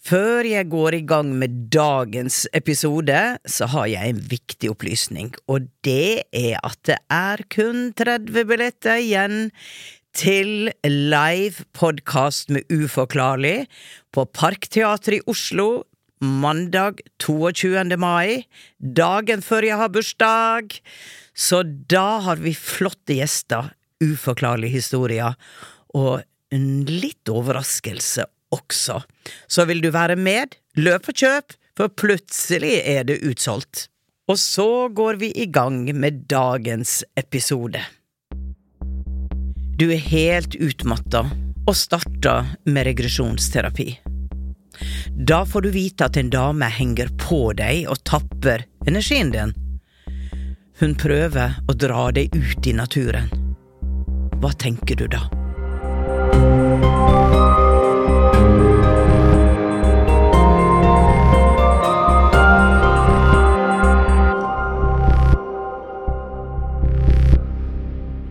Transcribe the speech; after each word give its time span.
Før 0.00 0.46
jeg 0.48 0.70
går 0.72 0.94
i 0.96 1.04
gang 1.04 1.28
med 1.36 1.68
dagens 1.72 2.46
episode, 2.56 3.18
så 3.44 3.66
har 3.68 3.88
jeg 3.90 4.14
en 4.14 4.22
viktig 4.30 4.70
opplysning, 4.72 5.28
og 5.44 5.68
det 5.84 6.24
er 6.32 6.56
at 6.64 6.78
det 6.88 6.96
er 7.12 7.42
kun 7.52 7.90
30 7.98 8.46
billetter 8.48 8.96
igjen 9.02 9.50
til 10.16 10.72
live 10.88 11.66
podkast 11.76 12.48
med 12.48 12.64
Uforklarlig 12.72 13.68
på 14.16 14.24
Parkteatret 14.24 15.20
i 15.20 15.22
Oslo 15.28 15.84
mandag 16.24 17.04
22. 17.20 17.84
mai, 18.00 18.48
dagen 18.80 19.44
før 19.44 19.68
jeg 19.68 19.80
har 19.84 19.92
bursdag. 19.92 20.80
Så 21.36 21.62
da 21.92 22.24
har 22.24 22.40
vi 22.40 22.56
flotte 22.56 23.20
gjester, 23.20 23.74
uforklarlige 24.00 24.80
historier, 24.80 25.36
og 25.92 26.24
en 26.56 26.68
litt 26.88 27.28
overraskelse 27.28 28.24
også. 28.54 29.00
Så 29.48 29.66
vil 29.68 29.82
du 29.84 29.90
være 29.94 30.16
med, 30.16 30.56
løp 30.76 31.10
og 31.10 31.22
kjøp, 31.22 31.56
for 31.78 31.92
plutselig 31.96 32.74
er 32.84 33.06
det 33.08 33.22
utsolgt. 33.24 33.88
Og 34.30 34.38
så 34.38 34.88
går 34.94 35.18
vi 35.22 35.32
i 35.42 35.46
gang 35.50 35.88
med 35.96 36.26
dagens 36.30 37.00
episode. 37.18 37.82
Du 39.80 39.88
er 39.88 40.02
helt 40.10 40.54
utmatta 40.60 41.24
og 41.66 41.76
starter 41.76 42.52
med 42.68 42.86
regresjonsterapi. 42.90 43.88
Da 45.16 45.42
får 45.46 45.66
du 45.66 45.70
vite 45.74 46.06
at 46.06 46.16
en 46.20 46.30
dame 46.32 46.68
henger 46.72 47.10
på 47.20 47.50
deg 47.56 47.88
og 47.90 48.04
tapper 48.08 48.64
energien 48.86 49.32
din. 49.34 49.56
Hun 50.80 50.96
prøver 51.00 51.58
å 51.68 51.76
dra 51.76 52.08
deg 52.16 52.32
ut 52.36 52.70
i 52.70 52.76
naturen. 52.76 53.28
Hva 54.40 54.54
tenker 54.56 54.96
du 54.96 55.08
da? 55.12 55.26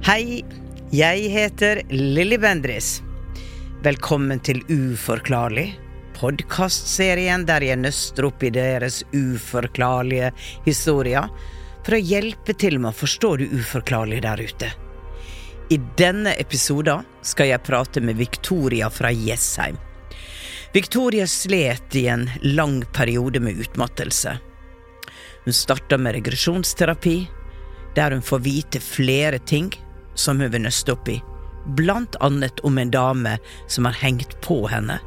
Hei, 0.10 0.40
jeg 0.90 1.28
heter 1.30 1.84
Lilly 1.94 2.40
Bendris. 2.42 3.04
Velkommen 3.86 4.40
til 4.42 4.64
Uforklarlig, 4.66 5.68
podkastserien 6.16 7.44
der 7.46 7.62
jeg 7.62 7.78
nøster 7.78 8.26
opp 8.26 8.42
i 8.42 8.50
deres 8.50 9.04
uforklarlige 9.14 10.32
historier 10.66 11.28
for 11.86 11.94
å 11.94 12.00
hjelpe 12.02 12.56
til 12.58 12.80
med 12.80 12.90
å 12.90 12.98
forstå 13.04 13.30
det 13.38 13.50
uforklarlige 13.54 14.24
der 14.26 14.42
ute. 14.50 14.70
I 15.70 15.78
denne 16.02 16.34
episoden 16.42 17.06
skal 17.22 17.52
jeg 17.52 17.66
prate 17.68 18.02
med 18.02 18.18
Victoria 18.18 18.90
fra 18.90 19.12
Jessheim. 19.14 19.78
Victoria 20.74 21.28
slet 21.30 22.00
i 22.02 22.08
en 22.10 22.26
lang 22.58 22.80
periode 22.98 23.44
med 23.46 23.62
utmattelse. 23.62 24.34
Hun 25.46 25.60
starta 25.60 26.02
med 26.02 26.18
regresjonsterapi, 26.18 27.16
der 27.94 28.18
hun 28.18 28.26
får 28.26 28.44
vite 28.50 28.82
flere 28.82 29.38
ting 29.46 29.70
som 30.20 30.42
hun 30.44 30.52
vil 30.52 30.66
nøste 30.66 30.94
opp 30.96 31.10
i, 31.12 31.20
blant 31.80 32.18
annet 32.26 32.60
om 32.68 32.78
en 32.78 32.92
dame 32.92 33.38
som 33.68 33.88
har 33.88 33.98
hengt 34.04 34.36
på 34.46 34.62
henne. 34.72 35.00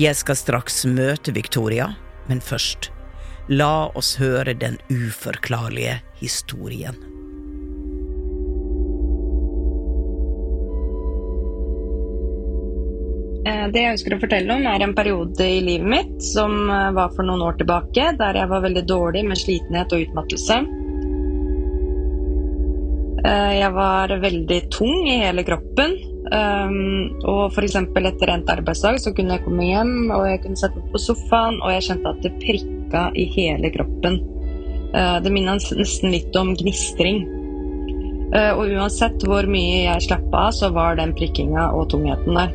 Jeg 0.00 0.18
skal 0.18 0.38
straks 0.38 0.82
møte 0.86 1.34
Victoria, 1.34 1.92
men 2.30 2.42
først, 2.42 2.90
la 3.50 3.90
oss 3.98 4.16
høre 4.20 4.54
den 4.54 4.78
uforklarlige 4.90 6.00
historien. 6.22 6.98
Eh, 13.46 13.66
Det 13.72 13.82
jeg 13.82 13.94
ønsker 13.94 14.16
å 14.16 14.20
fortelle 14.22 14.56
om, 14.56 14.66
er 14.66 14.84
en 14.84 14.94
periode 14.96 15.46
i 15.46 15.62
livet 15.64 15.88
mitt 15.88 16.18
som 16.24 16.52
eh, 16.70 16.90
var 16.96 17.14
for 17.16 17.26
noen 17.26 17.46
år 17.46 17.58
tilbake, 17.62 18.12
der 18.18 18.42
jeg 18.42 18.50
var 18.50 18.66
veldig 18.66 18.84
dårlig 18.88 19.24
med 19.28 19.40
slitenhet 19.40 19.94
og 19.94 20.06
utmattelse. 20.08 20.60
Eh, 23.24 23.52
Jeg 23.60 23.72
var 23.74 24.08
veldig 24.22 24.60
tung 24.72 25.06
i 25.08 25.18
hele 25.20 25.44
kroppen. 25.44 25.96
um, 26.30 27.10
Og 27.24 27.52
f.eks. 27.52 27.76
etter 27.76 28.32
endt 28.32 28.52
arbeidsdag 28.52 29.00
så 29.00 29.12
kunne 29.16 29.36
jeg 29.36 29.44
komme 29.44 29.66
hjem 29.66 30.10
og 30.14 30.26
jeg 30.28 30.42
kunne 30.44 30.60
sette 30.60 30.78
meg 30.78 30.92
på 30.92 31.00
sofaen, 31.00 31.60
og 31.60 31.72
jeg 31.74 31.86
kjente 31.88 32.12
at 32.12 32.22
det 32.22 32.32
prikka 32.40 33.02
i 33.16 33.26
hele 33.34 33.70
kroppen. 33.74 34.20
Eh, 34.94 35.20
Det 35.20 35.32
minnet 35.32 35.68
nesten 35.76 36.10
litt 36.10 36.36
om 36.36 36.54
gnistring. 36.56 37.26
Eh, 38.32 38.52
Og 38.54 38.70
uansett 38.70 39.22
hvor 39.26 39.46
mye 39.46 39.84
jeg 39.84 40.08
slapp 40.08 40.32
av, 40.32 40.52
så 40.52 40.72
var 40.72 40.96
den 40.96 41.12
prikkinga 41.12 41.72
og 41.74 41.90
tungheten 41.90 42.34
der. 42.34 42.50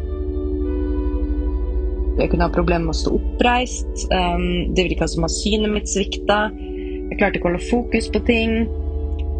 Jeg 2.17 2.29
kunne 2.31 2.47
ha 2.47 2.49
problemer 2.49 2.85
med 2.85 2.95
å 2.95 3.01
stå 3.01 3.11
oppreist. 3.11 4.07
Um, 4.09 4.73
det 4.73 4.87
virka 4.87 5.07
som 5.07 5.25
at 5.25 5.31
synet 5.35 5.69
mitt 5.69 5.89
svikta. 5.91 6.49
Jeg 6.55 7.17
klarte 7.19 7.35
ikke 7.37 7.49
å 7.49 7.51
holde 7.51 7.69
fokus 7.69 8.07
på 8.07 8.21
ting. 8.25 8.53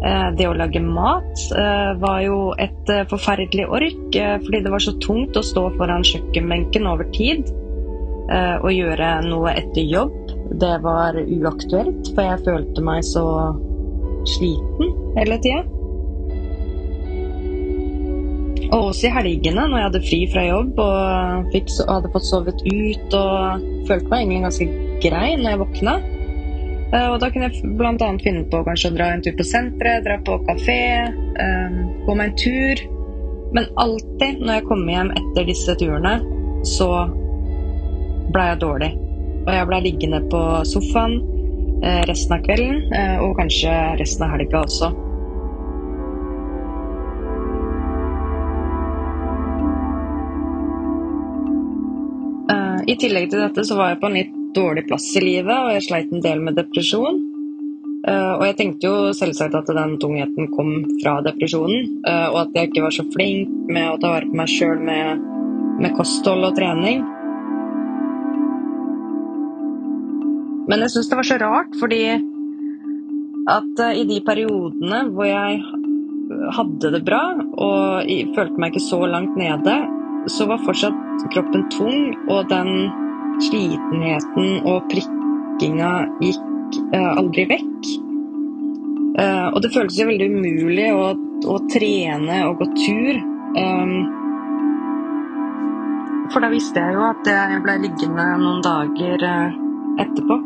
Eh, 0.04 0.30
det 0.36 0.44
å 0.44 0.56
lage 0.56 0.80
mat 0.84 1.40
eh, 1.56 1.92
var 2.02 2.18
jo 2.20 2.40
et 2.60 2.90
eh, 2.92 3.06
forferdelig 3.08 3.64
ork, 3.64 4.18
fordi 4.44 4.60
det 4.64 4.72
var 4.72 4.82
så 4.84 4.92
tungt 5.02 5.38
å 5.38 5.44
stå 5.44 5.70
foran 5.78 6.04
kjøkkenbenken 6.06 6.90
over 6.90 7.08
tid. 7.16 7.54
og 8.26 8.72
gjøre 8.74 9.08
noe 9.22 9.52
etter 9.54 9.84
jobb, 9.86 10.32
det 10.58 10.72
var 10.82 11.14
uaktuelt, 11.14 12.08
for 12.10 12.26
jeg 12.26 12.40
følte 12.42 12.82
meg 12.82 13.04
så 13.06 13.22
sliten 14.26 14.90
hele 15.14 15.36
tida. 15.44 15.60
Og 18.72 18.88
også 18.88 19.06
i 19.06 19.12
helgene, 19.14 19.68
når 19.68 19.78
jeg 19.78 19.86
hadde 19.86 20.02
fri 20.08 20.18
fra 20.32 20.42
jobb 20.42 20.82
og 20.82 21.54
hadde 21.92 22.12
fått 22.16 22.26
sovet 22.26 22.66
ut 22.66 23.14
og 23.20 23.62
følte 23.86 24.10
meg 24.10 24.24
egentlig 24.24 24.42
ganske 24.48 24.68
grei 25.06 25.30
når 25.38 25.52
jeg 25.52 25.62
våkna. 25.62 25.96
Eh, 26.96 27.08
Og 27.12 27.20
da 27.20 27.30
kunne 27.32 27.50
jeg 27.50 27.76
bl.a. 27.76 28.10
finne 28.24 28.44
på 28.50 28.62
kanskje 28.66 28.92
å 28.92 28.96
dra 28.96 29.10
en 29.12 29.24
tur 29.24 29.36
på 29.36 29.46
senteret, 29.46 30.04
dra 30.06 30.18
på 30.24 30.38
kafé, 30.48 30.80
eh, 31.44 31.78
gå 32.06 32.16
meg 32.16 32.30
en 32.30 32.36
tur. 32.40 32.84
Men 33.56 33.68
alltid 33.76 34.42
når 34.42 34.58
jeg 34.58 34.66
kom 34.68 34.84
hjem 34.88 35.12
etter 35.20 35.48
disse 35.48 35.76
turene, 35.80 36.18
så 36.66 36.90
ble 38.34 38.50
jeg 38.50 38.62
dårlig. 38.62 38.92
Og 39.46 39.50
jeg 39.54 39.66
ble 39.70 39.80
liggende 39.84 40.20
på 40.32 40.42
sofaen 40.66 41.18
eh, 41.82 42.02
resten 42.10 42.38
av 42.38 42.46
kvelden, 42.46 42.80
og 43.22 43.36
kanskje 43.38 43.74
resten 44.00 44.26
av 44.26 44.34
helga 44.36 44.64
også. 44.64 44.94
I 52.86 52.94
tillegg 53.02 53.32
til 53.32 53.40
dette 53.42 53.64
så 53.66 53.74
var 53.74 53.88
jeg 53.90 53.98
på 53.98 54.06
en 54.06 54.14
litt 54.14 54.35
dårlig 54.56 54.86
plass 54.88 55.06
i 55.18 55.22
livet, 55.24 55.54
og 55.54 55.74
jeg 55.74 55.86
sleit 55.86 56.12
en 56.12 56.24
del 56.24 56.42
med 56.44 56.56
depresjon. 56.58 57.22
Uh, 58.06 58.38
og 58.38 58.44
jeg 58.46 58.56
tenkte 58.60 58.86
jo 58.86 59.14
selvsagt 59.18 59.56
at 59.58 59.70
den 59.74 59.96
tungheten 60.02 60.50
kom 60.54 60.76
fra 61.02 61.18
depresjonen, 61.26 61.94
Uh, 62.06 62.28
og 62.30 62.36
at 62.44 62.52
jeg 62.54 62.68
ikke 62.68 62.84
var 62.84 62.94
så 62.94 63.02
flink 63.10 63.50
med 63.66 63.88
å 63.90 63.96
ta 63.98 64.12
vare 64.12 64.28
på 64.30 64.38
meg 64.38 64.50
sjøl 64.52 64.78
med, 64.78 65.22
med 65.82 65.96
kosthold 65.98 66.46
og 66.46 66.54
trening. 66.54 67.00
Men 70.70 70.84
jeg 70.84 70.94
syns 70.94 71.10
det 71.10 71.18
var 71.18 71.26
så 71.26 71.40
rart, 71.42 71.74
fordi 71.80 72.04
at 73.50 73.82
uh, 73.82 73.90
i 73.90 74.06
de 74.06 74.20
periodene 74.26 75.02
hvor 75.10 75.26
jeg 75.26 75.58
hadde 76.54 76.92
det 76.94 77.02
bra 77.06 77.22
og 77.38 78.06
følte 78.36 78.60
meg 78.60 78.72
ikke 78.74 78.86
så 78.86 79.00
langt 79.10 79.34
nede, 79.38 79.74
så 80.30 80.46
var 80.50 80.62
fortsatt 80.62 81.26
kroppen 81.34 81.66
tung, 81.74 82.14
og 82.30 82.48
den 82.50 82.90
slitenheten 83.44 84.66
og 84.66 84.88
prikkinga 84.90 85.92
gikk 86.22 86.80
eh, 86.94 87.12
aldri 87.12 87.46
vekk. 87.52 87.90
Eh, 89.16 89.46
og 89.52 89.62
det 89.64 89.72
føltes 89.74 90.00
jo 90.00 90.08
veldig 90.10 90.28
umulig 90.32 90.90
å, 90.92 91.12
å 91.52 91.58
trene 91.72 92.42
og 92.48 92.60
gå 92.60 92.70
tur. 92.76 93.20
Um, 93.56 93.94
for 96.32 96.44
da 96.44 96.50
visste 96.52 96.82
jeg 96.82 96.96
jo 96.96 97.06
at 97.06 97.30
jeg 97.30 97.62
ble 97.64 97.78
liggende 97.86 98.26
noen 98.42 98.60
dager 98.64 99.24
eh, 99.30 99.56
etterpå. 100.02 100.36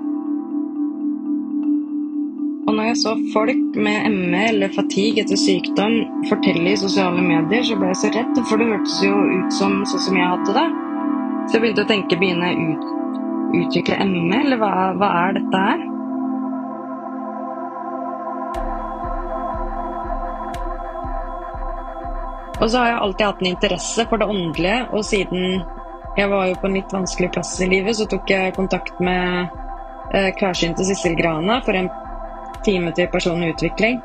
Og 2.71 2.77
når 2.77 2.93
jeg 2.93 2.99
så 3.01 3.17
folk 3.33 3.79
med 3.83 4.13
ME 4.15 4.45
eller 4.53 4.71
fatigue 4.71 5.25
etter 5.25 5.39
sykdom 5.41 5.97
fortelle 6.29 6.71
i 6.71 6.79
sosiale 6.79 7.25
medier, 7.25 7.65
så 7.67 7.79
ble 7.81 7.91
jeg 7.91 7.99
så 8.05 8.13
redd, 8.15 8.39
for 8.47 8.61
det 8.61 8.69
hørtes 8.71 9.01
jo 9.03 9.17
ut 9.17 9.57
som 9.57 9.81
sånn 9.91 10.05
som 10.05 10.21
jeg 10.21 10.31
hadde 10.37 10.55
det. 10.55 10.69
Så 11.49 11.57
jeg 11.57 11.63
begynte 11.63 11.87
å 11.87 11.91
tenke 11.91 12.19
begynne 12.21 12.51
å 12.51 12.67
ut, 12.71 12.91
utvikle 13.63 14.03
ME, 14.07 14.43
eller 14.45 14.61
hva, 14.61 14.75
hva 14.99 15.15
er 15.25 15.41
dette 15.41 15.63
her? 15.65 15.89
Og 22.61 22.69
så 22.69 22.79
har 22.79 22.91
jeg 22.91 23.01
alltid 23.01 23.27
hatt 23.27 23.41
en 23.41 23.51
interesse 23.55 24.05
for 24.11 24.21
det 24.21 24.29
åndelige, 24.29 24.81
og 24.93 25.05
siden 25.09 25.63
jeg 26.17 26.29
var 26.29 26.47
jo 26.51 26.59
på 26.61 26.69
en 26.69 26.77
litt 26.77 26.93
vanskelig 26.93 27.31
plass 27.33 27.55
i 27.65 27.69
livet, 27.71 27.97
så 27.97 28.07
tok 28.11 28.31
jeg 28.31 28.55
kontakt 28.57 28.99
med 29.01 29.49
eh, 30.13 30.31
klarsynte 30.37 30.85
Sissel 30.85 31.17
Grana 31.17 31.61
for 31.65 31.79
en 31.79 31.89
time 32.67 32.93
til 32.97 33.09
personlig 33.13 33.55
utvikling. 33.55 34.01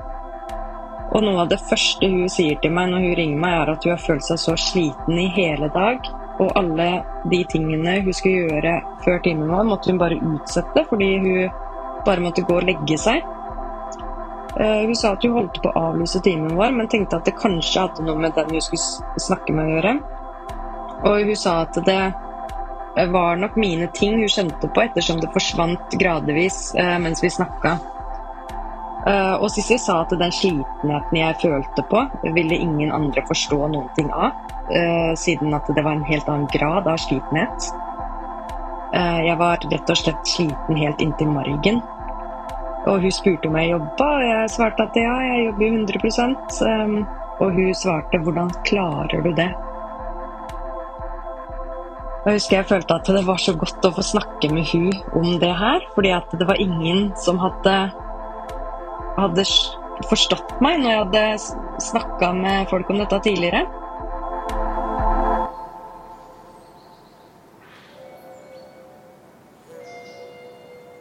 Og 1.16 1.24
noe 1.26 1.44
av 1.44 1.50
det 1.52 1.60
første 1.68 2.08
hun 2.08 2.30
sier 2.32 2.60
til 2.64 2.74
meg 2.76 2.92
når 2.92 3.10
hun 3.10 3.18
ringer 3.20 3.42
meg, 3.42 3.58
er 3.60 3.74
at 3.74 3.84
hun 3.84 3.94
har 3.96 4.06
følt 4.06 4.28
seg 4.28 4.40
så 4.42 4.56
sliten 4.60 5.20
i 5.20 5.28
hele 5.36 5.70
dag. 5.76 6.08
Og 6.36 6.52
alle 6.60 6.88
de 7.32 7.40
tingene 7.48 8.00
hun 8.04 8.16
skulle 8.16 8.50
gjøre 8.50 8.74
før 9.06 9.22
timen 9.24 9.52
var, 9.52 9.64
måtte 9.68 9.92
hun 9.92 10.02
bare 10.02 10.20
utsette 10.20 10.84
fordi 10.90 11.14
hun 11.24 11.62
bare 12.06 12.24
måtte 12.26 12.44
gå 12.46 12.58
og 12.60 12.68
legge 12.68 12.98
seg. 13.00 13.24
Uh, 14.56 14.84
hun 14.88 14.96
sa 14.96 15.14
at 15.16 15.24
hun 15.24 15.36
holdt 15.36 15.62
på 15.64 15.72
å 15.72 15.88
avlyse 15.92 16.22
timen 16.24 16.56
vår, 16.56 16.76
men 16.76 16.92
tenkte 16.92 17.20
at 17.20 17.28
det 17.28 17.38
kanskje 17.40 17.88
hadde 17.88 18.06
noe 18.08 18.20
med 18.20 18.36
den 18.38 18.54
hun 18.56 18.64
skulle 18.64 19.24
snakke 19.24 19.56
med 19.56 19.68
å 19.68 19.74
gjøre. 19.76 19.96
Og 21.06 21.32
hun 21.32 21.40
sa 21.40 21.58
at 21.66 21.80
det 21.88 22.04
var 23.12 23.40
nok 23.40 23.58
mine 23.60 23.90
ting 23.96 24.16
hun 24.22 24.32
kjente 24.32 24.70
på, 24.72 24.86
ettersom 24.86 25.20
det 25.20 25.32
forsvant 25.34 25.98
gradvis 26.00 26.70
uh, 26.80 26.96
mens 27.04 27.24
vi 27.24 27.34
snakka. 27.34 27.78
Og 29.06 29.52
Sissy 29.54 29.76
sa 29.78 30.00
at 30.02 30.16
den 30.18 30.32
slitenheten 30.34 31.18
jeg 31.20 31.38
følte 31.38 31.84
på, 31.92 32.00
ville 32.34 32.58
ingen 32.58 32.90
andre 32.96 33.22
forstå 33.28 33.60
noen 33.70 33.92
ting 33.94 34.08
av. 34.10 34.34
Uh, 34.66 35.14
siden 35.14 35.54
at 35.54 35.68
det 35.78 35.84
var 35.86 35.94
en 35.94 36.08
helt 36.08 36.30
annen 36.30 36.48
grad 36.50 36.88
av 36.90 36.98
slitenhet. 36.98 37.68
Uh, 38.96 39.20
jeg 39.28 39.38
var 39.38 39.62
rett 39.62 39.92
og 39.94 40.00
slett 40.00 40.32
sliten 40.32 40.80
helt 40.80 41.04
inntil 41.06 41.30
margen. 41.30 41.84
Og 42.86 43.02
hun 43.02 43.14
spurte 43.14 43.50
om 43.50 43.58
jeg 43.58 43.72
jobba, 43.74 44.08
og 44.08 44.26
jeg 44.26 44.50
svarte 44.56 44.86
at 44.86 44.98
ja, 44.98 45.14
jeg 45.26 45.46
jobber 45.48 45.78
100 45.78 46.02
um, 46.70 46.98
Og 47.42 47.52
hun 47.52 47.74
svarte 47.74 48.18
'hvordan 48.18 48.50
klarer 48.66 49.22
du 49.22 49.32
det'? 49.34 49.54
Jeg 52.26 52.34
husker 52.34 52.58
jeg 52.58 52.66
følte 52.66 52.94
at 52.94 53.06
det 53.06 53.28
var 53.28 53.38
så 53.38 53.54
godt 53.54 53.86
å 53.86 53.94
få 53.94 54.02
snakke 54.02 54.50
med 54.54 54.66
hun 54.72 54.90
om 55.14 55.40
det 55.40 55.54
her, 55.54 55.80
fordi 55.94 56.10
at 56.10 56.32
det 56.40 56.48
var 56.48 56.58
ingen 56.58 57.12
som 57.16 57.38
hadde 57.38 57.92
hadde 59.18 59.46
forstått 60.10 60.56
meg 60.62 60.80
når 60.82 60.90
jeg 60.90 61.04
hadde 61.04 61.24
snakka 61.86 62.32
med 62.34 62.70
folk 62.70 62.90
om 62.90 62.98
dette 62.98 63.20
tidligere. 63.28 63.66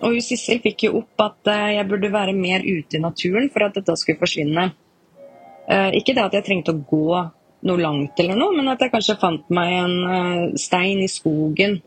Og 0.04 0.18
Sissel 0.24 0.60
fikk 0.64 0.86
jo 0.86 0.98
opp 1.00 1.22
at 1.24 1.50
eh, 1.52 1.76
jeg 1.78 1.88
burde 1.88 2.12
være 2.12 2.34
mer 2.36 2.64
ute 2.64 2.98
i 2.98 3.02
naturen 3.02 3.48
for 3.52 3.64
at 3.64 3.78
dette 3.78 3.96
skulle 4.00 4.20
forsvinne. 4.20 4.68
Eh, 5.64 5.90
ikke 6.00 6.16
det 6.16 6.26
at 6.26 6.36
jeg 6.36 6.46
trengte 6.48 6.74
å 6.74 6.82
gå 6.84 7.22
noe 7.64 7.80
langt 7.80 8.20
eller 8.20 8.36
noe, 8.36 8.52
men 8.52 8.68
at 8.68 8.84
jeg 8.84 8.92
kanskje 8.92 9.16
fant 9.22 9.48
meg 9.54 9.78
en 9.78 9.94
eh, 10.16 10.42
stein 10.60 11.00
i 11.04 11.10
skogen. 11.10 11.80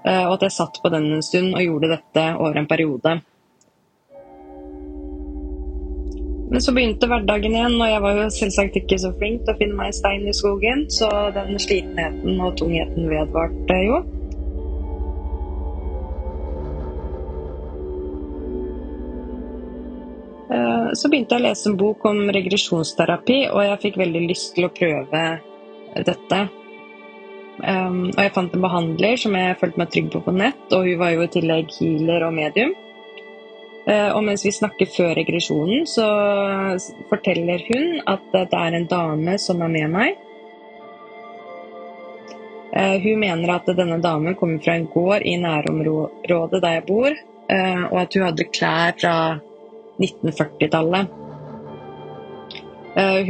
Og 0.00 0.30
at 0.32 0.46
jeg 0.46 0.54
satt 0.54 0.78
på 0.80 0.88
den 0.88 1.10
en 1.12 1.20
stund 1.20 1.50
og 1.52 1.60
gjorde 1.60 1.90
dette 1.90 2.22
over 2.40 2.56
en 2.56 2.68
periode. 2.70 3.10
Men 6.50 6.64
så 6.64 6.72
begynte 6.72 7.04
hverdagen 7.10 7.52
igjen, 7.52 7.76
og 7.76 7.90
jeg 7.90 8.00
var 8.06 8.16
jo 8.16 8.24
selvsagt 8.32 8.78
ikke 8.80 8.96
så 9.02 9.10
flink 9.20 9.44
til 9.44 9.52
å 9.52 9.58
finne 9.60 9.76
meg 9.76 9.92
stein 9.92 10.24
i 10.24 10.32
skogen, 10.34 10.86
så 10.88 11.10
den 11.36 11.60
slitenheten 11.60 12.40
og 12.40 12.56
tungheten 12.62 13.12
vedvarte 13.12 13.76
jo. 13.84 14.00
Så 20.50 21.06
begynte 21.06 21.36
jeg 21.36 21.44
å 21.44 21.46
lese 21.46 21.68
en 21.70 21.76
bok 21.78 22.04
om 22.10 22.24
regresjonsterapi, 22.34 23.36
og 23.52 23.60
jeg 23.62 23.80
fikk 23.84 23.98
veldig 24.00 24.22
lyst 24.26 24.56
til 24.56 24.66
å 24.66 24.72
prøve 24.74 25.20
dette. 25.94 26.40
Um, 27.60 28.08
og 28.08 28.18
jeg 28.18 28.32
fant 28.34 28.54
en 28.56 28.64
behandler 28.64 29.20
som 29.20 29.36
jeg 29.36 29.58
følte 29.60 29.78
meg 29.78 29.90
trygg 29.92 30.08
på 30.14 30.22
på 30.26 30.34
nett, 30.34 30.62
og 30.74 30.88
hun 30.88 30.98
var 30.98 31.12
jo 31.14 31.26
i 31.26 31.30
tillegg 31.36 31.74
healer 31.76 32.26
og 32.26 32.34
medium. 32.34 32.74
Eh, 33.90 34.10
og 34.12 34.22
mens 34.24 34.44
vi 34.44 34.52
snakker 34.52 34.90
før 34.92 35.14
regresjonen, 35.18 35.86
så 35.88 36.06
forteller 37.10 37.62
hun 37.70 38.02
at 38.10 38.26
det 38.34 38.58
er 38.58 38.76
en 38.76 38.88
dame 38.90 39.36
som 39.40 39.62
er 39.64 39.72
med 39.72 39.94
meg. 39.94 40.18
Eh, 42.76 42.96
hun 43.02 43.22
mener 43.24 43.54
at 43.56 43.70
denne 43.74 43.98
damen 44.02 44.36
kommer 44.38 44.60
fra 44.62 44.76
en 44.76 44.86
gård 44.92 45.24
i 45.26 45.36
nærområdet 45.40 46.60
der 46.62 46.76
jeg 46.76 46.86
bor, 46.86 47.10
eh, 47.10 47.82
og 47.88 47.96
at 48.04 48.14
hun 48.14 48.26
hadde 48.28 48.50
klær 48.52 48.94
fra 49.00 49.14
1940-tallet. 50.00 51.16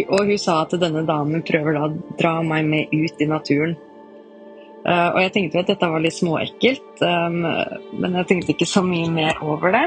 Og 0.08 0.30
hun 0.30 0.40
sa 0.40 0.62
at 0.64 0.72
denne 0.80 1.04
damen 1.06 1.44
prøver 1.46 1.76
da 1.76 1.86
å 1.86 1.94
dra 2.18 2.34
meg 2.46 2.68
med 2.70 2.94
ut 2.94 3.20
i 3.20 3.28
naturen. 3.28 3.76
Og 4.80 5.18
jeg 5.20 5.32
tenkte 5.34 5.58
jo 5.58 5.64
at 5.64 5.72
dette 5.74 5.90
var 5.92 6.00
litt 6.00 6.16
småekkelt, 6.16 7.02
men 7.02 8.16
jeg 8.16 8.28
tenkte 8.30 8.54
ikke 8.54 8.68
så 8.70 8.80
mye 8.86 9.10
mer 9.12 9.42
over 9.44 9.74
det. 9.76 9.84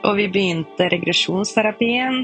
Og 0.00 0.16
vi 0.16 0.30
begynte 0.32 0.88
regresjonsterapien, 0.88 2.22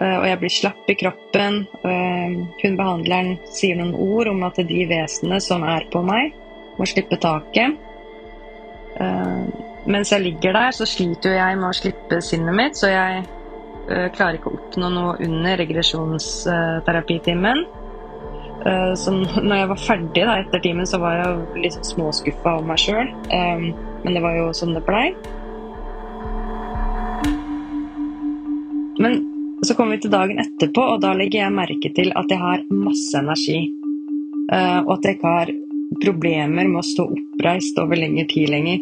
og 0.00 0.26
jeg 0.26 0.40
blir 0.40 0.52
slapp 0.56 0.90
i 0.90 0.98
kroppen. 0.98 1.62
Hun 1.84 2.78
behandleren 2.80 3.36
sier 3.54 3.78
noen 3.78 3.94
ord 3.94 4.32
om 4.32 4.42
at 4.48 4.58
de 4.66 4.80
vesenene 4.90 5.38
som 5.44 5.62
er 5.62 5.86
på 5.92 6.02
meg, 6.02 6.34
må 6.80 6.88
slippe 6.90 7.20
taket. 7.22 7.78
Uh, 9.84 9.90
mens 9.90 10.12
jeg 10.12 10.24
ligger 10.24 10.56
der, 10.56 10.76
så 10.76 10.88
sliter 10.88 11.38
jeg 11.38 11.60
med 11.60 11.70
å 11.70 11.76
slippe 11.76 12.20
sinnet 12.24 12.56
mitt, 12.56 12.78
så 12.78 12.92
jeg 12.92 13.28
klarer 14.14 14.36
ikke 14.36 14.50
å 14.52 14.54
oppnå 14.54 14.88
noe 14.92 15.12
under 15.24 15.56
regresjonsterapitimen. 15.58 17.64
Så 18.94 19.14
når 19.16 19.56
jeg 19.56 19.70
var 19.72 19.80
ferdig 19.82 20.26
da, 20.28 20.36
etter 20.44 20.62
timen, 20.62 20.86
så 20.86 21.00
var 21.02 21.16
jeg 21.18 21.64
litt 21.64 21.88
småskuffa 21.88 22.52
over 22.60 22.68
meg 22.68 22.78
sjøl. 22.78 23.10
Men 23.32 24.14
det 24.14 24.22
var 24.22 24.36
jo 24.36 24.44
sånn 24.54 24.76
det 24.76 24.84
blei. 24.86 25.08
Men 29.00 29.16
så 29.66 29.74
kommer 29.74 29.96
vi 29.96 30.04
til 30.04 30.12
dagen 30.12 30.38
etterpå, 30.40 30.82
og 30.94 31.00
da 31.02 31.14
legger 31.16 31.42
jeg 31.42 31.56
merke 31.56 31.90
til 31.96 32.12
at 32.20 32.30
jeg 32.30 32.40
har 32.40 32.62
masse 32.70 33.16
energi. 33.16 33.58
Uh, 34.52 34.80
og 34.84 34.98
at 34.98 35.08
jeg 35.08 35.18
ikke 35.18 35.34
har 35.34 35.52
problemer 36.04 36.68
med 36.68 36.80
å 36.80 36.86
stå 36.86 37.08
oppreist 37.16 37.80
over 37.82 37.98
lengre 37.98 38.26
tid 38.30 38.52
lenger. 38.52 38.78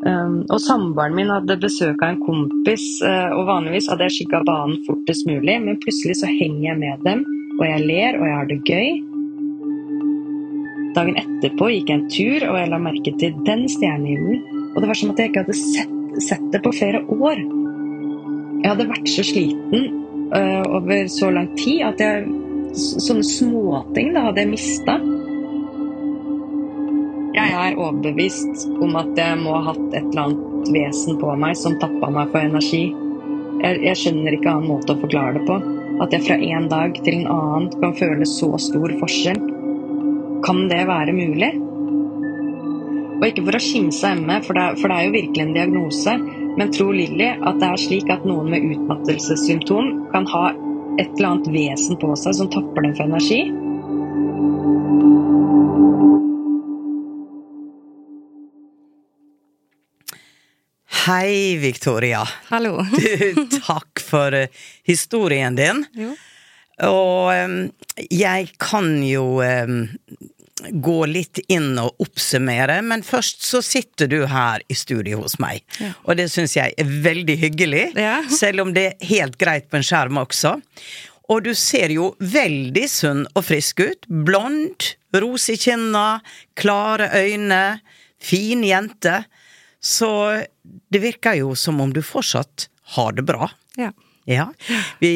Um, 0.00 0.46
og 0.48 0.62
samboeren 0.64 1.12
min 1.12 1.28
hadde 1.28 1.58
besøk 1.60 2.00
av 2.00 2.14
en 2.14 2.22
kompis, 2.24 2.84
uh, 3.04 3.34
og 3.36 3.44
vanligvis 3.50 3.90
hadde 3.92 4.06
jeg 4.06 4.14
skygga 4.14 4.40
banen 4.48 4.78
fortest 4.86 5.26
mulig, 5.28 5.58
men 5.60 5.76
plutselig 5.82 6.16
så 6.22 6.30
henger 6.30 6.70
jeg 6.70 6.78
med 6.80 7.04
dem, 7.04 7.24
og 7.58 7.64
jeg 7.68 7.82
ler, 7.84 8.16
og 8.16 8.24
jeg 8.24 8.38
har 8.38 8.48
det 8.48 8.58
gøy. 8.64 8.88
Dagen 10.96 11.20
etterpå 11.20 11.68
gikk 11.74 11.92
jeg 11.92 11.98
en 11.98 12.08
tur, 12.16 12.48
og 12.48 12.56
jeg 12.62 12.72
la 12.72 12.80
merke 12.80 13.14
til 13.20 13.36
den 13.46 13.66
stjernehimmelen. 13.70 14.60
Og 14.72 14.80
det 14.80 14.88
var 14.88 14.98
som 14.98 15.12
at 15.12 15.20
jeg 15.20 15.30
ikke 15.30 15.44
hadde 15.44 15.58
sett, 15.58 15.92
sett 16.30 16.46
det 16.54 16.62
på 16.64 16.72
flere 16.74 17.02
år. 17.04 17.44
Jeg 18.60 18.70
hadde 18.72 18.88
vært 18.88 19.12
så 19.12 19.24
sliten 19.26 19.86
uh, 20.32 20.64
over 20.80 21.12
så 21.12 21.28
lang 21.34 21.52
tid 21.60 21.84
at 21.92 22.00
jeg 22.02 22.30
Sånne 22.70 23.24
småting 23.26 24.12
da 24.14 24.28
hadde 24.28 24.44
jeg 24.44 24.50
mista. 24.52 24.94
Jeg 27.30 27.52
er 27.54 27.76
overbevist 27.78 28.64
om 28.82 28.96
at 28.98 29.18
jeg 29.18 29.38
må 29.38 29.54
ha 29.54 29.70
hatt 29.70 29.92
et 29.94 30.02
eller 30.02 30.24
annet 30.24 30.70
vesen 30.74 31.18
på 31.20 31.30
meg 31.38 31.54
som 31.58 31.76
tappa 31.78 32.08
meg 32.10 32.32
for 32.32 32.42
energi. 32.42 32.88
Jeg, 33.60 33.78
jeg 33.84 33.98
skjønner 34.00 34.34
ikke 34.34 34.50
annen 34.50 34.70
måte 34.72 34.96
å 34.96 34.98
forklare 34.98 35.36
det 35.38 35.44
på. 35.46 35.58
At 36.02 36.16
jeg 36.16 36.24
fra 36.26 36.38
en 36.40 36.66
dag 36.72 36.98
til 37.04 37.20
en 37.20 37.30
annen 37.30 37.68
kan 37.82 37.94
føle 37.94 38.26
så 38.26 38.50
stor 38.58 38.96
forskjell. 39.02 39.40
Kan 40.46 40.64
det 40.72 40.80
være 40.88 41.14
mulig? 41.14 41.52
Og 43.20 43.26
ikke 43.28 43.46
for 43.46 43.60
å 43.60 43.62
skimse 43.62 44.14
ME, 44.16 44.40
for 44.46 44.56
det, 44.56 44.66
for 44.80 44.90
det 44.90 44.96
er 44.96 45.06
jo 45.06 45.16
virkelig 45.18 45.44
en 45.44 45.56
diagnose. 45.58 46.18
Men 46.58 46.74
tror 46.74 46.96
Lilly 46.96 47.30
at 47.36 47.60
det 47.62 47.68
er 47.68 47.82
slik 47.84 48.10
at 48.10 48.26
noen 48.26 48.50
med 48.50 48.64
utmattelsessymptom 48.72 49.92
kan 50.10 50.26
ha 50.34 50.46
et 50.98 51.12
eller 51.14 51.34
annet 51.34 51.50
vesen 51.54 52.00
på 52.00 52.10
seg 52.18 52.40
som 52.40 52.50
tapper 52.50 52.88
dem 52.88 52.96
for 52.96 53.06
energi? 53.06 53.44
Hei, 61.10 61.56
Victoria. 61.58 62.28
Hallo. 62.48 62.86
Du, 63.34 63.46
takk 63.66 63.98
for 63.98 64.34
eh, 64.34 64.46
historien 64.86 65.56
din. 65.58 65.80
Jo. 65.98 66.12
Og 66.86 68.04
jeg 68.14 68.52
kan 68.62 68.92
jo 69.02 69.24
um, 69.42 69.80
gå 70.70 70.98
litt 71.10 71.40
inn 71.50 71.72
og 71.82 71.98
oppsummere, 72.04 72.76
men 72.86 73.02
først 73.02 73.42
så 73.42 73.58
sitter 73.58 74.06
du 74.12 74.20
her 74.30 74.62
i 74.70 74.76
studio 74.78 75.24
hos 75.24 75.34
meg. 75.42 75.64
Ja. 75.82 75.90
Og 76.06 76.20
det 76.20 76.28
syns 76.30 76.54
jeg 76.54 76.78
er 76.78 76.94
veldig 77.08 77.36
hyggelig, 77.42 77.82
Ja. 77.98 78.20
selv 78.42 78.68
om 78.68 78.70
det 78.78 78.86
er 78.92 79.10
helt 79.10 79.34
greit 79.42 79.66
på 79.66 79.80
en 79.80 79.88
skjerm 79.90 80.22
også. 80.22 80.54
Og 81.26 81.42
du 81.48 81.50
ser 81.58 81.90
jo 81.90 82.12
veldig 82.22 82.86
sunn 82.86 83.26
og 83.34 83.48
frisk 83.50 83.82
ut. 83.82 84.06
Blond, 84.06 84.92
ros 85.18 85.50
i 85.50 85.58
kinna, 85.58 86.20
klare 86.54 87.10
øyne, 87.18 87.80
fin 88.22 88.62
jente. 88.62 89.24
Så 89.80 90.14
det 90.90 91.00
virker 91.02 91.34
jo 91.40 91.54
som 91.58 91.80
om 91.80 91.92
du 91.92 92.02
fortsatt 92.02 92.68
har 92.96 93.12
det 93.16 93.22
bra. 93.28 93.50
Ja. 93.78 93.92
Ja. 94.28 94.48
Vi, 95.00 95.14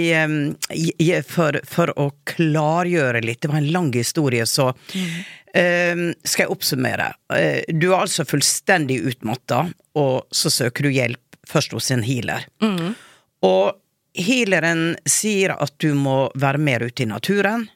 for, 1.29 1.59
for 1.69 1.93
å 2.01 2.09
klargjøre 2.27 3.21
litt, 3.23 3.43
det 3.45 3.51
var 3.53 3.61
en 3.61 3.69
lang 3.75 3.93
historie, 3.95 4.47
så 4.49 4.71
skal 5.55 6.43
jeg 6.45 6.51
oppsummere. 6.51 7.13
Eh, 7.35 7.61
Du 7.69 7.93
er 7.93 8.01
altså 8.01 8.25
fullstendig 8.27 8.97
utmatta, 9.07 9.69
og 9.95 10.27
så 10.35 10.51
søker 10.51 10.83
du 10.89 10.91
hjelp 10.91 11.21
først 11.47 11.73
hos 11.77 11.91
en 11.95 12.03
healer. 12.03 12.47
Og 13.45 13.77
healeren 14.19 14.97
sier 15.07 15.55
at 15.55 15.75
du 15.83 15.93
må 15.95 16.31
være 16.35 16.59
mer 16.59 16.83
ute 16.87 17.03
i 17.05 17.07
naturen 17.11 17.69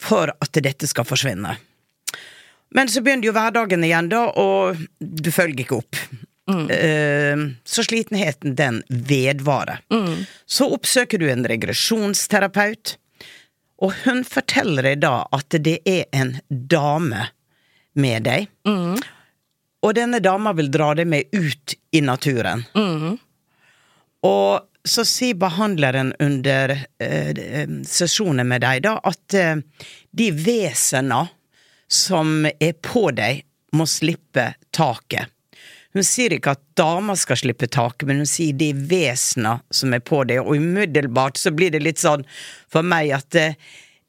for 0.00 0.32
at 0.40 0.58
dette 0.64 0.86
skal 0.90 1.04
forsvinne. 1.06 1.54
Men 2.74 2.88
så 2.90 3.02
begynner 3.04 3.28
jo 3.28 3.34
hverdagen 3.36 3.84
igjen, 3.86 4.08
da, 4.10 4.24
og 4.34 4.80
du 4.98 5.30
følger 5.30 5.62
ikke 5.62 5.78
opp. 5.84 5.98
Eh, 6.48 7.36
Så 7.64 7.84
slitenheten, 7.84 8.54
den 8.54 8.82
vedvarer. 8.88 9.80
Så 10.46 10.66
oppsøker 10.74 11.18
du 11.18 11.30
en 11.30 11.44
regresjonsterapeut, 11.48 12.96
og 13.82 13.92
hun 14.04 14.24
forteller 14.24 14.82
deg 14.90 15.00
da 15.02 15.24
at 15.32 15.56
det 15.64 15.78
er 15.88 16.04
en 16.12 16.36
dame 16.50 17.28
med 17.94 18.22
deg. 18.28 18.46
Og 19.84 19.94
denne 19.96 20.20
dama 20.20 20.52
vil 20.56 20.70
dra 20.72 20.94
deg 20.94 21.06
med 21.06 21.24
ut 21.32 21.74
i 21.92 22.00
naturen. 22.00 22.64
Og 24.24 24.60
så 24.84 25.04
sier 25.08 25.34
behandleren 25.40 26.12
under 26.20 26.70
eh, 27.00 27.30
eh, 27.32 27.68
sesjonen 27.88 28.46
med 28.48 28.60
deg 28.64 28.82
da 28.84 28.98
at 29.04 29.34
eh, 29.36 29.56
de 30.12 30.30
vesena 30.32 31.22
som 31.88 32.44
er 32.46 32.72
på 32.84 33.06
deg, 33.16 33.42
må 33.74 33.84
slippe 33.90 34.54
taket. 34.72 35.28
Hun 35.94 36.06
sier 36.06 36.34
ikke 36.34 36.56
at 36.56 36.62
damer 36.74 37.18
skal 37.18 37.38
slippe 37.38 37.68
taket, 37.70 38.06
men 38.08 38.22
hun 38.24 38.28
sier 38.28 38.56
de 38.58 38.72
vesena 38.74 39.60
som 39.70 39.94
er 39.94 40.02
på 40.02 40.24
det, 40.26 40.40
og 40.42 40.56
umiddelbart 40.58 41.38
så 41.38 41.54
blir 41.54 41.70
det 41.70 41.84
litt 41.84 42.02
sånn 42.02 42.26
for 42.70 42.86
meg 42.86 43.12
at 43.14 43.28
det 43.34 43.48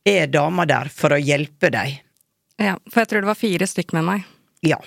er 0.06 0.32
damer 0.34 0.70
der 0.70 0.90
for 0.94 1.14
å 1.14 1.22
hjelpe 1.22 1.70
deg. 1.74 2.02
ja. 2.62 2.78
For 2.90 3.04
jeg 3.04 3.12
tror 3.12 3.26
det 3.26 3.30
var 3.30 3.38
fire 3.38 3.70
stykk 3.70 3.94
med 4.00 4.10
meg. 4.10 4.26
Ja, 4.66 4.80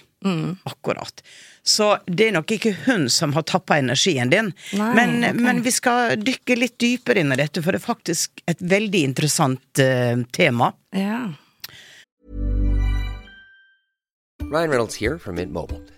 akkurat. 0.66 1.22
Så 1.62 1.98
det 2.06 2.28
er 2.28 2.32
nok 2.34 2.50
ikke 2.50 2.72
hun 2.86 3.06
som 3.12 3.34
har 3.36 3.44
tappa 3.46 3.76
energien 3.78 4.30
din. 4.32 4.50
Nei, 4.74 4.88
men, 4.96 5.18
okay. 5.20 5.42
men 5.44 5.60
vi 5.62 5.72
skal 5.74 6.16
dykke 6.18 6.56
litt 6.58 6.78
dypere 6.80 7.22
inn 7.22 7.34
i 7.34 7.38
dette, 7.38 7.62
for 7.62 7.76
det 7.76 7.82
er 7.82 7.86
faktisk 7.86 8.42
et 8.48 8.64
veldig 8.64 9.04
interessant 9.10 9.82
uh, 9.84 10.18
tema. 10.34 10.72
Ja. 10.96 11.28
Ryan 14.48 14.70
Reynolds 14.72 14.96
her 14.96 15.18
fra 15.22 15.36
Mint 15.36 15.52
Mobile. 15.52 15.97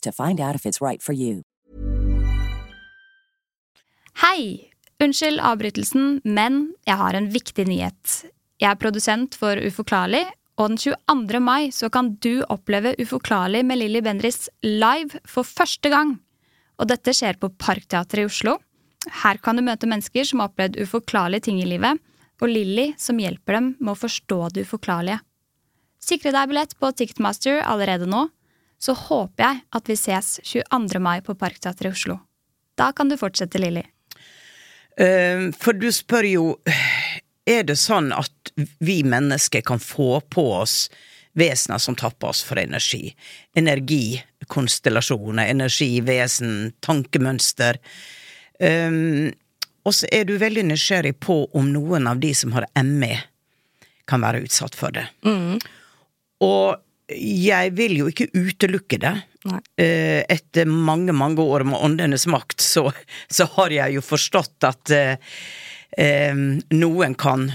to 0.00 0.12
find 0.12 0.40
out 0.40 0.54
if 0.54 0.66
it's 0.66 0.80
right 0.80 1.02
for 1.02 1.12
you. 1.12 1.42
Hei! 4.20 4.70
Unnskyld 5.00 5.40
avbrytelsen, 5.40 6.20
men 6.24 6.74
jeg 6.84 6.96
har 7.00 7.16
en 7.16 7.30
viktig 7.32 7.64
nyhet. 7.66 8.24
Jeg 8.60 8.68
er 8.68 8.80
produsent 8.80 9.34
for 9.34 9.56
Uforklarlig, 9.56 10.26
og 10.60 10.74
den 10.74 10.80
22. 10.82 11.40
mai 11.40 11.70
så 11.72 11.88
kan 11.88 12.14
du 12.20 12.42
oppleve 12.52 12.92
Uforklarlig 13.00 13.62
med 13.64 13.80
Lilly 13.80 14.02
Bendriss 14.04 14.50
live 14.62 15.22
for 15.24 15.48
første 15.48 15.88
gang. 15.88 16.18
Og 16.76 16.90
dette 16.92 17.14
skjer 17.16 17.40
på 17.40 17.48
Parkteatret 17.56 18.24
i 18.24 18.28
Oslo. 18.28 18.58
Her 19.22 19.40
kan 19.40 19.56
du 19.56 19.64
møte 19.64 19.88
mennesker 19.88 20.26
som 20.28 20.42
har 20.42 20.50
opplevd 20.50 20.76
uforklarlige 20.82 21.48
ting 21.48 21.60
i 21.62 21.68
livet, 21.68 21.96
og 22.40 22.52
Lilly 22.52 22.90
som 23.00 23.20
hjelper 23.20 23.56
dem 23.56 23.70
med 23.78 23.94
å 23.94 24.00
forstå 24.00 24.40
det 24.52 24.66
uforklarlige. 24.68 25.20
Sikre 26.00 26.32
deg 26.32 26.52
billett 26.52 26.76
på 26.80 26.92
Ticketmaster 26.96 27.60
allerede 27.64 28.08
nå, 28.08 28.26
så 28.80 28.94
håper 28.96 29.44
jeg 29.44 29.60
at 29.76 29.88
vi 29.90 29.96
ses 29.98 30.38
22. 30.44 31.00
mai 31.02 31.20
på 31.24 31.36
Parkteatret 31.36 31.90
i 31.90 31.92
Oslo. 31.92 32.16
Da 32.80 32.90
kan 32.96 33.10
du 33.10 33.16
fortsette, 33.20 33.60
Lilly. 33.60 33.84
Eh, 34.96 35.50
For 35.56 35.76
du 35.76 35.92
spør 35.92 36.26
jo 36.26 36.44
Er 37.48 37.62
det 37.64 37.76
sånn 37.80 38.12
at 38.12 38.50
vi 38.84 39.02
mennesker 39.06 39.62
kan 39.66 39.80
få 39.80 40.20
på 40.20 40.44
oss 40.60 40.90
vesener 41.38 41.78
som 41.78 41.96
tapper 41.96 42.28
oss 42.30 42.42
for 42.46 42.60
energi? 42.60 43.14
Energikonstellasjoner, 43.58 45.48
energivesen, 45.50 46.72
tankemønster. 46.84 47.78
Um, 48.60 49.32
og 49.88 49.96
så 49.96 50.06
er 50.12 50.28
du 50.28 50.36
veldig 50.38 50.66
nysgjerrig 50.68 51.16
på 51.24 51.40
om 51.56 51.72
noen 51.72 52.06
av 52.10 52.20
de 52.22 52.34
som 52.36 52.52
har 52.54 52.68
ME, 52.84 53.16
kan 54.06 54.22
være 54.22 54.44
utsatt 54.44 54.76
for 54.78 54.94
det. 54.94 55.06
Og 56.44 56.76
jeg 57.16 57.72
vil 57.78 57.96
jo 57.98 58.08
ikke 58.10 58.28
utelukke 58.36 58.98
det. 59.02 59.14
Nei. 59.48 59.60
Eh, 59.80 60.20
Etter 60.30 60.68
mange, 60.68 61.12
mange 61.16 61.42
år 61.42 61.64
med 61.68 61.80
åndenes 61.80 62.26
makt, 62.30 62.60
så, 62.60 62.90
så 63.32 63.46
har 63.56 63.72
jeg 63.74 63.96
jo 63.96 64.02
forstått 64.04 64.66
at 64.68 64.92
eh, 64.94 65.16
eh, 65.98 66.34
noen 66.76 67.16
kan 67.18 67.48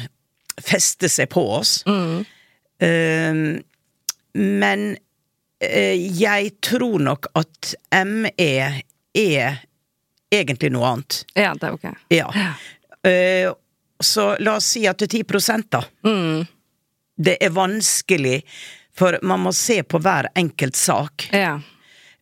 feste 0.61 1.09
seg 1.11 1.29
på 1.33 1.43
oss. 1.59 1.77
Eh, 1.85 3.41
men 4.35 4.85
eh, 5.63 5.95
jeg 6.19 6.55
tror 6.65 6.99
nok 7.05 7.29
at 7.39 7.75
ME 8.05 8.49
er 9.15 9.61
egentlig 10.33 10.73
noe 10.75 10.89
annet. 10.95 11.21
Ja, 11.37 11.53
det 11.55 11.69
er 11.69 11.77
ok. 11.77 11.85
Ja. 12.11 12.27
Eh, 13.05 13.51
så 14.03 14.33
la 14.43 14.57
oss 14.59 14.73
si 14.75 14.83
at 14.89 14.99
det 14.99 15.07
er 15.13 15.23
10% 15.23 15.79
Mm. 16.03 16.45
Det 17.15 17.37
er 17.39 17.51
vanskelig, 17.55 18.41
for 18.97 19.17
man 19.21 19.43
må 19.45 19.51
se 19.55 19.81
på 19.83 19.99
hver 19.99 20.29
enkelt 20.35 20.75
sak. 20.79 21.27
Ja. 21.35 21.57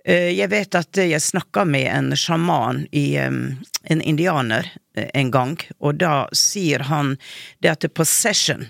Eh, 0.05 0.31
Jeg 0.35 0.49
vet 0.51 0.75
at 0.75 0.97
jeg 0.97 1.21
snakka 1.21 1.65
med 1.65 1.87
en 1.87 2.15
sjaman 2.17 2.87
i 2.91 3.15
en 3.17 4.01
indianer 4.01 4.71
eh, 4.97 5.09
en 5.13 5.31
gang, 5.31 5.57
og 5.79 5.95
da 6.01 6.27
sier 6.33 6.79
han 6.89 7.15
det 7.61 7.69
at 7.75 7.87
possession, 7.93 8.67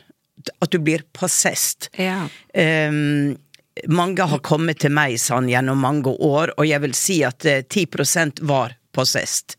at 0.62 0.72
du 0.72 0.80
blir 0.80 1.02
possessed. 1.14 1.88
Ja. 1.98 2.28
Um, 2.54 3.38
mange 3.90 4.22
har 4.30 4.40
kommet 4.46 4.84
til 4.84 4.92
meg 4.94 5.16
sånn 5.18 5.48
gjennom 5.50 5.80
mange 5.82 6.12
år, 6.22 6.52
og 6.60 6.68
jeg 6.68 6.82
vil 6.84 6.94
si 6.94 7.22
at 7.26 7.46
eh, 7.50 7.64
10% 7.64 8.44
var 8.46 8.76
possessed. 8.94 9.56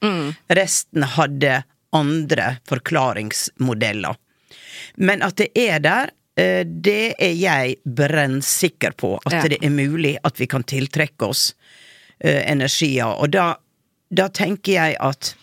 Resten 0.55 1.03
hadde 1.17 1.65
andre 1.95 2.59
forklaringsmodeller. 2.71 4.15
Men 4.97 5.23
at 5.27 5.37
det 5.41 5.49
er 5.59 5.81
der, 5.83 6.11
eh, 6.11 6.13
det 6.37 7.15
er 7.23 7.35
jeg 7.39 7.77
brennsikker 7.87 8.97
på. 8.99 9.21
At 9.25 9.33
Ja. 9.33 9.43
det 9.49 9.59
er 9.63 9.71
mulig 9.71 10.17
at 10.25 10.41
vi 10.41 10.47
kan 10.51 10.65
tiltrekke 10.67 11.29
oss 11.29 11.55
eh, 12.19 12.43
energier. 12.51 13.07
Og 13.21 13.31
da, 13.31 13.57
da 14.11 14.29
tenker 14.29 14.73
jeg 14.73 14.97
at 14.99 15.35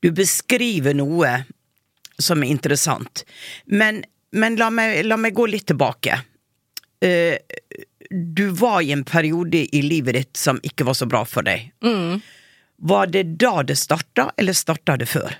du 0.00 0.10
beskriver 0.12 0.94
noe 0.96 1.44
som 2.20 2.42
er 2.44 2.52
interessant. 2.52 3.24
Men, 3.66 4.02
men 4.32 4.56
la, 4.60 4.68
meg, 4.70 5.04
la 5.04 5.16
meg 5.16 5.34
gå 5.36 5.46
litt 5.48 5.66
tilbake. 5.72 6.20
Uh, 7.04 7.36
du 8.10 8.50
var 8.60 8.82
i 8.84 8.92
en 8.92 9.04
periode 9.08 9.62
i 9.76 9.80
livet 9.82 10.14
ditt 10.18 10.36
som 10.36 10.58
ikke 10.66 10.84
var 10.84 10.96
så 10.98 11.06
bra 11.08 11.22
for 11.24 11.46
deg. 11.46 11.70
Var 12.80 13.06
det 13.12 13.22
da 13.40 13.62
det 13.62 13.76
starta, 13.80 14.30
eller 14.36 14.52
starta 14.56 14.96
det 15.00 15.06
før? 15.08 15.32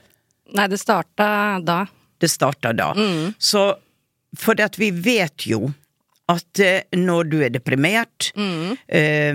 Nei, 0.56 0.66
det 0.72 0.78
starta 0.80 1.58
da. 1.64 1.82
Det 2.20 2.28
starta 2.30 2.72
da. 2.76 2.92
Så 3.38 3.64
for 4.38 4.60
at 4.62 4.78
vi 4.78 4.90
vet 4.94 5.46
jo 5.50 5.72
at 6.30 6.60
eh, 6.62 6.82
når 6.94 7.24
du 7.32 7.40
er 7.42 7.50
deprimert, 7.50 8.30
eh, 8.36 9.34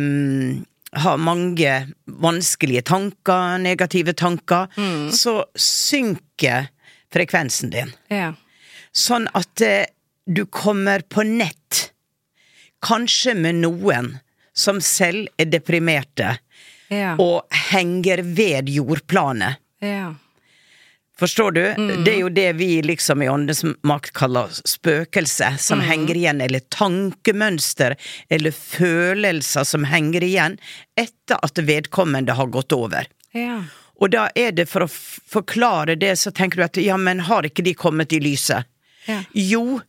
har 0.96 1.18
mange 1.20 1.72
vanskelige 2.08 2.86
tanker, 2.88 3.58
negative 3.60 4.14
tanker, 4.16 4.70
så 5.12 5.34
synker 5.60 6.70
frekvensen 7.12 7.74
din. 7.74 7.92
Ja. 8.08 8.30
Sånn 8.96 9.28
at 9.36 9.60
uh, 9.60 9.84
du 10.24 10.46
kommer 10.48 11.04
på 11.12 11.26
nett, 11.28 11.90
kanskje 12.80 13.36
med 13.36 13.60
noen 13.66 14.14
som 14.56 14.80
selv 14.80 15.28
er 15.38 15.52
deprimerte, 15.52 16.38
Ja. 16.88 17.16
og 17.20 17.44
henger 17.74 18.22
ved 18.24 18.70
jordplanet. 18.72 19.58
ja. 19.82 20.14
Forstår 21.20 21.52
du? 21.52 21.62
Det 22.04 22.12
er 22.12 22.20
jo 22.20 22.30
det 22.30 22.50
vi 22.60 22.82
liksom 22.84 23.22
i 23.24 23.30
Åndens 23.32 23.64
makt 23.88 24.12
kaller 24.18 24.52
spøkelse, 24.52 25.54
som 25.64 25.80
henger 25.80 26.18
igjen, 26.20 26.42
eller 26.44 26.60
tankemønster, 26.76 27.96
eller 28.30 28.52
følelser 28.52 29.64
som 29.64 29.88
henger 29.88 30.28
igjen 30.28 30.60
etter 31.00 31.40
at 31.40 31.64
vedkommende 31.64 32.36
har 32.36 32.52
gått 32.52 32.76
over. 32.76 33.08
Ja. 33.32 33.62
Og 33.96 34.12
da 34.12 34.28
er 34.36 34.52
det 34.52 34.68
for 34.68 34.84
å 34.84 34.92
forklare 34.92 35.96
det, 35.96 36.18
så 36.20 36.36
tenker 36.36 36.60
du 36.60 36.68
at 36.68 36.80
ja, 36.84 36.98
men 37.00 37.24
har 37.30 37.48
ikke 37.48 37.64
de 37.64 37.76
kommet 37.80 38.12
i 38.12 38.20
lyset? 38.20 38.68
Ja. 39.08 39.22
Jo, 39.32 39.80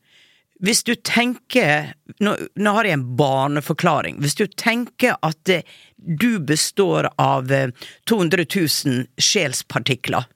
hvis 0.62 0.84
du 0.86 0.94
tenker 0.94 1.92
nå, 2.22 2.36
nå 2.54 2.74
har 2.78 2.86
jeg 2.88 2.96
en 2.96 3.08
barneforklaring. 3.18 4.20
Hvis 4.22 4.38
du 4.38 4.46
tenker 4.46 5.18
at 5.26 5.50
eh, 5.52 5.66
du 5.96 6.38
består 6.38 7.10
av 7.20 7.52
eh, 7.52 7.74
200 8.08 8.46
000 8.46 9.02
sjelspartikler, 9.20 10.30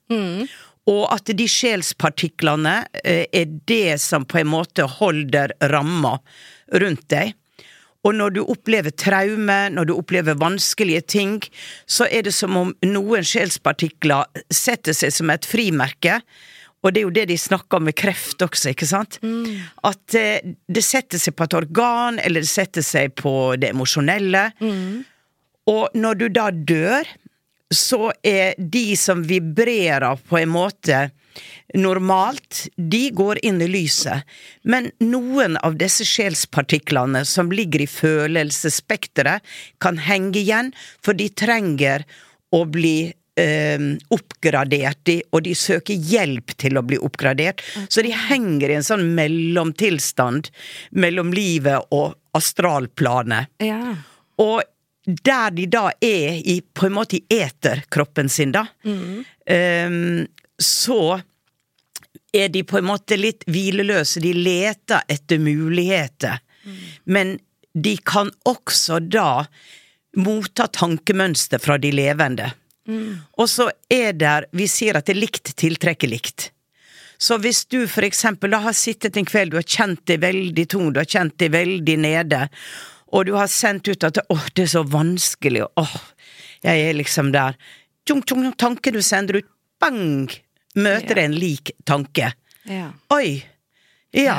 og 0.89 1.03
at 1.13 1.29
de 1.37 1.45
sjelspartiklene 1.49 2.81
eh, 3.03 3.27
er 3.29 3.51
det 3.69 3.99
som 4.01 4.25
på 4.25 4.41
en 4.41 4.49
måte 4.49 4.87
holder 4.99 5.53
ramma 5.71 6.17
rundt 6.81 7.05
deg. 7.13 7.35
Og 8.01 8.15
når 8.17 8.33
du 8.33 8.39
opplever 8.49 8.93
traume, 8.97 9.59
når 9.69 9.91
du 9.91 9.93
opplever 9.93 10.39
vanskelige 10.41 11.03
ting, 11.13 11.35
så 11.85 12.07
er 12.09 12.25
det 12.25 12.33
som 12.33 12.57
om 12.57 12.71
noen 12.81 13.27
sjelspartikler 13.27 14.41
setter 14.49 14.97
seg 14.97 15.13
som 15.13 15.29
et 15.29 15.45
frimerke. 15.45 16.17
Og 16.81 16.95
det 16.95 17.03
er 17.03 17.05
jo 17.05 17.13
det 17.13 17.27
de 17.29 17.37
snakker 17.37 17.77
om 17.77 17.85
med 17.85 17.93
kreft 17.93 18.41
også, 18.41 18.71
ikke 18.73 18.89
sant? 18.89 19.19
At 19.85 20.17
eh, 20.17 20.41
det 20.65 20.81
setter 20.81 21.21
seg 21.21 21.37
på 21.37 21.45
et 21.45 21.57
organ, 21.61 22.17
eller 22.17 22.41
det 22.41 22.49
setter 22.49 22.81
seg 22.81 23.13
på 23.21 23.53
det 23.61 23.69
emosjonelle. 23.75 24.47
Og 25.69 25.93
når 25.93 26.17
du 26.17 26.25
da 26.33 26.49
dør, 26.49 27.05
så 27.71 28.11
er 28.23 28.53
de 28.57 28.91
som 28.99 29.23
vibrerer 29.23 30.19
på 30.27 30.37
en 30.41 30.51
måte 30.51 31.09
normalt, 31.73 32.65
de 32.75 33.05
går 33.15 33.39
inn 33.45 33.61
i 33.63 33.69
lyset. 33.71 34.27
Men 34.67 34.89
noen 34.99 35.55
av 35.63 35.77
disse 35.79 36.05
sjelspartiklene 36.07 37.23
som 37.27 37.51
ligger 37.51 37.85
i 37.85 37.87
følelsesspekteret, 37.87 39.45
kan 39.79 39.99
henge 40.03 40.39
igjen, 40.41 40.73
for 41.03 41.17
de 41.17 41.29
trenger 41.31 42.03
å 42.51 42.65
bli 42.67 43.13
eh, 43.39 43.87
oppgradert, 44.11 45.13
og 45.31 45.45
de 45.47 45.55
søker 45.55 45.95
hjelp 45.95 46.55
til 46.59 46.79
å 46.79 46.85
bli 46.85 46.99
oppgradert. 46.99 47.63
Så 47.87 48.03
de 48.03 48.11
henger 48.27 48.67
i 48.67 48.79
en 48.81 48.87
sånn 48.87 49.07
mellomtilstand 49.15 50.51
mellom 50.91 51.31
livet 51.35 51.87
og 51.95 52.17
astralplanet. 52.37 53.51
Ja. 53.63 53.95
Og 54.41 54.61
der 55.23 55.51
de 55.55 55.65
da 55.71 55.89
er 56.01 56.37
i, 56.39 56.61
på 56.61 56.87
en 56.87 56.95
måte 56.95 57.17
i 57.19 57.39
eterkroppen 57.41 58.29
sin, 58.29 58.51
da, 58.55 58.65
ehm, 59.45 60.27
så 60.61 61.21
er 62.31 62.49
de 62.49 62.63
på 62.63 62.77
en 62.77 62.87
måte 62.87 63.17
litt 63.19 63.43
hvileløse. 63.51 64.21
De 64.23 64.33
leter 64.33 65.03
etter 65.11 65.39
muligheter. 65.41 66.39
Men 67.03 67.39
de 67.73 67.97
kan 67.97 68.31
også 68.47 68.99
da 68.99 69.45
motta 70.17 70.67
tankemønster 70.67 71.59
fra 71.59 71.77
de 71.77 71.91
levende. 71.91 72.51
Og 73.39 73.49
så 73.49 73.69
er 73.89 74.13
der 74.13 74.47
Vi 74.51 74.67
sier 74.67 74.97
at 74.97 75.05
det 75.07 75.15
er 75.15 75.21
likt 75.21 75.53
tiltrekker 75.55 76.09
likt. 76.11 76.51
Så 77.21 77.37
hvis 77.37 77.65
du 77.69 77.83
for 77.87 78.01
eksempel 78.01 78.51
da 78.51 78.63
har 78.63 78.73
sittet 78.73 79.17
en 79.17 79.27
kveld, 79.29 79.51
du 79.53 79.59
har 79.59 79.67
kjent 79.67 80.01
deg 80.09 80.23
veldig 80.23 80.65
tung, 80.73 80.87
du 80.89 80.97
har 81.03 81.09
kjent 81.09 81.35
deg 81.37 81.51
veldig 81.53 81.97
nede, 82.01 82.39
og 83.11 83.25
du 83.27 83.33
har 83.37 83.47
sendt 83.51 83.87
ut 83.91 84.03
at 84.07 84.17
åh, 84.29 84.45
det 84.55 84.63
er 84.67 84.71
så 84.73 84.83
vanskelig, 84.87 85.63
og 85.67 85.83
åh, 85.83 85.95
jeg 86.63 86.87
er 86.89 86.97
liksom 86.97 87.31
der. 87.35 87.55
Tjong, 88.07 88.23
tjong, 88.27 88.51
tanken 88.57 88.93
du 88.97 89.01
sender 89.05 89.41
ut, 89.41 89.47
bang! 89.81 90.29
Møter 90.75 91.17
Ja. 91.19 91.23
en 91.25 91.33
lik 91.35 91.71
tanke. 91.85 92.31
Ja. 92.63 92.91
Oi! 93.11 93.43
Ja, 94.15 94.37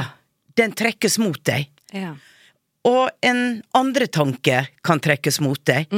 den 0.56 0.72
trekkes 0.72 1.18
mot 1.20 1.42
deg. 1.44 1.68
Ja. 1.92 2.14
Og 2.88 3.10
en 3.22 3.62
andre 3.76 4.06
tanke 4.08 4.62
kan 4.82 5.00
trekkes 5.00 5.40
mot 5.44 5.60
deg. 5.68 5.92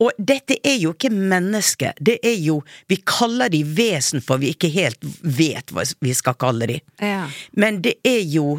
Og 0.00 0.12
dette 0.18 0.56
er 0.66 0.76
jo 0.80 0.90
ikke 0.92 1.08
mennesker, 1.12 1.92
det 2.00 2.18
er 2.24 2.34
jo 2.40 2.58
Vi 2.88 2.96
kaller 3.08 3.48
de 3.52 3.62
vesen, 3.64 4.20
for 4.20 4.36
vi 4.42 4.50
ikke 4.52 4.68
helt 4.72 4.98
vet 5.22 5.70
hva 5.72 5.84
vi 6.04 6.12
skal 6.16 6.34
kalle 6.40 6.66
de. 6.72 6.80
Ja. 7.00 7.28
Men 7.56 7.80
det 7.84 7.94
er 8.04 8.20
jo 8.24 8.58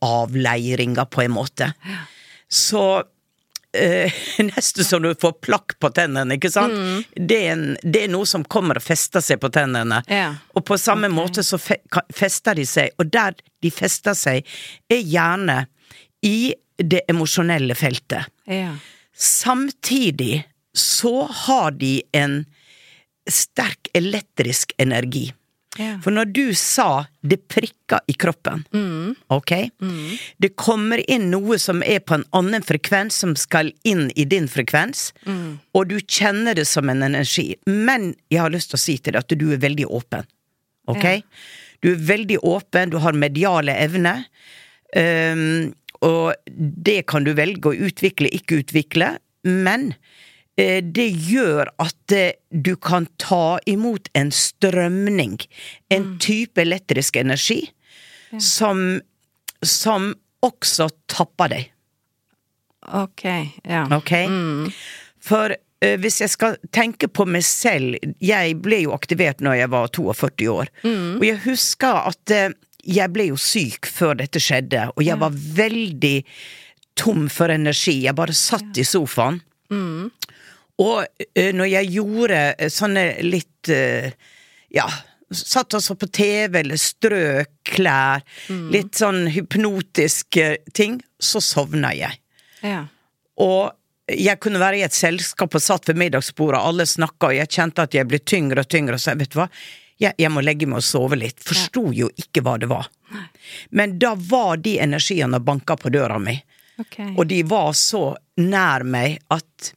energiavleiringer, 0.00 1.04
på 1.04 1.22
en 1.22 1.30
måte. 1.30 1.72
Så 2.48 3.02
eh, 3.72 4.12
Nesten 4.38 4.84
som 4.84 5.02
du 5.02 5.14
får 5.14 5.32
plakk 5.32 5.78
på 5.78 5.90
tennene, 5.90 6.34
ikke 6.36 6.50
sant? 6.50 6.74
Det, 7.14 7.38
er 7.46 7.52
en, 7.52 7.76
det 7.82 8.04
er 8.04 8.12
noe 8.12 8.26
som 8.26 8.44
kommer 8.44 8.76
og 8.76 8.82
fester 8.82 9.20
seg 9.20 9.40
på 9.40 9.50
tennene. 9.50 10.02
Ja. 10.08 10.34
Og 10.54 10.64
på 10.64 10.78
samme 10.78 11.08
måte 11.08 11.44
så 11.44 11.58
fe 11.58 11.80
fester 12.14 12.54
de 12.54 12.66
seg, 12.66 12.92
og 12.98 13.10
der 13.12 13.34
de 13.62 13.70
fester 13.70 14.14
seg, 14.14 14.46
er 14.88 15.02
gjerne 15.02 15.66
i 16.22 16.54
det 16.76 17.06
emosjonelle 17.08 17.74
feltet. 17.74 18.28
Ja. 18.44 18.76
Samtidig 19.16 20.44
så 20.76 21.24
har 21.46 21.70
de 21.72 22.02
en 22.12 22.44
sterk 23.30 23.88
elektrisk 23.96 24.74
energi. 24.78 25.30
Ja. 25.80 25.96
For 26.04 26.14
når 26.14 26.30
du 26.36 26.44
sa 26.58 27.06
det 27.26 27.40
prikker 27.52 28.04
i 28.10 28.14
kroppen, 28.18 28.64
ok? 29.32 29.52
Det 30.42 30.52
kommer 30.58 31.02
inn 31.10 31.28
noe 31.32 31.58
som 31.62 31.82
er 31.86 32.00
på 32.04 32.18
en 32.18 32.26
annen 32.36 32.64
frekvens, 32.66 33.18
som 33.22 33.34
skal 33.38 33.72
inn 33.88 34.08
i 34.16 34.24
din 34.28 34.48
frekvens, 34.50 35.10
og 35.76 35.88
du 35.90 35.98
kjenner 36.00 36.56
det 36.58 36.66
som 36.70 36.88
en 36.92 37.02
energi. 37.06 37.54
Men 37.66 38.14
jeg 38.32 38.42
har 38.44 38.54
lyst 38.54 38.72
til 38.72 38.80
å 38.80 38.84
si 38.86 38.98
til 38.98 39.16
deg 39.16 39.22
at 39.24 39.38
du 39.38 39.46
er 39.52 39.62
veldig 39.62 39.88
åpen. 39.90 40.26
Ok? 40.90 41.04
Ja. 41.04 41.20
Du 41.84 41.92
er 41.92 42.06
veldig 42.08 42.38
åpen, 42.46 42.90
du 42.90 42.98
har 43.02 43.16
mediale 43.16 43.74
evner. 43.78 44.24
Um, 44.96 45.74
og 46.04 46.34
det 46.86 47.02
kan 47.10 47.26
du 47.26 47.32
velge 47.36 47.72
å 47.72 47.86
utvikle, 47.88 48.30
ikke 48.32 48.62
utvikle, 48.62 49.16
men 49.46 49.92
det 50.56 51.08
gjør 51.28 51.68
at 51.82 52.12
eh, 52.16 52.32
du 52.50 52.74
kan 52.80 53.08
ta 53.20 53.58
imot 53.68 54.08
en 54.16 54.32
strømning, 54.32 55.36
en 55.92 56.06
type 56.22 56.60
elektrisk 56.60 57.16
energi, 57.20 57.60
som, 58.40 59.00
som 59.60 60.14
også 60.44 60.88
tapper 61.12 61.52
deg. 61.52 61.70
Ok. 62.96 63.24
Ja. 63.66 63.84
Ok? 63.92 64.12
For 65.26 65.52
eh, 65.52 65.96
hvis 66.00 66.20
jeg 66.22 66.32
skal 66.32 66.56
tenke 66.74 67.08
på 67.10 67.26
meg 67.26 67.42
selv 67.42 67.96
Jeg 68.22 68.58
ble 68.62 68.84
jo 68.84 68.92
aktivert 68.94 69.42
når 69.42 69.58
jeg 69.58 69.72
var 69.74 69.90
42 69.90 70.48
år. 70.52 70.70
Og 71.18 71.26
jeg 71.26 71.42
husker 71.48 72.06
at 72.12 72.34
eh, 72.34 72.54
jeg 72.86 73.10
ble 73.12 73.28
jo 73.32 73.40
syk 73.40 73.88
før 73.90 74.14
dette 74.20 74.38
skjedde, 74.38 74.84
og 74.94 75.02
jeg 75.02 75.18
var 75.18 75.34
veldig 75.34 76.16
tom 76.96 77.26
for 77.32 77.50
energi. 77.50 77.98
Jeg 78.04 78.14
bare 78.16 78.36
satt 78.36 78.78
i 78.78 78.84
sofaen. 78.86 79.40
Mm. 79.74 80.12
Og 80.82 81.06
eh, 81.34 81.52
når 81.56 81.70
jeg 81.72 81.92
gjorde 81.94 82.40
eh, 82.58 82.68
sånne 82.72 83.04
litt 83.24 83.70
eh, 83.72 84.10
Ja, 84.76 84.84
satt 85.32 85.74
altså 85.74 85.94
på 85.98 86.06
TV 86.12 86.60
eller 86.60 86.76
strøk 86.78 87.48
klær, 87.66 88.22
Mm. 88.50 88.68
litt 88.70 88.94
sånn 88.94 89.24
hypnotiske 89.34 90.56
ting, 90.76 91.00
så 91.18 91.40
sovna 91.42 91.90
jeg. 91.96 92.18
Ja. 92.62 92.84
Og 93.42 93.72
jeg 94.06 94.38
kunne 94.40 94.60
være 94.62 94.78
i 94.78 94.84
et 94.86 94.94
selskap 94.94 95.54
og 95.58 95.62
satt 95.64 95.88
ved 95.90 95.98
middagsbordet, 95.98 96.60
alle 96.62 96.86
snakka, 96.86 97.32
og 97.32 97.34
jeg 97.40 97.48
kjente 97.56 97.82
at 97.82 97.94
jeg 97.96 98.06
ble 98.06 98.20
tyngre 98.22 98.62
og 98.62 98.68
tyngre, 98.70 98.94
og 98.94 99.02
sa 99.02 99.14
vet 99.18 99.32
du 99.32 99.40
hva, 99.40 99.48
jeg, 99.98 100.12
jeg 100.20 100.30
må 100.30 100.44
legge 100.44 100.68
meg 100.68 100.78
og 100.78 100.86
sove 100.86 101.16
litt. 101.18 101.40
Forsto 101.42 101.88
jo 101.96 102.10
ikke 102.20 102.42
hva 102.46 102.54
det 102.62 102.68
var. 102.70 102.86
Men 103.70 103.96
da 103.98 104.12
var 104.14 104.60
de 104.62 104.76
energiene 104.84 105.40
banka 105.42 105.74
på 105.80 105.90
døra 105.94 106.18
mi, 106.22 106.36
Okay. 106.78 107.14
og 107.16 107.24
de 107.30 107.38
var 107.48 107.70
så 107.72 108.10
nær 108.36 108.82
meg 108.84 109.14
at 109.32 109.70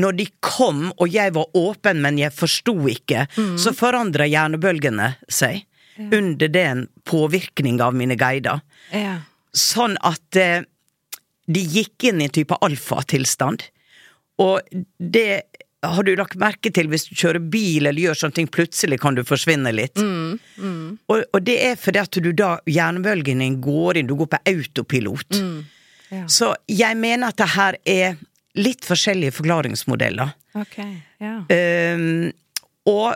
når 0.00 0.16
de 0.18 0.26
kom, 0.42 0.88
og 0.98 1.08
jeg 1.12 1.34
var 1.36 1.54
åpen, 1.58 2.00
men 2.02 2.18
jeg 2.18 2.34
forsto 2.34 2.74
ikke, 2.90 3.28
så 3.60 3.72
forandra 3.76 4.26
hjernebølgene 4.26 5.12
seg 5.30 5.62
under 6.10 6.50
den 6.50 6.88
påvirkninga 7.06 7.86
av 7.86 7.94
mine 7.94 8.16
guider. 8.18 8.64
Ja. 8.90 9.20
Sånn 9.54 9.94
at 10.02 10.38
eh, 10.40 10.64
de 11.46 11.60
gikk 11.62 12.08
inn 12.10 12.22
i 12.22 12.26
en 12.26 12.34
type 12.34 12.58
alfatilstand. 12.66 13.62
Og 14.42 14.58
det 14.98 15.44
har 15.84 16.06
du 16.06 16.14
lagt 16.16 16.38
merke 16.40 16.72
til 16.74 16.88
hvis 16.90 17.06
du 17.10 17.14
kjører 17.14 17.42
bil 17.52 17.86
eller 17.86 18.00
gjør 18.00 18.18
sånne 18.18 18.38
ting, 18.40 18.50
plutselig 18.50 18.98
kan 19.02 19.14
du 19.14 19.22
forsvinne 19.26 19.70
litt. 19.74 20.00
Og, 21.06 21.24
og 21.28 21.40
det 21.44 21.58
er 21.68 21.78
fordi 21.78 22.02
at 22.02 22.20
du 22.24 22.30
da, 22.32 22.56
hjernebølgen 22.66 23.44
din 23.44 23.60
går 23.62 24.00
inn, 24.00 24.08
du 24.10 24.16
går 24.18 24.32
på 24.34 24.42
autopilot. 24.54 25.40
Ja. 26.10 26.24
Så 26.30 26.54
jeg 26.70 26.98
mener 27.00 27.30
at 27.30 27.40
det 27.40 27.50
her 27.54 27.78
er 27.84 28.16
litt 28.54 28.86
forskjellige 28.86 29.34
forklaringsmodeller. 29.40 30.34
Ok. 30.54 30.78
Ja. 31.22 31.36
um, 31.48 32.32
og 32.86 33.14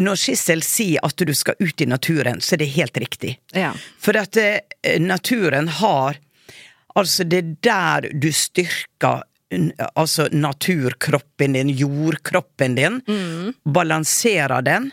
når 0.00 0.18
Skissel 0.20 0.62
sier 0.64 1.02
at 1.06 1.16
du 1.16 1.32
skal 1.34 1.56
ut 1.58 1.80
i 1.80 1.88
naturen, 1.88 2.42
så 2.44 2.54
er 2.54 2.62
det 2.62 2.72
helt 2.76 3.00
riktig. 3.00 3.38
Ja. 3.56 3.72
For 3.98 4.18
at 4.20 4.38
uh, 4.38 4.60
naturen 5.02 5.72
har 5.80 6.20
Altså, 6.98 7.22
det 7.22 7.38
er 7.38 7.50
der 7.62 8.06
du 8.18 8.32
styrker 8.34 9.20
Altså 9.94 10.28
naturkroppen 10.32 11.52
din, 11.52 11.70
jordkroppen 11.74 12.74
din. 12.74 13.00
Balanserer 13.64 14.62
den, 14.62 14.90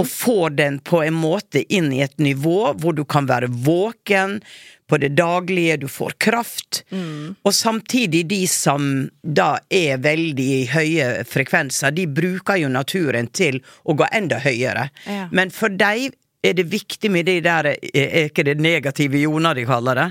og 0.00 0.06
får 0.08 0.54
den 0.56 0.78
på 0.80 1.02
en 1.04 1.16
måte 1.16 1.60
inn 1.68 1.90
i 1.92 2.00
et 2.06 2.16
nivå 2.16 2.72
hvor 2.80 2.96
du 2.96 3.04
kan 3.04 3.28
være 3.28 3.50
våken 3.52 4.38
på 4.88 4.96
det 4.98 5.10
daglige, 5.18 5.76
du 5.82 5.88
får 5.92 6.14
kraft. 6.22 6.82
Og 7.44 7.52
samtidig, 7.54 8.22
de 8.30 8.40
som 8.48 8.86
da 9.22 9.58
er 9.68 10.00
veldig 10.00 10.54
høye 10.72 11.08
frekvenser, 11.28 11.92
de 11.92 12.06
bruker 12.08 12.56
jo 12.62 12.70
naturen 12.72 13.28
til 13.36 13.60
å 13.84 13.94
gå 14.00 14.08
enda 14.16 14.40
høyere. 14.40 14.88
Ja. 15.04 15.26
Men 15.32 15.52
for 15.52 15.68
deg 15.76 16.10
er 16.42 16.54
det 16.54 16.68
viktig 16.70 17.10
med 17.10 17.26
de 17.26 17.40
der 17.42 17.66
eh, 17.74 17.78
Er 17.92 18.28
ikke 18.30 18.44
det 18.46 18.60
negative 18.62 19.18
joner 19.18 19.58
de 19.58 19.64
kaller 19.68 19.98
det? 19.98 20.10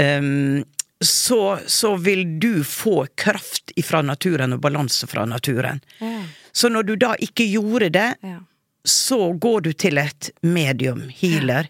Um, 0.00 0.64
så, 1.04 1.58
så 1.66 1.90
vil 2.00 2.24
du 2.40 2.64
få 2.64 3.04
kraft 3.20 3.74
ifra 3.76 4.00
naturen 4.02 4.56
og 4.56 4.62
balanse 4.64 5.06
fra 5.10 5.26
naturen. 5.28 5.82
Ja. 6.00 6.22
Så 6.54 6.70
når 6.72 6.82
du 6.88 6.94
da 6.96 7.12
ikke 7.20 7.44
gjorde 7.50 7.90
det, 7.92 8.08
Ja. 8.24 8.38
så 8.84 9.32
går 9.38 9.60
du 9.68 9.72
til 9.72 9.98
et 9.98 10.30
medium, 10.42 11.06
healer, 11.12 11.68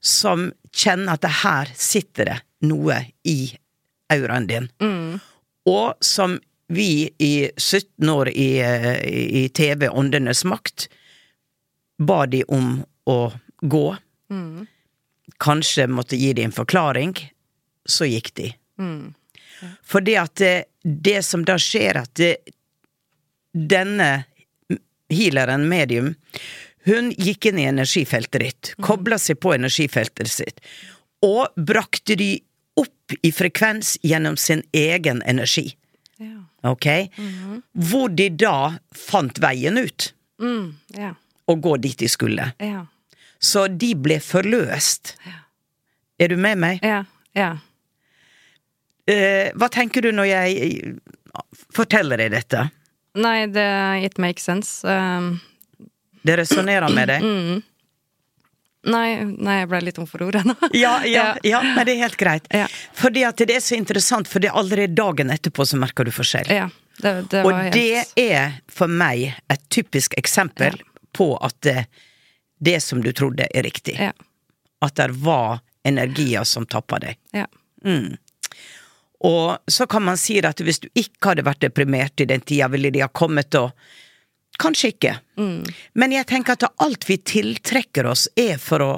som 0.00 0.50
kjenner 0.72 1.14
at 1.14 1.24
det 1.24 1.34
her 1.42 1.72
sitter 1.74 2.30
det 2.30 2.38
noe 2.66 2.98
i 3.24 3.52
auraen 4.12 4.46
din. 4.46 4.68
Og 5.66 5.94
som 6.00 6.38
vi 6.68 7.10
i 7.18 7.50
17 7.56 8.08
år 8.10 8.28
i, 8.28 8.58
eh, 8.58 9.02
i 9.42 9.48
TV 9.48 9.88
Åndenes 9.88 10.44
makt 10.44 10.88
ba 11.98 12.26
de 12.26 12.42
om 12.44 12.84
å 13.06 13.32
gå. 13.60 13.96
Kanskje 15.38 15.86
måtte 15.86 16.16
gi 16.16 16.32
de 16.32 16.42
en 16.42 16.52
forklaring. 16.52 17.14
Så 17.86 18.04
gikk 18.04 18.34
de. 18.34 18.52
Fordi 19.82 20.16
at 20.20 20.34
det, 20.34 20.64
det 20.82 21.22
som 21.24 21.44
da 21.44 21.56
skjer, 21.58 22.02
at 22.02 22.14
det, 22.18 22.36
denne 23.52 24.26
healeren, 25.08 25.68
medium, 25.70 26.14
hun 26.86 27.10
gikk 27.18 27.48
inn 27.50 27.58
i 27.58 27.66
energifeltet 27.68 28.40
ditt, 28.42 28.72
kobla 28.82 29.18
seg 29.18 29.40
på 29.42 29.54
energifeltet 29.56 30.30
sitt, 30.30 30.60
og 31.26 31.48
brakte 31.56 32.16
de 32.20 32.30
opp 32.78 33.14
i 33.24 33.30
frekvens 33.32 33.96
gjennom 34.04 34.36
sin 34.38 34.62
egen 34.76 35.22
energi. 35.26 35.70
Ja. 36.20 36.42
Ok? 36.70 36.86
Hvor 37.72 38.08
de 38.16 38.28
da 38.30 38.78
fant 38.94 39.38
veien 39.42 39.78
ut, 39.78 40.12
Mm. 40.38 40.74
Ja. 40.92 41.14
og 41.48 41.60
gå 41.64 41.76
dit 41.80 41.96
de 41.98 42.08
skulle. 42.12 42.50
Ja. 42.60 42.86
Så 43.40 43.66
de 43.68 43.94
ble 43.94 44.18
forløst. 44.20 45.14
Er 46.20 46.28
du 46.28 46.36
med 46.36 46.58
meg? 46.58 46.80
Ja. 46.84 47.04
Ja. 47.36 47.54
Eh, 49.06 49.52
hva 49.54 49.68
tenker 49.70 50.02
du 50.02 50.10
når 50.12 50.26
jeg 50.28 50.56
eh, 50.66 51.42
forteller 51.76 52.18
deg 52.20 52.32
dette? 52.34 52.66
Nei, 53.16 53.46
det 53.48 53.66
it 54.04 54.18
makes 54.18 54.44
sense. 54.48 54.82
Um, 54.84 55.38
Det 56.26 56.36
resonnerer 56.42 56.92
med 56.94 57.14
deg? 57.14 57.24
mm. 57.24 57.64
Nei, 58.86 59.24
nei, 59.24 59.56
jeg 59.58 59.68
ble 59.70 59.80
litt 59.82 59.96
tom 59.98 60.06
for 60.06 60.22
ord 60.22 60.36
ennå. 60.38 60.54
Ja, 60.76 61.00
ja, 61.06 61.32
ja, 61.42 61.58
men 61.62 61.86
det 61.88 61.96
er 61.96 62.04
helt 62.04 62.18
greit. 62.20 62.44
Ja. 62.54 62.68
Fordi 62.94 63.24
at 63.26 63.40
det 63.42 63.56
er 63.56 63.64
så 63.64 63.74
interessant, 63.74 64.28
for 64.30 64.42
det 64.42 64.52
er 64.52 64.58
allerede 64.60 64.94
dagen 64.94 65.32
etterpå 65.34 65.66
så 65.66 65.78
merker 65.80 66.06
du 66.06 66.12
forskjell. 66.14 66.52
Ja, 66.54 66.68
det, 67.02 67.14
det 67.32 67.42
Og 67.42 67.50
helt 67.50 67.74
det 67.74 68.04
er 68.22 68.60
for 68.70 68.86
meg 68.86 69.32
et 69.50 69.64
typisk 69.74 70.14
eksempel 70.20 70.78
på 71.16 71.32
at 71.42 71.58
det, 71.66 71.88
det 72.62 72.78
som 72.84 73.02
du 73.02 73.10
trodde 73.16 73.48
er 73.50 73.66
riktig. 73.66 73.96
Ja. 73.98 74.12
At 74.84 74.94
det 75.00 75.10
var 75.24 75.58
energier 75.86 76.46
som 76.46 76.66
tappa 76.70 77.00
deg. 77.02 77.18
Ja. 77.34 77.48
Mm. 77.84 78.14
Og 79.26 79.56
så 79.66 79.86
kan 79.90 80.04
man 80.06 80.18
si 80.20 80.38
at 80.44 80.60
hvis 80.62 80.82
du 80.84 80.88
ikke 80.94 81.32
hadde 81.32 81.46
vært 81.46 81.64
deprimert 81.64 82.20
i 82.20 82.28
den 82.28 82.42
tida, 82.44 82.68
ville 82.70 82.92
de 82.94 83.02
ha 83.02 83.08
kommet 83.10 83.54
og 83.58 83.72
Kanskje 84.58 84.88
ikke. 84.94 85.14
Men 85.94 86.12
jeg 86.12 86.26
tenker 86.26 86.56
at 86.56 86.66
alt 86.82 87.04
vi 87.08 87.18
tiltrekker 87.18 88.06
oss, 88.06 88.28
er 88.36 88.58
for 88.62 88.84
å, 88.84 88.90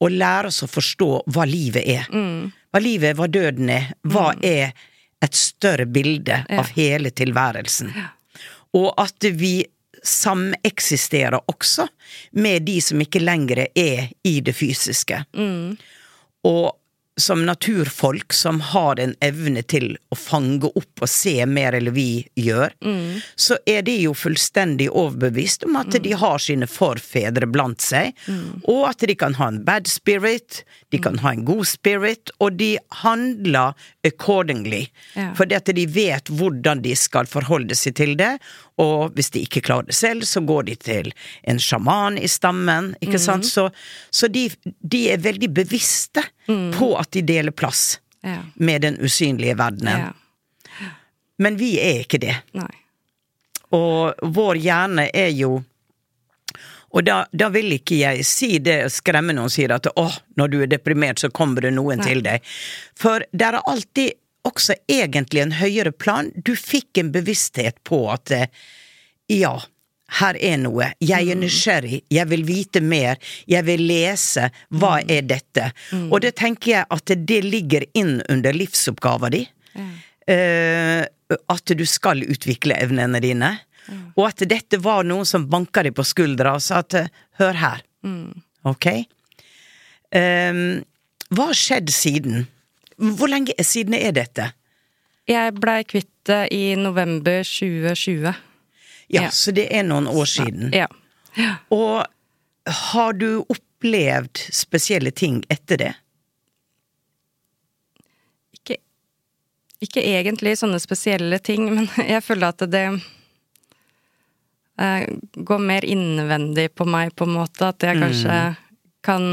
å 0.00 0.08
lære 0.08 0.48
oss 0.48 0.62
å 0.64 0.70
forstå 0.70 1.10
hva 1.26 1.44
livet 1.48 1.84
er. 1.84 2.08
Hva 2.72 2.80
livet 2.82 3.12
er, 3.12 3.18
hva 3.18 3.28
døden 3.28 3.70
er. 3.70 3.92
Hva 4.02 4.32
er 4.42 4.72
et 5.24 5.34
større 5.38 5.86
bilde 5.86 6.42
av 6.52 6.72
hele 6.76 7.10
tilværelsen. 7.10 7.92
Og 8.74 8.90
at 9.00 9.24
vi 9.32 9.64
sameksisterer 10.04 11.40
også 11.48 11.86
med 12.36 12.66
de 12.66 12.80
som 12.84 13.00
ikke 13.00 13.22
lenger 13.22 13.66
er 13.70 14.10
i 14.22 14.40
det 14.44 14.52
fysiske. 14.56 15.22
Og 16.44 16.64
som 17.20 17.44
naturfolk 17.46 18.32
som 18.32 18.60
har 18.60 18.98
en 18.98 19.14
evne 19.22 19.62
til 19.62 19.92
å 20.10 20.16
fange 20.18 20.66
opp 20.74 21.04
og 21.04 21.10
se 21.10 21.36
mer 21.46 21.76
enn 21.78 21.92
vi 21.94 22.24
gjør, 22.34 22.74
så 23.36 23.58
er 23.70 23.84
de 23.86 23.94
jo 24.02 24.14
fullstendig 24.18 24.88
overbevist 24.90 25.62
om 25.68 25.78
at 25.78 25.94
de 26.02 26.12
har 26.18 26.42
sine 26.42 26.66
forfedre 26.66 27.46
blant 27.46 27.80
seg, 27.80 28.10
og 28.66 28.88
at 28.90 29.06
de 29.06 29.14
kan 29.14 29.38
ha 29.38 29.48
en 29.52 29.62
bad 29.64 29.86
spirit, 29.86 30.64
de 30.90 30.98
kan 30.98 31.20
ha 31.22 31.32
en 31.36 31.44
god 31.46 31.66
spirit, 31.70 32.34
og 32.42 32.58
de 32.58 32.74
handler 33.04 33.78
accordingly. 34.04 34.82
Ja. 35.16 35.30
Fordi 35.38 35.54
at 35.56 35.70
de 35.76 35.86
vet 35.90 36.28
hvordan 36.28 36.82
de 36.84 36.92
skal 36.96 37.26
forholde 37.30 37.74
seg 37.78 37.94
til 37.98 38.14
det, 38.20 38.34
og 38.80 39.14
hvis 39.16 39.30
de 39.34 39.42
ikke 39.46 39.62
klarer 39.64 39.88
det 39.88 39.94
selv, 39.96 40.24
så 40.28 40.40
går 40.44 40.62
de 40.68 40.74
til 40.76 41.12
en 41.48 41.58
sjaman 41.62 42.18
i 42.20 42.28
stammen, 42.28 42.92
ikke 43.00 43.18
sant? 43.22 43.46
Så, 43.48 43.68
så 44.10 44.28
de, 44.28 44.48
de 44.82 45.04
er 45.14 45.22
veldig 45.24 45.50
bevisste 45.56 46.22
på 46.78 46.92
at 47.00 47.10
de 47.16 47.22
deler 47.22 47.52
plass 47.54 48.00
Ja. 48.24 48.38
med 48.56 48.80
den 48.80 48.94
usynlige 49.04 49.52
verdenen. 49.60 50.06
ja. 50.08 50.88
Men 51.38 51.56
vi 51.60 51.74
er 51.82 51.98
ikke 52.06 52.18
det. 52.22 52.36
Nei. 52.56 52.70
Og 53.74 54.14
vår 54.36 54.54
hjerne 54.62 55.08
er 55.12 55.28
jo 55.34 55.58
Og 56.94 57.04
da, 57.06 57.24
da 57.34 57.50
vil 57.54 57.74
ikke 57.74 57.98
jeg 57.98 58.24
si 58.28 58.56
det 58.62 58.84
skremme 58.94 59.34
noen 59.34 59.52
sier 59.52 59.74
at 59.74 59.88
åh, 59.98 60.18
når 60.38 60.52
du 60.52 60.58
er 60.62 60.70
deprimert, 60.70 61.18
så 61.22 61.30
kommer 61.34 61.66
det 61.66 61.74
noen 61.74 62.00
Nei. 62.02 62.06
til 62.06 62.22
deg. 62.26 62.54
For 62.98 63.26
det 63.34 63.48
er 63.50 63.60
alltid 63.60 64.14
også 64.46 64.76
egentlig 64.90 65.42
en 65.42 65.56
høyere 65.58 65.90
plan. 65.90 66.30
Du 66.36 66.54
fikk 66.58 67.00
en 67.00 67.10
bevissthet 67.14 67.80
på 67.88 68.04
at 68.12 68.34
eh, 68.34 68.64
ja, 69.32 69.56
her 70.20 70.38
er 70.38 70.58
noe. 70.62 70.92
Jeg 71.02 71.32
er 71.32 71.38
nysgjerrig. 71.40 72.02
Jeg 72.12 72.30
vil 72.30 72.44
vite 72.46 72.82
mer. 72.84 73.18
Jeg 73.50 73.66
vil 73.66 73.82
lese. 73.88 74.50
Hva 74.70 74.98
er 75.00 75.24
dette? 75.26 75.70
Og 76.10 76.20
det 76.22 76.34
tenker 76.38 76.70
jeg 76.76 76.88
at 76.94 77.14
det 77.28 77.40
ligger 77.46 77.86
inn 77.96 78.20
under 78.30 78.54
livsoppgaven 78.54 79.34
di. 79.34 79.44
Uh, 80.24 81.02
at 81.50 81.72
du 81.76 81.82
skal 81.88 82.22
utvikle 82.28 82.76
evnene 82.80 83.20
dine. 83.24 83.50
Og 84.16 84.24
at 84.28 84.42
dette 84.48 84.78
var 84.80 85.04
noen 85.04 85.26
som 85.28 85.44
banka 85.50 85.82
deg 85.84 85.94
på 85.96 86.04
skuldra 86.06 86.54
og 86.56 86.62
sa 86.64 86.78
at 86.84 86.94
eh, 86.98 87.08
hør 87.40 87.58
her. 87.60 87.82
Ok? 88.64 88.86
Um, 90.14 90.82
hva 91.34 91.48
har 91.50 91.58
skjedd 91.58 91.90
siden? 91.92 92.46
Hvor 92.96 93.28
lenge 93.28 93.52
siden 93.66 93.96
er 93.98 94.12
dette? 94.16 94.50
Jeg 95.28 95.54
blei 95.56 95.80
kvitt 95.88 96.10
det 96.28 96.42
i 96.54 96.74
november 96.80 97.42
2020. 97.44 98.34
Ja, 99.12 99.22
Ja. 99.26 99.30
så 99.30 99.52
det 99.52 99.66
er 99.74 99.82
noen 99.84 100.06
år 100.08 100.24
siden. 100.28 100.70
Ja. 100.72 100.86
Og 101.74 102.06
har 102.88 103.12
du 103.12 103.42
opplevd 103.52 104.40
spesielle 104.54 105.10
ting 105.12 105.42
etter 105.52 105.76
det? 105.80 105.92
Ikke, 108.54 108.78
ikke 109.84 110.04
egentlig 110.14 110.54
sånne 110.60 110.80
spesielle 110.80 111.38
ting, 111.44 111.66
men 111.76 111.88
jeg 111.98 112.22
føler 112.24 112.52
at 112.54 112.64
det 112.72 112.84
eh, 114.80 115.06
går 115.36 115.58
mer 115.62 115.84
innvendig 115.84 116.68
på 116.74 116.86
meg, 116.88 117.14
på 117.16 117.24
en 117.28 117.34
måte. 117.38 117.68
At 117.68 117.82
jeg 117.86 118.00
kanskje 118.00 118.38
kan 119.04 119.24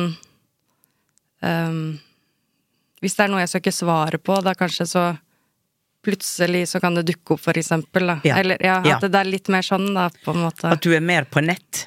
um, 1.41 1.99
Hvis 3.01 3.15
det 3.17 3.23
er 3.23 3.31
noe 3.31 3.39
jeg 3.45 3.49
søker 3.55 3.71
svaret 3.73 4.21
på, 4.23 4.35
da 4.45 4.53
kanskje 4.57 4.85
så 4.89 5.05
Plutselig 6.01 6.63
så 6.71 6.79
kan 6.81 6.95
det 6.97 7.03
dukke 7.05 7.35
opp, 7.35 7.41
for 7.43 7.53
eksempel. 7.53 8.07
Da. 8.09 8.15
Ja. 8.25 8.39
Eller 8.41 8.57
ja, 8.57 8.79
Ja. 8.83 8.95
at 8.97 9.03
det 9.05 9.19
er 9.19 9.27
litt 9.29 9.51
mer 9.53 9.61
sånn, 9.61 9.91
da, 9.93 10.07
på 10.25 10.33
en 10.33 10.39
måte. 10.47 10.65
At 10.73 10.81
du 10.81 10.95
er 10.97 10.99
mer 11.05 11.27
på 11.29 11.43
nett? 11.45 11.83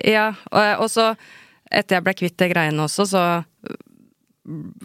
Ja, 0.00 0.30
og, 0.48 0.84
og 0.86 0.88
så 0.88 1.10
etter 1.68 1.98
jeg 1.98 2.04
ble 2.06 2.14
kvitt 2.16 2.38
de 2.40 2.48
greiene 2.48 2.86
også, 2.86 3.04
så 3.04 3.24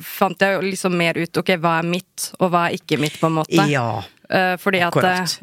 fant 0.03 0.43
jeg 0.43 0.57
jo 0.57 0.65
liksom 0.65 0.97
mer 0.99 1.15
ut 1.15 1.39
ok, 1.39 1.53
hva 1.63 1.77
er 1.79 1.87
mitt, 1.87 2.25
og 2.41 2.51
hva 2.51 2.65
er 2.67 2.75
ikke 2.75 2.99
mitt, 2.99 3.15
på 3.21 3.29
en 3.31 3.37
måte. 3.39 3.69
Ja, 3.71 4.01
Eh, 4.33 4.55
fordi 4.57 4.79
at 4.81 4.95
akkurat. 4.95 5.33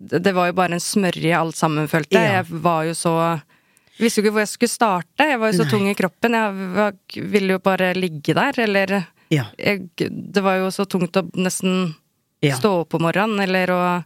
Det, 0.00 0.32
var 0.32 0.48
jo 0.48 0.56
bare 0.56 0.72
en 0.78 0.80
smørje 0.82 1.36
alt 1.36 1.56
sammen, 1.58 1.88
følte 1.88 2.16
jeg. 2.16 2.24
Ja. 2.24 2.40
Jeg 2.40 2.60
var 2.64 2.84
jo 2.88 2.96
så 2.98 3.14
jeg 3.20 4.06
Visste 4.06 4.22
jo 4.22 4.24
ikke 4.24 4.32
hvor 4.32 4.40
jeg 4.46 4.48
skulle 4.54 4.72
starte. 4.72 5.24
Jeg 5.28 5.38
var 5.42 5.50
jo 5.50 5.58
så 5.58 5.64
Nei. 5.66 5.70
tung 5.74 5.88
i 5.90 5.96
kroppen. 5.98 6.32
Jeg 6.32 6.68
var, 6.72 6.94
ville 7.34 7.52
jo 7.52 7.60
bare 7.60 7.90
ligge 7.94 8.32
der, 8.32 8.60
eller 8.64 8.94
Ja. 9.28 9.44
jeg, 9.58 9.90
Det 9.98 10.40
var 10.42 10.56
jo 10.56 10.70
så 10.72 10.86
tungt 10.88 11.12
å 11.20 11.26
nesten 11.36 11.94
Ja. 12.40 12.56
stå 12.56 12.80
opp 12.80 12.94
om 12.94 13.02
morgenen, 13.02 13.40
eller 13.44 13.66
å 13.68 14.04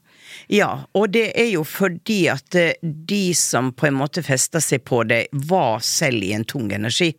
Ja, 0.49 0.85
og 0.95 1.13
det 1.13 1.31
er 1.39 1.53
jo 1.53 1.63
fordi 1.63 2.29
at 2.29 2.55
eh, 2.57 2.73
de 2.83 3.33
som 3.35 3.71
på 3.73 3.87
en 3.87 3.95
måte 3.95 4.25
festa 4.25 4.59
seg 4.61 4.83
på 4.85 5.07
det, 5.07 5.29
var 5.33 5.79
selv 5.79 6.25
i 6.25 6.33
en 6.33 6.45
tung 6.45 6.73
energi. 6.73 7.15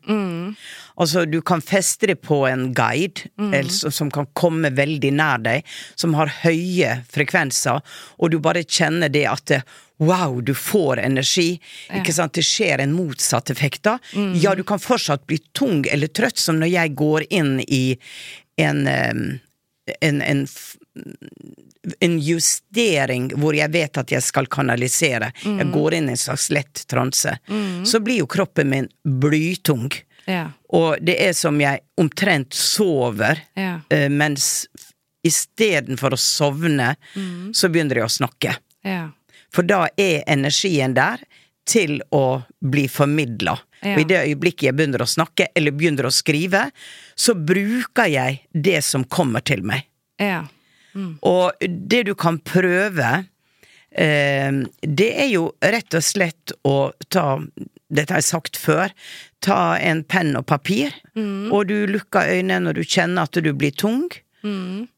Altså, 0.98 1.26
du 1.30 1.42
kan 1.42 1.60
feste 1.62 2.08
det 2.08 2.22
på 2.24 2.46
en 2.48 2.74
guide, 2.74 3.26
eller 3.40 3.70
som- 3.70 3.92
som 3.92 4.12
kan 4.12 4.28
komme 4.34 4.70
veldig 4.72 5.12
nær 5.14 5.42
deg, 5.44 5.64
som 5.96 6.14
har 6.14 6.28
høye 6.28 7.04
frekvenser, 7.12 7.82
og 8.20 8.32
du 8.32 8.40
bare 8.40 8.64
kjenner 8.64 9.12
det 9.12 9.26
at 9.28 9.64
Wow, 9.98 10.42
du 10.42 10.54
får 10.54 11.00
energi. 11.00 11.58
Ikke 11.90 12.12
sant? 12.14 12.34
Det 12.34 12.44
skjer 12.44 12.82
en 12.84 12.92
motsatt 12.92 13.50
effekt 13.50 13.84
da. 13.84 13.98
Ja, 14.36 14.54
du 14.54 14.62
kan 14.64 14.78
fortsatt 14.78 15.26
bli 15.26 15.38
tung 15.54 15.86
eller 15.90 16.08
trøtt, 16.08 16.38
som 16.38 16.60
når 16.60 16.70
jeg 16.70 16.96
går 16.96 17.24
inn 17.30 17.62
i 17.68 17.98
en, 18.58 18.86
en, 18.90 20.22
en 20.22 20.48
en 22.02 22.20
justering 22.20 23.30
hvor 23.38 23.54
jeg 23.56 23.72
vet 23.74 23.98
at 24.02 24.12
jeg 24.16 24.24
skal 24.26 24.48
kanalisere. 24.52 25.32
Jeg 25.46 25.68
går 25.74 25.94
inn 25.94 26.08
i 26.10 26.16
en 26.16 26.18
slags 26.18 26.50
lett 26.54 26.86
transe. 26.90 27.38
Så 27.86 28.00
blir 28.04 28.20
jo 28.24 28.28
kroppen 28.28 28.70
min 28.72 28.88
blytung. 29.06 29.92
Ja. 30.28 30.50
Og 30.74 30.98
det 31.06 31.16
er 31.22 31.34
som 31.38 31.60
jeg 31.62 31.84
omtrent 32.02 32.54
sover, 32.58 33.40
Ja. 33.56 33.80
uh, 33.94 34.10
mens 34.10 34.68
istedenfor 35.26 36.14
å 36.14 36.20
sovne, 36.22 36.92
så 37.54 37.70
begynner 37.74 37.98
jeg 37.98 38.06
å 38.06 38.14
snakke. 38.14 38.52
Ja. 38.86 39.08
For 39.50 39.66
da 39.66 39.88
er 39.98 40.22
energien 40.30 40.94
der 40.94 41.24
til 41.66 41.98
å 42.14 42.44
bli 42.62 42.84
formidla. 42.92 43.56
Og 43.86 44.02
i 44.04 44.06
det 44.06 44.20
øyeblikket 44.28 44.68
jeg 44.68 44.76
begynner 44.78 45.02
å 45.02 45.10
snakke, 45.10 45.48
eller 45.58 45.74
begynner 45.74 46.06
å 46.06 46.14
skrive, 46.14 46.68
så 47.18 47.34
bruker 47.34 48.10
jeg 48.10 48.44
det 48.54 48.84
som 48.86 49.04
kommer 49.06 49.42
til 49.46 49.64
meg. 49.66 49.88
Ja. 50.22 50.44
Og 51.26 51.58
det 51.66 52.04
du 52.08 52.14
kan 52.16 52.38
prøve, 52.40 53.26
eh, 53.92 54.52
det 54.82 55.10
er 55.26 55.30
jo 55.34 55.48
rett 55.62 55.98
og 55.98 56.06
slett 56.06 56.54
å 56.64 56.92
ta 57.10 57.40
Dette 57.89 58.13
har 58.13 58.21
jeg 58.21 58.32
sagt 58.32 58.58
før. 58.58 58.93
Ta 59.45 59.78
en 59.78 60.04
penn 60.04 60.36
og 60.36 60.45
papir, 60.50 60.93
og 61.54 61.67
du 61.69 61.86
lukker 61.86 62.32
øynene 62.34 62.65
når 62.65 62.80
du 62.80 62.84
kjenner 62.84 63.28
at 63.28 63.38
du 63.38 63.52
blir 63.54 63.71
tung. 63.71 64.10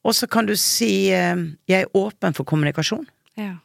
Og 0.03 0.15
så 0.15 0.27
kan 0.27 0.45
du 0.45 0.55
si 0.55 1.09
eh, 1.11 1.35
'jeg 1.67 1.81
er 1.81 1.95
åpen 1.95 2.33
for 2.35 2.43
kommunikasjon'. 2.43 3.07
Ja. 3.37 3.57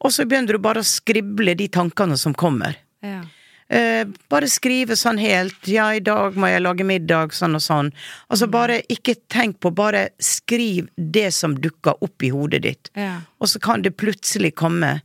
Og 0.00 0.12
så 0.12 0.26
begynner 0.26 0.52
du 0.52 0.58
bare 0.58 0.80
å 0.80 0.86
skrible 0.86 1.54
de 1.54 1.68
tankene 1.68 2.16
som 2.18 2.34
kommer. 2.34 2.76
Ja. 3.02 3.22
Eh, 3.68 4.04
bare 4.30 4.48
skrive 4.48 4.96
sånn 4.96 5.18
helt 5.18 5.68
'ja, 5.68 5.92
i 5.94 6.00
dag 6.00 6.36
må 6.36 6.48
jeg 6.48 6.62
lage 6.62 6.84
middag', 6.84 7.32
sånn 7.32 7.54
og 7.54 7.60
sånn. 7.60 7.92
Altså 8.30 8.48
bare 8.48 8.82
ikke 8.88 9.14
tenk 9.28 9.60
på, 9.60 9.74
bare 9.74 10.08
skriv 10.18 10.88
det 10.96 11.34
som 11.34 11.54
dukker 11.54 12.02
opp 12.02 12.22
i 12.22 12.30
hodet 12.30 12.62
ditt. 12.62 12.90
Ja. 12.96 13.20
Og 13.40 13.48
så 13.48 13.60
kan 13.60 13.82
det 13.82 13.96
plutselig 13.96 14.54
komme 14.54 15.02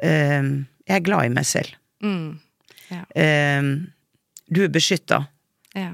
eh, 0.00 0.42
'jeg 0.42 0.96
er 0.96 1.00
glad 1.00 1.24
i 1.24 1.28
meg 1.28 1.44
selv'. 1.44 1.74
Mm. 2.02 2.40
Ja. 2.94 3.04
Eh, 3.22 3.62
du 4.46 4.64
er 4.64 4.72
beskytta. 4.72 5.24
Ja. 5.74 5.92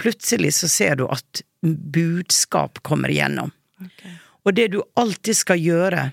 Plutselig 0.00 0.54
så 0.54 0.68
ser 0.68 0.98
du 1.00 1.06
at 1.08 1.42
budskap 1.64 2.82
kommer 2.82 3.10
igjennom. 3.10 3.52
Okay. 3.80 4.14
Og 4.44 4.54
det 4.54 4.68
du 4.74 4.82
alltid 5.00 5.36
skal 5.36 5.60
gjøre 5.62 6.10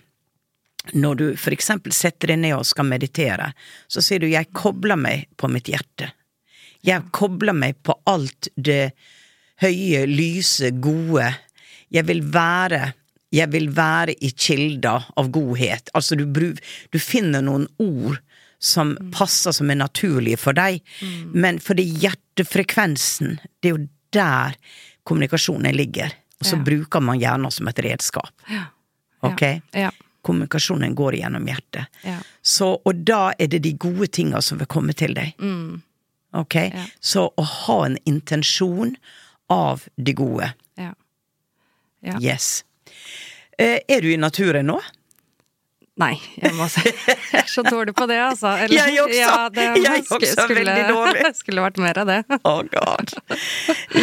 når 0.98 1.18
du 1.20 1.26
for 1.38 1.54
eksempel 1.54 1.94
setter 1.94 2.32
deg 2.32 2.42
ned 2.42 2.56
og 2.58 2.66
skal 2.66 2.88
meditere, 2.90 3.52
så 3.88 4.02
sier 4.02 4.20
du 4.20 4.28
'jeg 4.28 4.50
kobler 4.54 4.98
meg 4.98 5.28
på 5.38 5.48
mitt 5.48 5.70
hjerte'. 5.70 6.12
Jeg 6.82 7.12
kobler 7.12 7.54
meg 7.54 7.84
på 7.84 7.94
alt 8.08 8.48
det 8.58 8.94
høye, 9.62 10.08
lyse, 10.08 10.72
gode. 10.82 11.36
Jeg 11.92 12.08
vil 12.08 12.22
være 12.22 12.94
jeg 13.32 13.48
vil 13.52 13.70
være 13.70 14.16
i 14.20 14.32
kilder 14.32 15.06
av 15.16 15.30
godhet. 15.32 15.90
Altså, 15.94 16.16
du, 16.16 16.26
du 16.92 17.00
finner 17.00 17.42
noen 17.42 17.68
ord 17.80 18.20
som 18.62 18.93
passer 19.15 19.52
som 19.58 19.69
er 19.74 19.80
naturlige 19.82 20.38
for 20.38 20.54
deg, 20.54 20.84
men 21.34 21.58
fordi 21.60 21.84
hjertefrekvensen, 22.04 23.39
det 23.62 23.71
er 23.71 23.76
jo 23.78 23.88
der 24.13 24.56
kommunikasjonen 25.10 25.74
ligger. 25.76 26.13
Og 26.41 26.45
så 26.45 26.58
Ja. 26.58 26.63
bruker 26.63 27.02
man 27.02 27.19
hjernen 27.19 27.52
som 27.52 27.67
et 27.67 27.80
redskap. 27.80 28.30
Ja. 28.50 28.65
Ok? 29.24 29.41
Ja. 29.74 29.91
Kommunikasjonen 30.24 30.93
går 30.95 31.13
gjennom 31.17 31.45
hjertet. 31.47 31.88
Ja. 32.04 32.19
Så, 32.43 32.80
og 32.86 33.04
da 33.06 33.34
er 33.39 33.47
det 33.47 33.62
de 33.63 33.74
gode 33.74 34.08
tinga 34.08 34.41
som 34.41 34.58
vil 34.58 34.67
komme 34.67 34.93
til 34.93 35.13
deg. 35.13 35.34
Ok? 36.34 36.56
Ja. 36.56 36.86
Så 37.00 37.32
å 37.38 37.43
ha 37.43 37.86
en 37.86 37.97
intensjon 38.06 38.95
av 39.50 39.88
det 39.97 40.13
gode. 40.15 40.54
Ja. 40.78 40.93
Ja. 42.02 42.19
Yes. 42.19 42.63
Eh, 43.58 43.80
er 43.88 44.02
du 44.02 44.12
i 44.13 44.17
naturen 44.17 44.65
nå? 44.67 44.80
Nei, 46.02 46.16
jeg 46.40 46.54
må 46.58 46.66
si 46.72 46.82
Jeg 47.32 47.44
er 47.44 47.50
så 47.52 47.64
dårlig 47.66 47.94
på 47.98 48.08
det, 48.10 48.18
altså. 48.24 48.54
Jeg 48.72 48.96
også. 49.04 49.18
Ja, 49.18 49.36
det 49.54 49.66
Jeg 49.84 50.04
også 50.06 50.18
er 50.18 50.32
skulle, 50.34 50.64
veldig 50.64 50.86
dårlig. 50.90 51.32
Skulle 51.42 51.66
vært 51.66 51.80
mer 51.84 52.00
av 52.02 52.10
det. 52.10 52.20
Oh 52.48 52.62
god. 52.72 53.14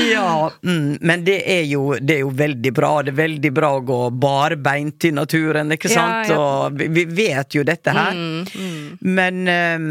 Ja, 0.08 0.30
mm, 0.62 0.98
men 1.08 1.24
det 1.26 1.38
er, 1.48 1.64
jo, 1.70 1.96
det 1.98 2.18
er 2.18 2.22
jo 2.24 2.32
veldig 2.38 2.72
bra. 2.76 2.92
Det 3.06 3.14
er 3.14 3.18
veldig 3.22 3.52
bra 3.56 3.72
å 3.78 3.84
gå 3.88 4.00
barbeint 4.14 5.08
i 5.08 5.12
naturen, 5.16 5.74
ikke 5.74 5.90
sant? 5.92 6.30
ja. 6.30 6.38
Og 6.38 6.78
vi, 6.78 7.06
vet 7.18 7.56
jo 7.56 7.64
dette 7.66 7.94
her. 7.94 8.14
Mm, 8.14 8.98
Men 9.18 9.40
um, 9.48 9.88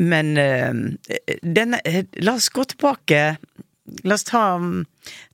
Men 0.00 0.36
ehm, 0.38 0.84
denne 1.42 1.80
La 2.20 2.36
oss 2.38 2.50
gå 2.54 2.64
tilbake. 2.70 3.22
La 4.06 4.14
oss 4.14 4.26
ta 4.28 4.44
um, 4.60 4.84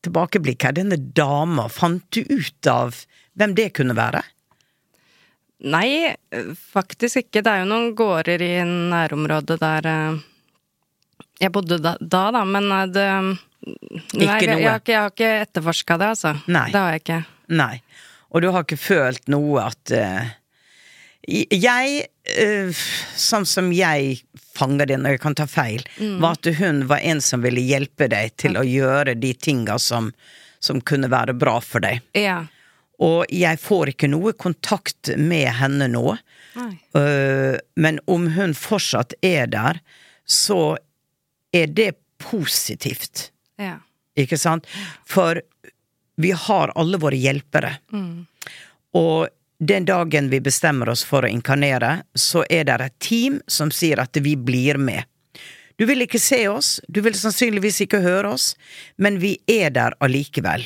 tilbakeblikk 0.06 0.64
her. 0.64 0.76
Denne 0.78 0.96
dama, 0.96 1.68
fant 1.72 2.04
du 2.14 2.22
ut 2.30 2.70
av 2.70 3.02
hvem 3.36 3.54
det 3.58 3.70
kunne 3.76 3.96
være? 3.98 4.22
Nei, 5.64 6.14
faktisk 6.72 7.22
ikke. 7.22 7.40
Det 7.40 7.52
er 7.52 7.62
jo 7.62 7.68
noen 7.70 7.92
gårder 7.96 8.42
i 8.44 8.54
nærområdet 8.66 9.56
der 9.62 9.88
eh, 9.88 10.24
jeg 11.40 11.52
bodde 11.52 11.78
da, 11.82 11.96
da, 12.00 12.26
da 12.32 12.44
men 12.48 12.70
eh, 12.72 12.86
det 12.92 13.06
Nei, 13.66 14.26
jeg, 14.28 14.46
jeg, 14.46 14.68
har 14.68 14.78
ikke, 14.78 14.92
jeg 14.92 15.00
har 15.00 15.12
ikke 15.12 15.30
etterforska 15.42 15.96
det, 15.98 16.08
altså. 16.14 16.32
Nei. 16.46 16.68
Det 16.70 16.78
har 16.78 16.92
jeg 16.94 17.02
ikke. 17.02 17.20
Nei. 17.58 17.72
Og 18.30 18.44
du 18.44 18.50
har 18.54 18.66
ikke 18.66 18.78
følt 18.78 19.30
noe 19.32 19.64
at 19.64 19.92
uh, 19.96 20.28
Jeg, 21.26 22.04
uh, 22.30 22.82
sånn 23.18 23.46
som 23.48 23.72
jeg 23.74 24.20
fanger 24.54 24.92
det 24.92 25.00
når 25.00 25.16
jeg 25.16 25.22
kan 25.24 25.36
ta 25.36 25.48
feil, 25.50 25.82
var 26.22 26.38
at 26.38 26.48
hun 26.60 26.84
var 26.88 27.02
en 27.04 27.18
som 27.24 27.42
ville 27.44 27.64
hjelpe 27.64 28.06
deg 28.12 28.36
til 28.40 28.56
å 28.56 28.62
gjøre 28.64 29.16
de 29.18 29.34
tinga 29.34 29.80
som, 29.82 30.12
som 30.62 30.78
kunne 30.80 31.10
være 31.12 31.34
bra 31.36 31.58
for 31.60 31.84
deg. 31.84 32.00
Ja. 32.16 32.44
Og 33.04 33.26
jeg 33.32 33.60
får 33.60 33.92
ikke 33.92 34.08
noe 34.08 34.32
kontakt 34.32 35.12
med 35.18 35.50
henne 35.58 35.88
nå. 35.92 36.16
Øh, 36.96 37.56
men 37.76 38.00
om 38.08 38.30
hun 38.32 38.54
fortsatt 38.56 39.14
er 39.24 39.50
der, 39.52 39.80
så 40.24 40.76
er 41.52 41.66
det 41.66 41.92
positivt. 42.18 43.30
Ja. 43.60 43.78
Ikke 44.16 44.38
sant? 44.40 44.66
For 45.04 45.42
vi 46.16 46.32
har 46.32 46.72
alle 46.74 47.00
våre 47.00 47.18
hjelpere. 47.20 47.74
Og 48.96 49.28
den 49.58 49.84
dagen 49.88 50.30
vi 50.32 50.40
bestemmer 50.40 50.88
oss 50.92 51.04
for 51.04 51.24
å 51.24 51.30
inkarnere, 51.32 52.02
så 52.16 52.44
er 52.48 52.64
det 52.68 52.80
et 52.80 52.96
team 53.00 53.38
som 53.48 53.72
sier 53.72 54.00
at 54.00 54.16
vi 54.24 54.36
blir 54.36 54.80
med. 54.80 55.04
Du 55.76 55.84
vil 55.84 56.06
ikke 56.06 56.20
se 56.20 56.46
oss, 56.48 56.78
du 56.88 57.02
vil 57.04 57.16
sannsynligvis 57.16 57.82
ikke 57.84 58.00
høre 58.04 58.32
oss, 58.32 58.54
men 58.96 59.18
vi 59.20 59.36
er 59.48 59.72
der 59.76 59.96
allikevel. 60.00 60.64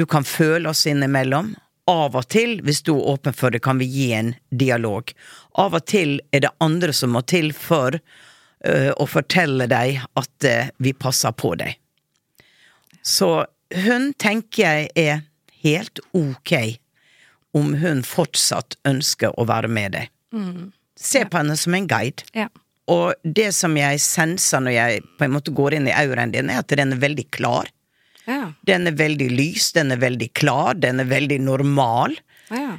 Du 0.00 0.06
kan 0.06 0.24
føle 0.24 0.70
oss 0.70 0.86
innimellom. 0.88 1.50
Av 1.90 2.14
og 2.16 2.28
til, 2.32 2.54
hvis 2.64 2.78
du 2.86 2.94
er 2.94 3.08
åpen 3.12 3.34
for 3.36 3.52
det, 3.52 3.58
kan 3.60 3.76
vi 3.76 3.84
gi 3.84 4.06
en 4.16 4.30
dialog. 4.48 5.10
Av 5.60 5.74
og 5.76 5.82
til 5.90 6.14
er 6.32 6.40
det 6.46 6.50
andre 6.64 6.94
som 6.96 7.12
må 7.12 7.20
til 7.28 7.50
for 7.52 7.98
uh, 7.98 8.92
å 8.96 9.04
fortelle 9.04 9.66
deg 9.68 9.98
at 10.16 10.46
uh, 10.48 10.70
vi 10.80 10.94
passer 10.96 11.34
på 11.36 11.50
deg. 11.60 11.74
Så 13.04 13.28
hun 13.84 14.14
tenker 14.16 14.62
jeg 14.62 14.88
er 14.96 15.20
helt 15.66 16.00
ok 16.16 16.54
om 17.60 17.74
hun 17.82 18.00
fortsatt 18.06 18.78
ønsker 18.88 19.36
å 19.36 19.44
være 19.50 19.68
med 19.68 19.98
deg. 19.98 20.14
Se 20.96 21.26
på 21.28 21.42
henne 21.42 21.58
som 21.60 21.76
en 21.76 21.90
guide. 21.90 22.24
Ja. 22.32 22.48
Og 22.88 23.20
det 23.20 23.50
som 23.58 23.76
jeg 23.76 24.00
senser 24.00 24.64
når 24.64 24.76
jeg 24.78 25.04
på 25.20 25.28
en 25.28 25.36
måte 25.36 25.52
går 25.52 25.76
inn 25.76 25.92
i 25.92 25.98
auraen 26.06 26.32
din, 26.32 26.48
er 26.48 26.64
at 26.64 26.72
den 26.72 26.96
er 26.96 27.04
veldig 27.04 27.26
klar. 27.36 27.68
Ja. 28.26 28.52
Den 28.66 28.86
er 28.86 28.92
veldig 28.98 29.30
lys, 29.32 29.72
den 29.72 29.92
er 29.92 30.00
veldig 30.02 30.32
klar, 30.36 30.74
den 30.78 31.00
er 31.00 31.08
veldig 31.10 31.40
normal. 31.40 32.16
Ja. 32.50 32.76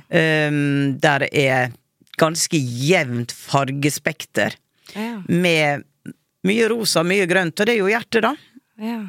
Um, 0.50 0.98
der 1.02 1.26
er 1.32 1.72
ganske 2.22 2.60
jevnt 2.60 3.32
fargespekter. 3.32 4.54
Ja. 4.96 5.22
Med 5.28 5.84
mye 6.48 6.68
rosa, 6.70 7.04
mye 7.08 7.26
grønt, 7.30 7.60
og 7.60 7.66
det 7.70 7.76
er 7.76 7.80
jo 7.82 7.90
hjertet, 7.92 8.22
da. 8.26 8.36
Ja. 8.82 9.00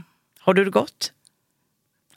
Har 0.47 0.55
du 0.55 0.65
det 0.65 0.73
godt? 0.75 1.11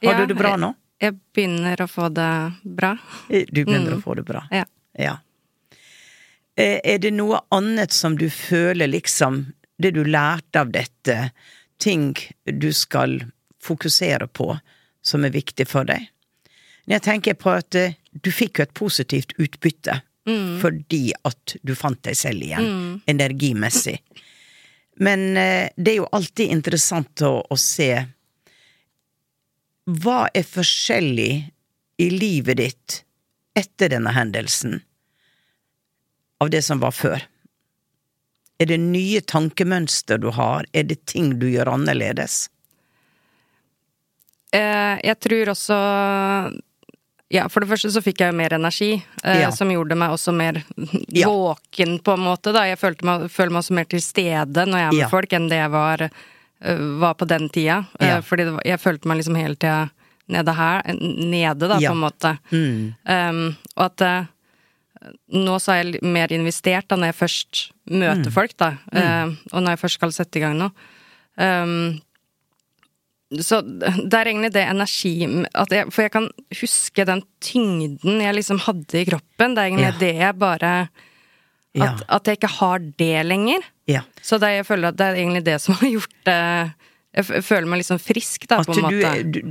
Har 0.03 0.19
du 0.21 0.25
det 0.29 0.37
bra 0.37 0.55
nå? 0.59 0.71
Jeg, 1.01 1.11
jeg 1.11 1.19
begynner 1.35 1.81
å 1.83 1.87
få 1.89 2.09
det 2.13 2.31
bra. 2.63 2.93
Du 3.29 3.61
begynner 3.65 3.95
Mm. 3.95 3.99
å 3.99 4.03
få 4.03 4.15
det 4.15 4.25
bra. 4.27 4.43
Ja. 4.51 4.65
Ja. 4.97 5.17
Eh, 6.57 6.79
Er 6.83 6.97
det 6.99 7.11
noe 7.13 7.41
annet 7.51 7.91
som 7.91 8.15
du 8.17 8.29
føler 8.29 8.87
liksom 8.87 9.53
Det 9.77 9.91
du 9.91 10.03
lærte 10.05 10.61
av 10.61 10.69
dette, 10.71 11.31
ting 11.83 12.13
du 12.45 12.69
skal 12.71 13.17
fokusere 13.65 14.27
på, 14.27 14.51
som 15.05 15.25
er 15.25 15.33
viktig 15.35 15.67
for 15.69 15.87
deg? 15.89 16.07
Men 16.85 16.99
Jeg 16.99 17.05
tenker 17.09 17.37
på 17.39 17.53
at 17.57 17.75
eh, 17.75 17.97
du 18.11 18.31
fikk 18.31 18.59
jo 18.59 18.67
et 18.67 18.77
positivt 18.77 19.35
utbytte 19.41 20.01
fordi 20.61 21.11
at 21.21 21.53
du 21.61 21.75
fant 21.77 21.99
deg 22.01 22.17
selv 22.17 22.41
igjen, 22.41 23.01
energimessig. 23.05 23.99
Men 25.05 25.37
eh, 25.37 25.69
det 25.77 25.91
er 25.91 25.99
jo 25.99 26.07
alltid 26.17 26.49
interessant 26.49 27.21
å, 27.21 27.43
å 27.45 27.57
se 27.59 27.91
hva 29.85 30.23
er 30.33 30.47
forskjellig 30.49 31.33
i 32.01 32.09
livet 32.09 32.57
ditt 32.57 32.97
etter 33.55 33.93
denne 33.93 34.15
hendelsen 34.15 34.79
av 36.41 36.49
det 36.49 36.63
som 36.65 36.81
var 36.81 36.95
før? 36.95 37.21
Er 38.57 38.71
det 38.71 38.79
nye 38.81 39.21
tankemønster 39.21 40.17
du 40.23 40.31
har? 40.33 40.65
Er 40.73 40.87
det 40.89 41.03
ting 41.11 41.35
du 41.39 41.45
gjør 41.51 41.73
annerledes? 41.75 42.47
Eh, 44.55 44.99
jeg 45.03 45.19
tror 45.25 45.51
også 45.55 45.77
Ja, 47.33 47.47
for 47.49 47.63
det 47.65 47.69
første 47.71 47.89
så 47.91 48.01
fikk 48.05 48.21
jeg 48.21 48.31
jo 48.31 48.37
mer 48.37 48.53
energi, 48.53 48.91
eh, 49.23 49.39
Ja. 49.41 49.49
som 49.51 49.67
gjorde 49.73 49.97
meg 49.97 50.11
også 50.13 50.31
mer 50.33 50.59
Ja. 51.09 51.27
våken, 51.27 51.97
på 52.05 52.13
en 52.13 52.23
måte. 52.23 52.53
da. 52.53 52.63
Jeg 52.69 52.77
følte 52.79 53.03
meg, 53.03 53.25
føler 53.33 53.51
meg 53.51 53.63
også 53.63 53.73
mer 53.73 53.85
til 53.89 53.99
stede 53.99 54.65
når 54.69 54.77
jeg 54.77 54.87
er 54.87 54.91
med 54.93 54.99
Ja. 55.01 55.09
folk, 55.09 55.33
enn 55.33 55.49
det 55.49 55.57
jeg 55.57 55.71
var, 55.73 56.01
eh, 56.61 56.77
var 57.01 57.15
på 57.15 57.27
den 57.27 57.49
tida. 57.49 57.85
Eh, 57.99 58.21
Fordi 58.21 58.43
det 58.45 58.53
var, 58.53 58.61
jeg 58.65 58.79
følte 58.79 59.05
meg 59.07 59.17
liksom 59.17 59.35
hele 59.41 59.55
tida 59.55 59.89
nede 60.29 60.53
her, 60.55 60.81
nede, 60.93 61.67
da, 61.67 61.79
Ja. 61.79 61.89
på 61.89 61.95
en 61.97 62.05
måte. 62.05 62.37
Mm. 62.51 62.95
Um, 63.05 63.57
og 63.75 63.85
at 63.85 64.01
eh, 64.01 64.25
nå 65.33 65.57
så 65.61 65.73
er 65.73 65.83
jeg 65.83 66.01
mer 66.03 66.27
investert 66.29 66.87
da 66.87 66.95
når 66.95 67.11
jeg 67.11 67.19
først 67.19 67.71
møter 67.91 68.31
folk, 68.31 68.55
da. 68.57 68.77
Eh, 68.93 69.25
og 69.51 69.61
når 69.61 69.69
jeg 69.75 69.79
først 69.79 69.93
skal 69.99 70.11
sette 70.11 70.37
i 70.37 70.41
gang 70.41 70.57
noe. 70.57 70.71
Um, 71.37 71.99
så 73.41 73.61
det 73.65 74.13
er 74.13 74.25
egentlig 74.29 74.51
det 74.53 74.63
energi 74.69 75.13
at 75.55 75.69
jeg, 75.73 75.87
For 75.91 76.01
jeg 76.05 76.11
kan 76.13 76.29
huske 76.61 77.05
den 77.05 77.23
tyngden 77.41 78.21
jeg 78.21 78.35
liksom 78.35 78.59
hadde 78.59 78.99
i 79.01 79.05
kroppen. 79.09 79.55
Det 79.55 79.63
er 79.63 79.69
egentlig 79.71 79.93
Ja. 79.93 79.99
det 79.99 80.15
jeg 80.15 80.37
bare 80.39 80.89
Ja. 81.75 81.83
at, 81.93 82.03
at 82.07 82.25
jeg 82.27 82.37
ikke 82.37 82.53
har 82.59 82.79
det 82.79 83.25
lenger. 83.25 83.59
ja. 83.87 84.01
Så 84.21 84.37
det, 84.39 84.47
jeg 84.57 84.65
føler 84.65 84.87
at 84.89 84.95
det 84.97 85.05
er 85.07 85.15
egentlig 85.15 85.43
det 85.43 85.59
som 85.61 85.73
har 85.81 85.89
gjort 85.89 86.15
det 86.25 86.73
Jeg 87.15 87.43
føler 87.47 87.65
meg 87.65 87.79
liksom 87.79 87.97
frisk, 87.99 88.45
da, 88.47 88.57
At 88.59 88.67
på 88.67 88.73
en 88.75 88.83
måte. 88.83 89.07
er- 89.07 89.23
du, 89.23 89.41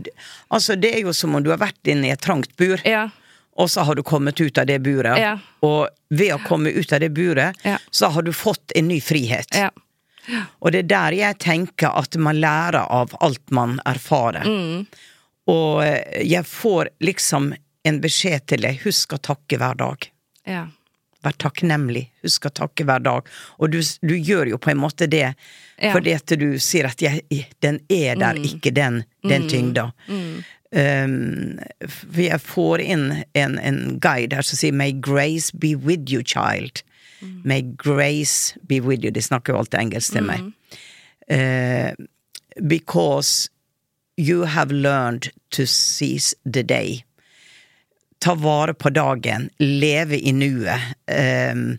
altså, 0.53 0.77
det 0.79 0.95
er 0.95 1.01
jo 1.01 1.13
som 1.13 1.35
om 1.35 1.43
du 1.43 1.49
har 1.51 1.57
vært 1.59 1.81
inne 1.89 2.07
i 2.07 2.11
et 2.13 2.21
trangt 2.21 2.55
bur, 2.59 2.77
Ja. 2.85 3.09
og 3.57 3.69
så 3.71 3.83
har 3.85 3.95
du 3.95 4.03
kommet 4.03 4.39
ut 4.39 4.59
av 4.59 4.67
det 4.67 4.83
buret. 4.83 5.17
Ja. 5.19 5.39
Og 5.63 5.89
ved 6.11 6.31
å 6.35 6.39
komme 6.45 6.69
ut 6.77 6.93
av 6.93 7.01
det 7.01 7.15
buret, 7.15 7.57
Ja. 7.65 7.79
så 7.91 8.11
har 8.13 8.21
du 8.23 8.33
fått 8.33 8.71
en 8.77 8.89
ny 8.89 9.01
frihet. 9.01 9.47
Ja. 9.55 9.71
Og 10.61 10.73
det 10.73 10.85
er 10.85 10.89
der 10.93 11.17
jeg 11.19 11.39
tenker 11.39 11.93
at 11.99 12.17
man 12.17 12.41
lærer 12.41 12.87
av 12.89 13.13
alt 13.21 13.51
man 13.51 13.81
erfarer. 13.87 14.45
Mm. 14.49 14.87
Og 15.53 15.85
eh, 15.85 16.23
jeg 16.25 16.47
får 16.49 16.89
liksom 17.05 17.53
en 17.85 18.01
beskjed 18.01 18.47
til 18.49 18.65
deg, 18.65 18.81
husk 18.87 19.13
å 19.13 19.21
takke 19.33 19.61
hver 19.61 19.75
dag. 19.83 20.11
ja. 20.47 20.65
Vær 21.25 21.33
takknemlig, 21.41 22.03
husk 22.21 22.45
å 22.45 22.51
takke 22.53 22.85
hver 22.85 23.01
dag. 23.01 23.29
Og 23.57 23.71
du, 23.73 23.79
du 24.05 24.13
gjør 24.13 24.51
jo 24.51 24.59
på 24.61 24.75
en 24.75 24.81
måte 24.83 25.07
det 25.09 25.31
Ja. 25.81 25.93
fordi 25.95 26.13
at 26.13 26.27
du 26.37 26.59
sier 26.61 26.85
at 26.85 27.01
jeg, 27.01 27.23
den 27.65 27.79
er 27.89 28.15
der, 28.21 28.37
ikke 28.45 28.69
den, 28.77 29.05
den 29.25 29.49
tyngda. 29.49 29.87
Um, 30.75 31.59
for 31.89 32.21
jeg 32.21 32.41
får 32.45 32.83
inn 32.85 33.07
en, 33.35 33.57
en 33.59 33.79
guide 34.05 34.37
her 34.37 34.43
som 34.45 34.59
sier 34.61 34.73
'May 34.77 34.93
grace 34.93 35.49
be 35.57 35.75
with 35.75 36.13
you, 36.13 36.21
child'. 36.21 36.83
May 37.45 37.63
grace 37.63 38.55
be 38.67 38.81
with 38.81 39.05
you. 39.05 39.11
De 39.11 39.23
snakker 39.23 39.53
jo 39.53 39.63
alltid 39.63 39.81
engelsk 39.81 40.13
til 40.13 40.27
meg. 40.29 40.53
Uh, 41.31 41.93
because 42.69 43.49
you 44.17 44.45
have 44.45 44.71
learned 44.71 45.31
to 45.51 45.67
seize 45.67 46.35
the 46.45 46.63
day. 46.63 47.05
Ta 48.21 48.35
vare 48.35 48.75
på 48.75 48.91
dagen, 48.91 49.51
leve 49.59 50.21
i 50.21 50.33
nuet. 50.33 50.95
Um, 51.09 51.79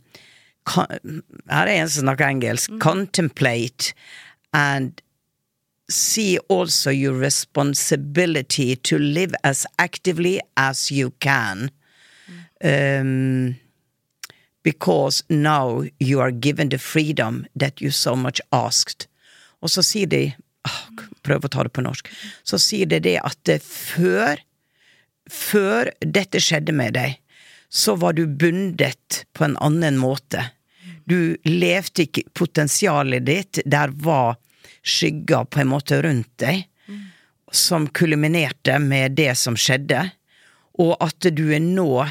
her 0.67 1.67
er 1.67 1.71
en 1.75 1.89
som 1.89 2.05
snakker 2.05 2.27
engelsk. 2.27 2.71
Contemplate 2.81 3.93
and 4.53 5.01
see 5.89 6.39
also 6.49 6.89
your 6.89 7.13
responsibility 7.13 8.75
to 8.75 8.97
live 8.97 9.35
as 9.43 9.65
actively 9.77 10.39
as 10.57 10.91
you 10.91 11.11
can. 11.19 11.69
Um, 12.63 13.55
because 14.65 15.23
now 15.29 15.83
you 15.99 16.19
are 16.19 16.31
given 16.31 16.69
the 16.69 16.77
freedom 16.77 17.45
that 17.55 17.81
you 17.81 17.91
so 17.91 18.15
much 18.15 18.41
asked. 18.51 19.05
Og 19.61 19.69
så 19.69 19.83
sier 19.85 20.09
de 20.09 20.23
ah, 20.65 20.81
Prøv 21.25 21.45
å 21.45 21.49
ta 21.49 21.63
det 21.65 21.73
på 21.73 21.83
norsk. 21.85 22.09
Så 22.45 22.57
sier 22.61 22.89
de 22.89 22.99
det 23.01 23.19
at 23.21 23.49
før 23.65 24.41
Før 25.25 25.89
dette 26.05 26.37
skjedde 26.37 26.73
med 26.77 26.93
deg, 26.93 27.15
så 27.65 27.95
var 27.97 28.13
du 28.13 28.27
bundet 28.29 29.23
på 29.33 29.47
en 29.47 29.55
annen 29.57 29.97
måte. 29.97 30.43
Du 31.09 31.33
levde 31.49 32.05
ikke 32.05 32.27
potensialet 32.37 33.25
ditt. 33.25 33.59
Der 33.65 33.89
var 34.05 34.37
skygger 34.85 35.47
på 35.49 35.63
en 35.63 35.71
måte 35.71 35.97
rundt 36.05 36.29
deg, 36.43 36.67
som 37.49 37.87
kulminerte 37.89 38.77
med 38.83 39.17
det 39.17 39.31
som 39.41 39.57
skjedde. 39.57 40.03
Og 40.77 40.93
at 41.01 41.25
du 41.33 41.47
er 41.49 41.65
nå 41.65 42.05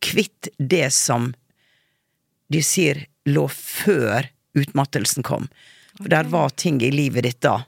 kvitt 0.00 0.48
det 0.56 0.88
som 0.96 1.34
de 2.54 2.62
sier 2.64 3.04
lå 3.28 3.46
før 3.50 4.30
utmattelsen 4.54 5.26
kom. 5.26 5.48
For 5.98 6.10
der 6.12 6.30
var 6.30 6.54
ting 6.58 6.80
i 6.82 6.92
livet 6.94 7.26
ditt 7.26 7.40
da 7.44 7.60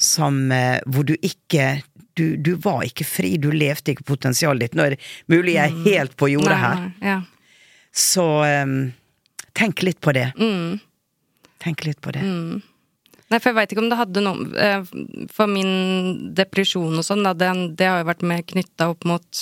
som 0.00 0.50
eh, 0.52 0.80
Hvor 0.86 1.04
du 1.06 1.14
ikke 1.22 1.82
du, 2.14 2.36
du 2.36 2.54
var 2.62 2.84
ikke 2.86 3.04
fri, 3.06 3.32
du 3.42 3.48
levde 3.50 3.90
ikke 3.90 4.06
potensialet 4.06 4.68
ditt. 4.68 4.76
Nå 4.78 4.84
er 4.86 4.94
det 4.94 5.00
mulig 5.30 5.56
jeg 5.56 5.70
er 5.70 5.80
helt 5.88 6.14
på 6.20 6.28
jordet 6.30 6.58
her, 6.60 6.84
Ja. 7.02 7.16
så 7.90 8.26
um, 8.62 8.92
tenk 9.58 9.82
litt 9.82 9.98
på 10.04 10.14
det. 10.14 10.28
Mm. 10.38 10.78
Tenk 11.64 11.82
litt 11.88 11.98
på 12.04 12.12
det. 12.14 12.22
Nei, 12.22 13.40
for 13.40 13.50
jeg 13.50 13.56
veit 13.58 13.74
ikke 13.74 13.82
om 13.82 13.90
det 13.90 13.98
hadde 13.98 14.22
noe 14.22 14.46
eh, 14.60 14.84
For 15.32 15.50
min 15.50 16.34
depresjon 16.36 17.00
og 17.00 17.06
sånn, 17.06 17.24
den, 17.40 17.64
det 17.74 17.88
har 17.88 18.02
jo 18.02 18.10
vært 18.12 18.22
mer 18.30 18.44
knytta 18.46 18.90
opp 18.92 19.06
mot 19.08 19.40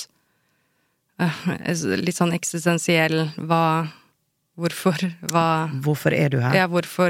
eh, 1.21 1.41
litt 1.99 2.17
sånn 2.17 2.33
eksistensiell 2.33 3.27
hva 3.37 3.63
Hvorfor? 4.59 4.99
Hva 5.31 5.45
Hvorfor 5.81 6.13
er 6.13 6.29
du 6.29 6.37
her? 6.39 6.53
Ja, 6.53 6.67
hvorfor 6.69 7.09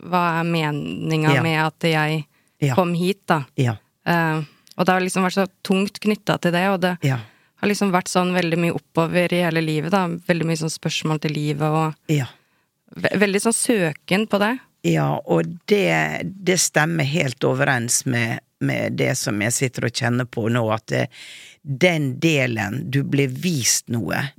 Hva 0.00 0.22
er 0.40 0.44
meninga 0.48 1.34
Ja. 1.34 1.42
med 1.42 1.58
at 1.66 1.80
jeg 1.90 2.24
Ja. 2.60 2.74
kom 2.74 2.94
hit, 2.94 3.26
da? 3.26 3.44
Ja. 3.56 3.76
Uh, 4.06 4.42
og 4.76 4.86
det 4.86 4.92
har 4.92 5.00
liksom 5.00 5.24
vært 5.24 5.36
så 5.38 5.46
tungt 5.62 6.00
knytta 6.00 6.38
til 6.40 6.52
det, 6.52 6.66
og 6.68 6.80
det 6.80 6.98
har 7.02 7.68
liksom 7.68 7.90
vært 7.92 8.08
sånn 8.08 8.32
veldig 8.32 8.58
mye 8.58 8.72
oppover 8.74 9.32
i 9.32 9.42
hele 9.42 9.60
livet, 9.60 9.90
da. 9.92 10.06
Veldig 10.08 10.46
mye 10.46 10.56
sånn 10.56 10.72
spørsmål 10.72 11.20
til 11.20 11.32
livet, 11.32 11.62
og 11.62 11.94
Ja. 12.08 12.26
ve 12.96 13.08
veldig 13.16 13.40
sånn 13.40 13.52
søken 13.54 14.26
på 14.28 14.38
det. 14.38 14.58
Ja, 14.82 15.18
og 15.26 15.44
det, 15.66 16.32
det 16.42 16.56
stemmer 16.58 17.04
helt 17.04 17.40
overens 17.44 18.06
med, 18.06 18.40
med 18.60 18.96
det 18.96 19.16
som 19.18 19.38
jeg 19.40 19.52
sitter 19.52 19.84
og 19.84 19.92
kjenner 19.92 20.24
på 20.24 20.48
nå, 20.50 20.72
at 20.72 20.86
det, 20.86 21.08
den 21.62 22.18
delen 22.18 22.90
Du 22.90 23.02
blir 23.04 23.28
vist 23.28 23.88
noe, 23.88 24.32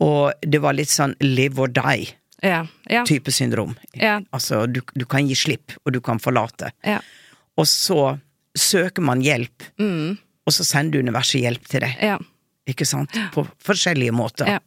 og 0.00 0.32
det 0.42 0.58
var 0.62 0.72
litt 0.74 0.88
sånn 0.90 1.14
live 1.20 1.58
or 1.60 1.68
die-type 1.68 2.16
Ja. 2.42 2.66
Ja. 2.90 3.04
syndrom. 3.30 3.76
Ja. 3.94 4.20
Altså, 4.32 4.66
du, 4.66 4.80
du 4.94 5.04
kan 5.04 5.26
gi 5.28 5.34
slipp, 5.34 5.72
og 5.84 5.92
du 5.92 6.00
kan 6.00 6.18
forlate. 6.18 6.72
ja. 6.84 7.00
Og 7.56 7.66
så 7.70 8.18
søker 8.58 9.02
man 9.02 9.20
hjelp, 9.22 9.62
og 9.78 10.52
så 10.52 10.64
sender 10.66 10.98
universet 10.98 11.40
hjelp 11.40 11.68
til 11.70 11.80
deg. 11.80 11.96
Ja. 12.02 12.18
Ikke 12.66 12.84
sant? 12.86 13.10
På 13.32 13.46
forskjellige 13.62 14.10
måter. 14.12 14.46
Ja. 14.48 14.58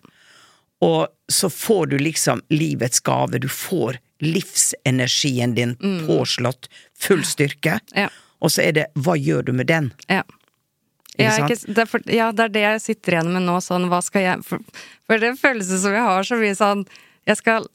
Og 0.81 1.07
så 1.27 1.49
får 1.51 1.89
du 1.89 1.97
liksom 1.97 2.41
livets 2.49 2.99
gave. 3.03 3.39
Du 3.39 3.47
får 3.49 3.97
livsenergien 4.21 5.55
din 5.55 5.75
påslått 6.07 6.69
full 6.99 7.23
styrke. 7.25 7.79
Mm. 7.91 8.03
Ja. 8.03 8.09
Og 8.41 8.51
så 8.53 8.61
er 8.67 8.71
det 8.77 8.85
hva 8.95 9.15
gjør 9.17 9.43
du 9.47 9.51
med 9.57 9.67
den? 9.67 9.91
Ja. 11.17 11.33
Ikke 11.41 11.57
det, 11.65 11.81
er 11.81 11.89
for, 11.89 12.03
ja, 12.11 12.29
det 12.31 12.45
er 12.45 12.53
det 12.53 12.63
jeg 12.63 12.81
sitter 12.83 13.17
igjen 13.17 13.31
med 13.33 13.45
nå. 13.47 13.57
Sånn, 13.63 13.87
hva 13.91 14.01
skal 14.05 14.25
jeg 14.25 14.43
For, 14.45 14.61
for 15.09 15.21
det 15.21 15.33
følelse 15.41 15.79
som 15.81 15.95
jeg 15.95 16.05
har, 16.05 16.27
så 16.27 16.37
mye 16.37 16.57
sånn 16.57 16.83
Jeg 17.27 17.39
skal 17.39 17.65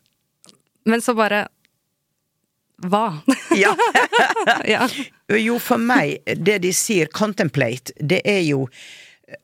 Men 0.89 1.03
så 1.03 1.15
bare 1.19 1.47
Hva? 2.87 3.07
Ja. 3.59 3.75
ja. 4.75 4.87
Jo, 5.39 5.59
for 5.63 5.83
meg, 5.83 6.21
det 6.27 6.61
de 6.65 6.73
sier 6.75 7.11
contemplate, 7.15 7.95
det 7.99 8.21
er 8.29 8.43
jo 8.43 8.67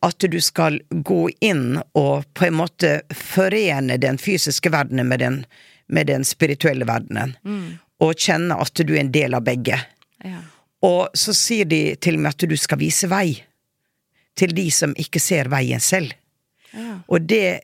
at 0.04 0.20
du 0.20 0.36
skal 0.42 0.80
gå 0.90 1.20
inn 1.40 1.78
og 1.96 2.26
på 2.36 2.48
en 2.48 2.56
måte 2.58 2.90
forene 3.14 3.96
den 4.02 4.18
fysiske 4.20 4.72
verdenen 4.74 5.08
med 5.08 5.22
den, 5.22 5.38
med 5.86 6.10
den 6.10 6.26
spirituelle 6.28 6.84
verdenen. 6.84 7.32
Og 8.04 8.18
kjenne 8.18 8.58
at 8.58 8.82
du 8.82 8.92
er 8.96 9.04
en 9.04 9.14
del 9.14 9.38
av 9.38 9.46
begge. 9.46 9.78
ja. 10.26 10.42
Og 10.84 11.08
så 11.14 11.32
sier 11.34 11.66
de 11.66 11.96
til 11.98 12.18
og 12.18 12.26
med 12.26 12.34
at 12.36 12.44
du 12.50 12.56
skal 12.58 12.78
vise 12.78 13.08
vei 13.10 13.32
til 14.38 14.54
de 14.56 14.68
som 14.74 14.94
ikke 14.98 15.22
ser 15.22 15.50
veien 15.52 15.82
selv. 15.82 16.14
Ja. 16.72 17.00
Og 17.08 17.26
det 17.28 17.60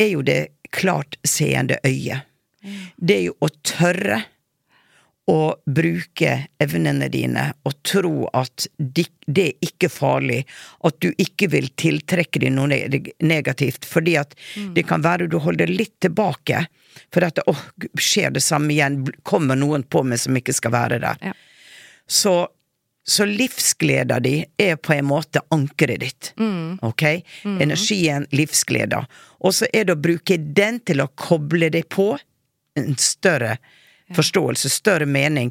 er 0.00 0.10
jo 0.12 0.22
det 0.26 0.40
klart 0.72 1.18
seende 1.26 1.78
øyet. 1.86 2.28
Det 2.96 3.16
er 3.16 3.24
jo 3.26 3.34
å 3.42 3.48
tørre 3.66 4.22
å 5.30 5.54
bruke 5.66 6.32
evnene 6.62 7.06
dine 7.10 7.44
og 7.66 7.76
tro 7.86 8.26
at 8.34 8.66
det 8.78 9.44
er 9.44 9.66
ikke 9.68 9.90
farlig, 9.92 10.40
at 10.82 10.98
du 11.02 11.12
ikke 11.22 11.48
vil 11.52 11.68
tiltrekke 11.78 12.42
deg 12.42 12.54
noe 12.54 12.80
negativt, 13.22 13.86
fordi 13.86 14.16
at 14.18 14.34
det 14.74 14.84
kan 14.88 15.04
være 15.04 15.30
du 15.30 15.38
holder 15.42 15.70
litt 15.70 15.94
tilbake, 16.02 16.64
for 17.14 17.26
at 17.28 17.38
åh, 17.46 17.62
skjer 17.94 18.34
det 18.34 18.42
samme 18.44 18.74
igjen, 18.74 19.04
kommer 19.22 19.58
noen 19.58 19.86
på 19.86 20.02
meg 20.06 20.20
som 20.22 20.36
ikke 20.38 20.54
skal 20.56 20.74
være 20.74 20.98
der. 21.04 21.22
Ja. 21.30 21.36
Så, 22.06 22.34
så 23.04 23.24
livsgleda 23.26 24.20
di 24.22 24.44
er 24.62 24.76
på 24.76 24.94
en 24.94 25.08
måte 25.10 25.42
ankeret 25.50 26.00
ditt. 26.00 26.32
Ok? 26.86 27.02
Energien, 27.44 28.26
livsgleda. 28.30 29.04
Og 29.42 29.54
så 29.54 29.66
er 29.72 29.88
det 29.88 29.96
å 29.96 30.02
bruke 30.02 30.38
den 30.38 30.78
til 30.86 31.02
å 31.02 31.10
koble 31.18 31.70
deg 31.74 31.88
på 31.90 32.12
en 32.78 32.94
større 32.96 33.56
forståelse, 34.14 34.70
større 34.70 35.06
mening. 35.06 35.50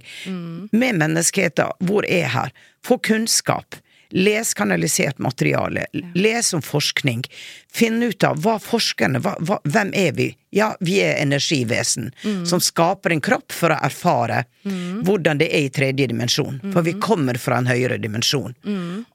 Med 0.72 0.96
menneskeheten, 1.02 1.76
hvor 1.84 2.08
er 2.08 2.32
her? 2.32 2.54
Få 2.86 2.98
kunnskap. 3.04 3.76
Les 4.12 4.54
kanalisert 4.54 5.20
materiale. 5.20 5.86
Les 6.16 6.54
om 6.54 6.62
forskning. 6.62 7.24
Finn 7.72 8.04
ut 8.04 8.24
av 8.28 8.42
hva 8.44 8.58
forskerne 8.60 9.22
hva, 9.24 9.38
hva, 9.40 9.60
Hvem 9.64 9.94
er 9.96 10.12
vi? 10.18 10.30
Ja, 10.52 10.74
vi 10.84 10.98
er 11.00 11.16
energivesen 11.24 12.10
som 12.46 12.60
skaper 12.60 13.14
en 13.16 13.22
kropp 13.24 13.54
for 13.56 13.72
å 13.72 13.78
erfare 13.88 14.42
hvordan 14.68 15.40
det 15.40 15.48
er 15.48 15.64
i 15.64 15.70
tredje 15.72 16.10
dimensjon. 16.12 16.58
For 16.74 16.84
vi 16.84 16.92
kommer 17.00 17.40
fra 17.40 17.62
en 17.62 17.70
høyere 17.72 17.96
dimensjon. 18.04 18.52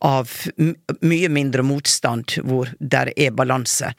Av 0.00 0.32
mye 1.04 1.28
mindre 1.28 1.60
motstand, 1.68 2.38
hvor 2.48 2.72
der 2.80 3.10
er 3.20 3.34
balanse. 3.36 3.92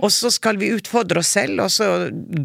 Og 0.00 0.08
så 0.16 0.30
skal 0.32 0.56
vi 0.56 0.70
utfordre 0.78 1.20
oss 1.20 1.34
selv, 1.36 1.60
og 1.66 1.70
så 1.76 1.90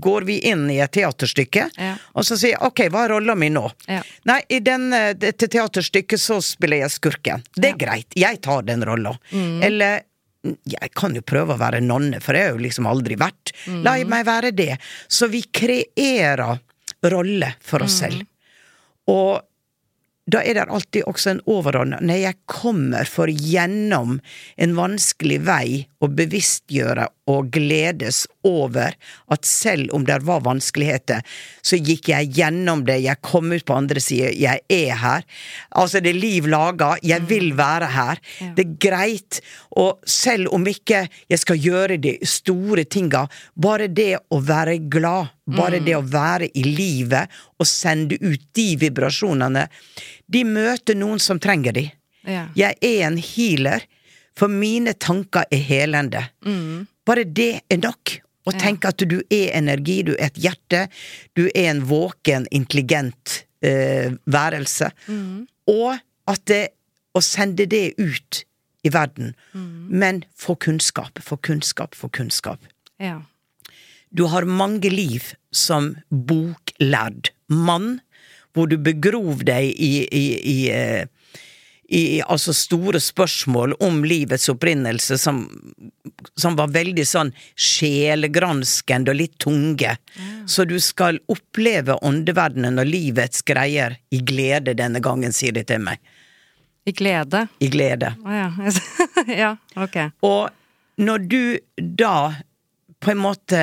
går 0.03 0.27
vi 0.27 0.41
inn 0.51 0.67
i 0.75 0.81
et 0.83 0.91
teaterstykke, 0.99 1.69
Ja. 1.79 1.95
og 2.13 2.25
så 2.27 2.35
sier 2.37 2.57
jeg 2.57 2.61
ok, 2.61 2.83
hva 2.91 3.05
er 3.05 3.09
rolla 3.15 3.35
mi 3.35 3.47
nå? 3.49 3.63
Ja. 3.87 4.01
Nei, 4.25 4.41
i 4.49 4.59
den, 4.59 4.91
eh, 4.93 5.13
dette 5.13 5.47
teaterstykket 5.47 6.19
så 6.19 6.41
spiller 6.43 6.77
jeg 6.83 6.89
skurken. 6.91 7.43
Det 7.55 7.71
er 7.71 7.77
greit, 7.77 7.92
jeg 7.97 8.41
tar 8.43 8.65
den 8.67 8.85
rolla. 8.87 9.13
Eller 9.33 10.03
mm, 10.45 10.57
jeg 10.75 10.91
kan 10.97 11.15
jo 11.15 11.23
prøve 11.25 11.55
å 11.55 11.61
være 11.61 11.81
nonne, 11.83 12.19
for 12.23 12.37
jeg 12.37 12.49
har 12.49 12.57
jo 12.57 12.65
liksom 12.65 12.89
aldri 12.89 13.17
vært. 13.19 13.55
La 13.85 13.97
meg 14.09 14.27
være 14.27 14.53
det. 14.55 14.75
Så 15.07 15.29
vi 15.31 15.43
kreerer 15.51 16.59
roller 17.13 17.57
for 17.63 17.83
oss 17.85 17.99
selv. 18.03 18.23
Og 19.11 19.41
da 20.23 20.39
er 20.39 20.55
det 20.55 20.69
alltid 20.71 21.03
også 21.03 21.33
en 21.33 21.41
overordna 21.51 21.97
Når 21.99 22.19
jeg 22.21 22.37
kommer 22.47 23.09
for 23.09 23.27
gjennom 23.27 24.21
en 24.55 24.75
vanskelig 24.77 25.41
vei 25.43 25.81
og 26.03 26.15
bevisstgjøre 26.17 27.07
og 27.31 27.51
gledes 27.55 28.25
over 28.43 28.95
at 29.31 29.47
selv 29.47 29.93
om 29.95 30.03
det 30.07 30.19
var 30.27 30.43
vanskeligheter, 30.43 31.23
så 31.63 31.79
gikk 31.79 32.09
jeg 32.11 32.33
gjennom 32.35 32.83
det, 32.87 32.99
jeg 33.05 33.21
kom 33.23 33.53
ut 33.53 33.63
på 33.65 33.77
andre 33.77 34.03
sida, 34.03 34.33
jeg 34.35 34.63
er 34.67 34.99
her. 34.99 35.23
Altså, 35.79 36.01
det 36.03 36.11
er 36.11 36.19
liv 36.19 36.49
laga, 36.51 36.93
jeg 37.03 37.23
vil 37.29 37.53
være 37.57 37.91
her. 37.95 38.21
Det 38.57 38.65
er 38.65 38.75
greit. 38.83 39.39
Og 39.79 40.03
selv 40.09 40.51
om 40.53 40.67
ikke 40.67 41.05
jeg 41.31 41.39
skal 41.41 41.63
gjøre 41.63 41.97
de 42.03 42.17
store 42.27 42.83
tinga, 42.83 43.25
bare 43.55 43.87
det 43.87 44.17
å 44.27 44.41
være 44.43 44.77
glad, 44.91 45.31
bare 45.55 45.79
det 45.83 45.95
å 45.97 46.03
være 46.03 46.51
i 46.55 46.63
livet 46.67 47.31
og 47.59 47.67
sende 47.67 48.19
ut 48.19 48.43
de 48.55 48.67
vibrasjonene, 48.79 49.67
de 50.27 50.43
møter 50.47 50.99
noen 50.99 51.19
som 51.23 51.39
trenger 51.39 51.75
de. 51.79 51.87
Jeg 52.55 52.79
er 52.79 53.01
en 53.07 53.17
healer, 53.19 53.83
for 54.35 54.47
mine 54.49 54.93
tanker 54.93 55.45
er 55.51 55.61
helende. 55.61 56.25
Bare 57.05 57.23
det 57.25 57.61
er 57.69 57.77
nok. 57.83 58.19
Å 58.43 58.51
tenke 58.59 58.89
at 58.91 58.99
du 59.07 59.21
er 59.31 59.53
energi, 59.55 60.01
du 60.03 60.13
er 60.17 60.25
et 60.27 60.39
hjerte, 60.43 60.87
du 61.37 61.45
er 61.55 61.69
en 61.71 61.83
våken, 61.87 62.47
intelligent 62.51 63.45
eh, 63.63 64.11
værelse. 64.25 64.89
Og 65.71 65.99
at 66.27 66.45
det 66.51 66.63
Å 67.13 67.21
sende 67.21 67.67
det 67.69 67.93
ut 68.01 68.39
i 68.81 68.89
verden. 68.89 69.35
Men 69.53 70.23
få 70.33 70.55
kunnskap, 70.57 71.19
få 71.21 71.37
kunnskap, 71.37 71.93
få 71.93 72.09
kunnskap. 72.09 72.59
ja. 72.97 73.21
Du 74.13 74.23
har 74.29 74.45
mange 74.45 74.89
liv 74.89 75.31
som 75.51 75.95
boklærd 76.09 77.29
mann, 77.49 78.01
hvor 78.53 78.67
du 78.69 78.77
begrov 78.77 79.41
deg 79.45 79.71
i, 79.77 80.05
i, 80.05 80.25
i, 80.37 80.57
eh, 80.69 81.05
i 81.93 82.21
altså 82.25 82.53
store 82.57 82.97
spørsmål 83.03 83.75
om 83.85 83.99
livets 84.05 84.49
opprinnelse 84.49 85.17
som, 85.21 85.43
som 86.35 86.55
var 86.57 86.71
veldig 86.73 87.05
sånn 87.05 87.29
sjelegranskende 87.53 89.13
og 89.13 89.19
litt 89.19 89.35
tunge. 89.43 89.93
Så 90.49 90.65
du 90.65 90.79
skal 90.81 91.19
oppleve 91.29 91.99
åndeverdenen 92.01 92.81
og 92.81 92.89
livets 92.89 93.45
greier 93.45 93.99
i 94.09 94.23
glede 94.25 94.73
denne 94.79 95.03
gangen, 95.05 95.35
sier 95.37 95.53
de 95.53 95.61
til 95.69 95.83
meg. 95.85 96.01
I 96.89 96.95
glede. 96.97 97.45
I 97.61 97.69
glede. 97.71 98.15
Å 98.25 98.39
ja. 98.39 98.49
ja, 99.43 99.51
ok. 99.85 99.99
Og 100.25 100.49
når 100.97 101.29
du 101.29 101.43
da 101.77 102.33
på 103.03 103.13
en 103.13 103.21
måte 103.21 103.61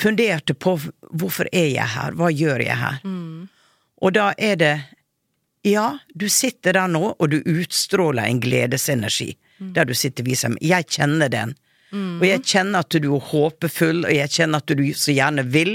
funderte 0.00 0.56
på 0.56 0.78
hvorfor 1.12 1.52
er 1.52 1.68
jeg 1.74 1.92
her, 1.98 2.16
hva 2.16 2.32
gjør 2.32 2.64
jeg 2.64 2.80
her? 2.80 3.04
Og 4.02 4.16
da 4.16 4.32
er 4.40 4.56
det 4.58 4.74
Ja, 5.62 5.98
du 6.14 6.28
sitter 6.28 6.74
der 6.74 6.88
nå, 6.90 7.12
og 7.18 7.30
du 7.30 7.38
utstråler 7.46 8.26
en 8.26 8.40
gledesenergi. 8.42 9.36
Der 9.62 9.86
du 9.86 9.94
sitter 9.94 10.26
viser 10.26 10.50
meg. 10.50 10.62
Jeg 10.66 10.88
kjenner 10.90 11.30
den. 11.30 11.52
Og 11.92 12.24
jeg 12.24 12.40
kjenner 12.48 12.80
at 12.82 12.94
du 13.04 13.10
er 13.14 13.26
håpefull, 13.28 14.06
og 14.08 14.14
jeg 14.16 14.30
kjenner 14.32 14.62
at 14.62 14.72
du 14.74 14.82
så 14.96 15.12
gjerne 15.14 15.44
vil. 15.52 15.74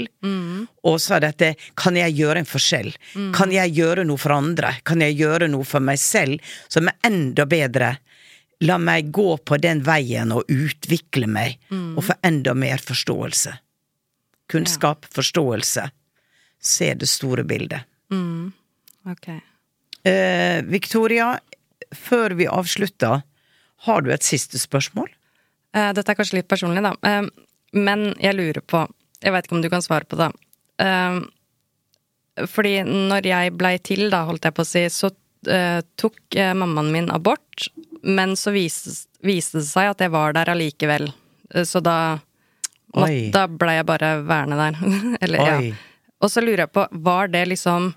Og 0.84 0.98
så 1.00 1.14
er 1.16 1.20
dette 1.28 1.52
Kan 1.78 1.96
jeg 1.96 2.16
gjøre 2.18 2.42
en 2.42 2.48
forskjell? 2.48 2.90
Kan 3.32 3.54
jeg 3.54 3.72
gjøre 3.78 4.04
noe 4.04 4.18
for 4.20 4.34
andre? 4.34 4.74
Kan 4.84 5.00
jeg 5.00 5.16
gjøre 5.16 5.48
noe 5.48 5.64
for 5.64 5.80
meg 5.80 6.00
selv 6.02 6.42
som 6.68 6.90
er 6.90 6.98
enda 7.06 7.46
bedre? 7.48 7.94
La 8.66 8.76
meg 8.82 9.12
gå 9.14 9.36
på 9.38 9.56
den 9.62 9.84
veien 9.86 10.32
og 10.34 10.50
utvikle 10.50 11.28
meg, 11.30 11.60
og 11.70 12.02
få 12.10 12.16
enda 12.26 12.52
mer 12.58 12.82
forståelse. 12.82 13.52
Kunnskap, 14.50 15.06
forståelse. 15.14 15.84
Se 16.60 16.94
det 16.98 17.06
store 17.08 17.44
bildet. 17.46 17.86
Ok. 19.06 19.28
Eh, 20.08 20.62
Victoria, 20.68 21.34
før 21.94 22.34
vi 22.38 22.46
avslutter, 22.50 23.22
har 23.86 24.02
du 24.04 24.10
et 24.14 24.26
siste 24.26 24.58
spørsmål? 24.60 25.08
Eh, 25.76 25.90
Dette 25.96 26.12
er 26.14 26.18
kanskje 26.18 26.40
litt 26.40 26.48
personlig, 26.50 26.82
da. 26.84 26.94
Eh, 27.06 27.28
Men 27.76 28.14
jeg 28.16 28.34
lurer 28.34 28.62
på 28.64 28.86
Jeg 29.22 29.32
veit 29.34 29.44
ikke 29.44 29.56
om 29.58 29.62
du 29.62 29.68
kan 29.68 29.82
svare 29.84 30.06
på 30.08 30.16
det. 30.16 30.30
Eh, 30.80 31.20
Fordi 32.46 32.76
når 32.86 33.26
jeg 33.26 33.56
blei 33.58 33.76
til, 33.82 34.08
da, 34.10 34.24
holdt 34.28 34.44
jeg 34.46 34.54
på 34.54 34.62
å 34.62 34.68
si, 34.68 34.84
så 34.94 35.10
eh, 35.50 35.80
tok 35.98 36.36
eh, 36.38 36.54
mammaen 36.54 36.92
min 36.94 37.10
abort. 37.10 37.66
Men 38.02 38.36
så 38.38 38.52
viste, 38.54 38.94
viste 39.26 39.58
det 39.58 39.66
seg 39.66 39.90
at 39.90 40.00
jeg 40.00 40.12
var 40.14 40.32
der 40.36 40.52
allikevel. 40.54 41.10
Så 41.66 41.80
da 41.82 42.20
måtte, 42.94 43.30
Da 43.34 43.46
blei 43.50 43.74
jeg 43.80 43.86
bare 43.90 44.12
værende 44.22 44.56
der. 44.60 44.78
Eller, 45.24 45.38
ja. 45.38 45.74
Og 46.22 46.30
så 46.30 46.40
lurer 46.42 46.64
jeg 46.66 46.72
på, 46.74 46.86
var 46.92 47.28
det 47.34 47.44
liksom 47.48 47.92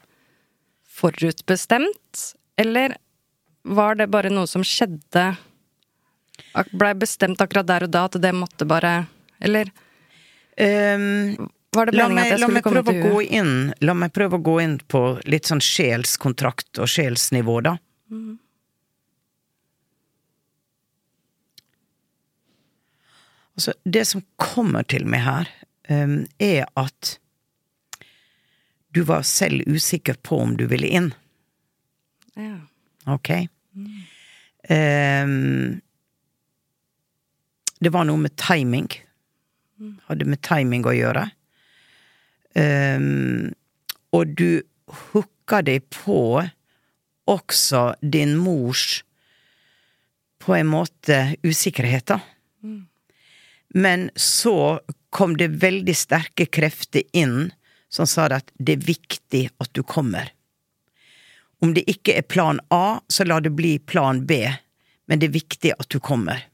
forutbestemt, 1.02 2.28
eller 2.62 2.95
var 3.64 3.97
det 3.99 4.10
bare 4.14 4.32
noe 4.34 4.49
som 4.49 4.64
skjedde 4.66 5.32
Blei 6.74 6.95
bestemt 6.97 7.41
akkurat 7.43 7.68
der 7.70 7.86
og 7.86 7.91
da 7.93 8.08
at 8.08 8.16
det 8.20 8.32
måtte 8.34 8.66
bare 8.68 9.06
Eller 9.39 9.70
um, 10.58 11.36
var 11.72 11.88
det 11.88 11.95
meninga 11.95 12.24
at 12.26 12.34
jeg 12.34 12.41
skulle 12.41 12.64
komme 12.66 12.82
til 12.84 13.04
huet? 13.06 13.76
La 13.86 13.93
meg 13.95 14.12
prøve 14.12 14.36
å 14.36 14.43
gå 14.43 14.58
inn 14.64 14.74
på 14.91 15.02
litt 15.32 15.47
sånn 15.47 15.62
sjelskontrakt 15.64 16.82
og 16.84 16.89
sjelsnivå, 16.91 17.62
da. 17.64 17.78
Mm. 18.12 18.34
Altså, 23.56 23.78
det 23.88 24.04
som 24.10 24.26
kommer 24.36 24.84
til 24.84 25.08
meg 25.08 25.24
her, 25.24 25.54
um, 25.88 26.18
er 26.43 26.68
at 26.76 27.16
du 28.91 29.01
var 29.07 29.21
selv 29.27 29.63
usikker 29.67 30.17
på 30.23 30.39
om 30.43 30.57
du 30.57 30.65
ville 30.71 30.87
inn. 30.87 31.11
Ja. 32.35 32.57
Ok? 33.13 33.29
Um, 34.69 35.81
det 37.79 37.89
var 37.89 38.05
noe 38.05 38.21
med 38.21 38.35
timing. 38.39 38.89
Hadde 40.07 40.27
med 40.29 40.41
timing 40.45 40.85
å 40.85 40.95
gjøre. 40.95 41.29
Um, 42.53 43.53
og 44.11 44.35
du 44.37 44.61
hooka 45.11 45.61
deg 45.65 45.87
på 45.93 46.43
også 47.31 47.93
din 48.03 48.35
mors 48.37 49.01
på 50.41 50.55
en 50.57 50.69
måte 50.73 51.37
usikkerhet, 51.45 52.11
da. 52.11 52.19
Men 53.71 54.09
så 54.19 54.81
kom 55.09 55.37
det 55.39 55.61
veldig 55.61 55.95
sterke 55.95 56.47
krefter 56.51 57.05
inn 57.15 57.51
som 57.91 58.07
sa 58.07 58.29
det 58.31 58.41
at 58.41 58.51
det 58.57 58.77
er 58.77 58.85
viktig 58.87 59.43
at 59.59 59.71
du 59.75 59.83
kommer. 59.83 60.31
Om 61.61 61.75
det 61.75 61.83
ikke 61.91 62.15
er 62.17 62.25
plan 62.25 62.61
A, 62.73 63.01
så 63.07 63.27
la 63.27 63.39
det 63.43 63.51
bli 63.53 63.75
plan 63.79 64.23
B, 64.25 64.47
men 65.05 65.19
det 65.19 65.29
er 65.29 65.35
viktig 65.35 65.73
at 65.77 65.89
du 65.91 65.99
kommer. 65.99 66.47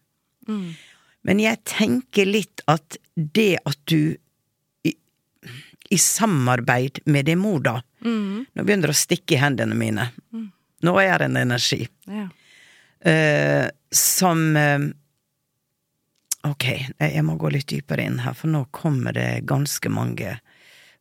Men 1.27 1.39
jeg 1.43 1.61
tenker 1.67 2.27
litt 2.27 2.63
at 2.67 2.97
det 3.15 3.59
at 3.67 3.79
du 3.85 4.17
i, 4.87 4.93
i 5.89 5.97
samarbeid 6.01 7.03
med 7.05 7.29
din 7.29 7.39
mor, 7.39 7.61
da 7.63 7.81
Nå 8.07 8.63
begynner 8.63 8.91
det 8.91 8.93
å 8.93 8.97
stikke 8.97 9.35
i 9.35 9.39
hendene 9.41 9.75
mine. 9.75 10.03
Nå 10.85 10.93
er 11.01 11.17
det 11.17 11.25
en 11.31 11.39
energi. 11.41 11.87
Ja. 12.05 12.27
Uh, 13.07 13.65
som 13.93 14.39
uh, 14.57 14.85
Ok, 16.47 16.65
jeg 17.01 17.23
må 17.25 17.35
gå 17.37 17.49
litt 17.51 17.67
dypere 17.69 18.05
inn 18.07 18.21
her, 18.23 18.35
for 18.37 18.47
nå 18.51 18.63
kommer 18.71 19.15
det 19.17 19.47
ganske 19.49 19.89
mange 19.91 20.37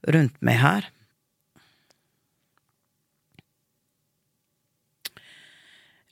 rundt 0.08 0.36
meg 0.44 0.60
her. 0.62 0.88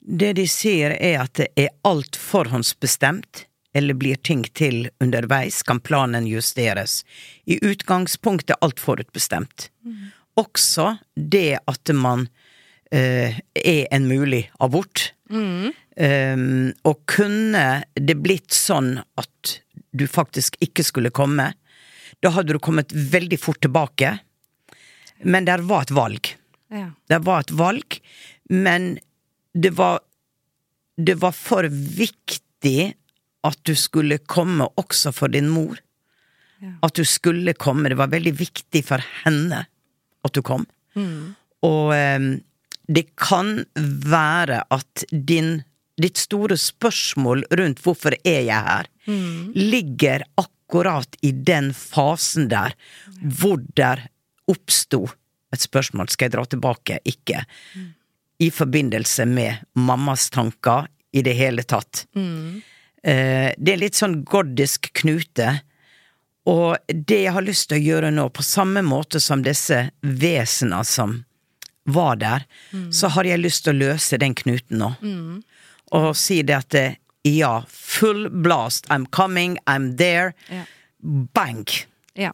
Det 0.05 0.35
de 0.37 0.45
sier 0.49 0.93
er 1.01 1.23
at 1.23 1.33
det 1.39 1.47
er 1.57 1.73
alt 1.87 2.17
forhåndsbestemt, 2.19 3.47
eller 3.75 3.97
blir 3.97 4.15
ting 4.15 4.45
til 4.55 4.89
underveis, 5.03 5.63
kan 5.65 5.81
planen 5.83 6.27
justeres. 6.29 7.01
I 7.45 7.57
utgangspunktet 7.65 8.53
er 8.55 8.61
alt 8.63 8.79
forutbestemt. 8.79 9.69
Også 10.39 10.97
det 11.15 11.57
at 11.65 11.91
man 11.93 12.27
eh, 12.91 13.41
er 13.55 13.87
en 13.91 14.07
mulig 14.07 14.45
abort. 14.59 15.11
Um, 15.95 16.73
og 16.83 17.01
kunne 17.07 17.83
det 17.95 18.17
blitt 18.21 18.53
sånn 18.53 18.99
at 19.17 19.55
du 19.95 20.05
faktisk 20.11 20.57
ikke 20.63 20.83
skulle 20.83 21.11
komme, 21.15 21.53
da 22.23 22.31
hadde 22.35 22.55
du 22.55 22.59
kommet 22.59 22.93
veldig 22.93 23.39
fort 23.39 23.61
tilbake. 23.61 24.17
Men 25.23 25.47
der 25.47 25.63
var 25.67 25.85
et 25.85 25.95
valg. 25.95 26.31
Ja. 26.73 26.89
Det 27.09 27.21
var 27.25 27.45
et 27.45 27.51
valg, 27.55 27.99
men 28.49 28.97
det 29.53 29.75
var 29.77 29.99
Det 30.97 31.17
var 31.19 31.33
for 31.35 31.67
viktig 31.67 32.95
at 33.43 33.57
du 33.67 33.73
skulle 33.75 34.15
komme 34.17 34.63
også 34.79 35.11
for 35.11 35.27
din 35.27 35.49
mor. 35.51 35.75
At 36.81 36.95
du 36.95 37.03
skulle 37.03 37.53
komme. 37.53 37.89
Det 37.89 37.97
var 37.99 38.07
veldig 38.07 38.31
viktig 38.39 38.81
for 38.87 39.03
henne 39.25 39.65
at 40.23 40.33
du 40.33 40.39
kom. 40.41 40.63
Og 41.67 41.91
um, 41.91 42.29
det 42.87 43.03
kan 43.19 43.65
være 43.75 44.61
at 44.71 45.03
din, 45.11 45.63
ditt 45.99 46.17
store 46.17 46.55
spørsmål 46.55 47.43
rundt 47.51 47.83
'hvorfor 47.83 48.15
er 48.23 48.41
jeg 48.47 48.63
her', 48.63 48.87
ligger 49.53 50.23
akkurat 50.37 50.54
i 51.21 51.31
den 51.31 51.73
fasen 51.73 52.49
der 52.49 52.75
hvor 53.21 53.61
der 53.75 54.07
oppsto 54.47 55.07
et 55.53 55.61
spørsmål. 55.61 56.09
Skal 56.09 56.27
jeg 56.27 56.35
dra 56.35 56.45
tilbake? 56.45 56.99
Ikke. 57.05 57.45
I 58.39 58.51
forbindelse 58.51 59.25
med 59.25 59.63
mammas 59.73 60.29
tanker 60.29 60.87
i 61.15 61.21
det 61.21 61.33
hele 61.33 61.63
tatt. 61.63 62.05
Mm. 62.15 62.61
det 63.05 63.71
er 63.71 63.77
litt 63.77 63.95
sånn 63.95 64.23
gordisk 64.25 64.89
knute. 64.97 65.61
Og 66.49 66.75
det 66.89 67.21
jeg 67.23 67.33
har 67.33 67.45
lyst 67.45 67.69
til 67.69 67.77
å 67.77 67.85
gjøre 67.85 68.11
nå, 68.11 68.29
på 68.29 68.43
samme 68.43 68.81
måte 68.85 69.19
som 69.21 69.43
disse 69.45 69.91
vesena 70.01 70.83
som 70.83 71.23
var 71.85 72.15
der, 72.17 72.45
så 72.91 73.07
har 73.13 73.23
jeg 73.29 73.41
lyst 73.43 73.63
til 73.65 73.75
å 73.75 73.89
løse 73.91 74.17
den 74.17 74.33
knuten 74.33 74.81
nå. 74.81 74.91
Og 75.93 76.15
si 76.17 76.41
det 76.41 76.55
at 76.57 76.69
det, 76.73 76.85
ja, 77.25 77.63
full 77.69 78.29
blast, 78.29 78.85
I'm 78.89 79.05
coming, 79.05 79.57
I'm 79.65 79.97
there. 79.97 80.33
Ja. 80.49 80.65
Bang! 81.33 81.65
Ja. 82.13 82.31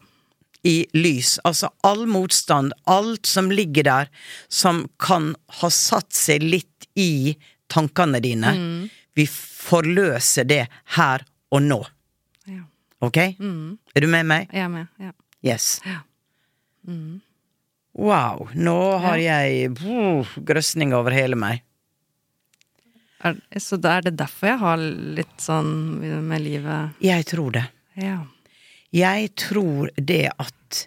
I 0.62 0.86
lys. 0.92 1.38
Altså 1.44 1.70
all 1.80 2.06
motstand, 2.06 2.72
alt 2.84 3.26
som 3.26 3.50
ligger 3.50 3.82
der, 3.82 4.10
som 4.48 4.88
kan 4.96 5.32
ha 5.60 5.70
satt 5.70 6.12
seg 6.12 6.44
litt 6.44 6.86
i 6.94 7.34
tankene 7.72 8.20
dine. 8.22 8.52
Vi 9.16 9.26
forløser 9.32 10.44
det 10.44 10.66
her 10.98 11.24
og 11.50 11.64
nå. 11.64 11.80
Ja. 12.46 12.62
Ok? 13.00 13.18
Er 13.32 14.04
du 14.04 14.08
med 14.12 14.28
meg? 14.28 14.52
Jeg 14.52 14.68
er 14.68 14.72
med. 14.76 14.92
Ja. 15.00 15.12
Yes. 15.42 15.74
Ja. 15.88 16.02
Wow, 17.92 18.48
nå 18.54 18.78
har 19.02 19.18
jeg 19.20 19.72
uh, 19.82 20.36
grøsning 20.48 20.94
over 20.96 21.12
hele 21.16 21.36
meg. 21.36 21.64
Er, 23.22 23.36
så 23.62 23.78
er 23.86 24.02
det 24.08 24.16
derfor 24.18 24.48
jeg 24.52 24.58
har 24.62 24.80
litt 25.18 25.38
sånn 25.42 25.72
med 26.26 26.42
livet 26.42 27.02
Jeg 27.04 27.26
tror 27.30 27.52
det. 27.54 27.64
Ja. 28.00 28.18
Jeg 28.92 29.30
tror 29.40 29.90
det 29.96 30.24
at 30.38 30.86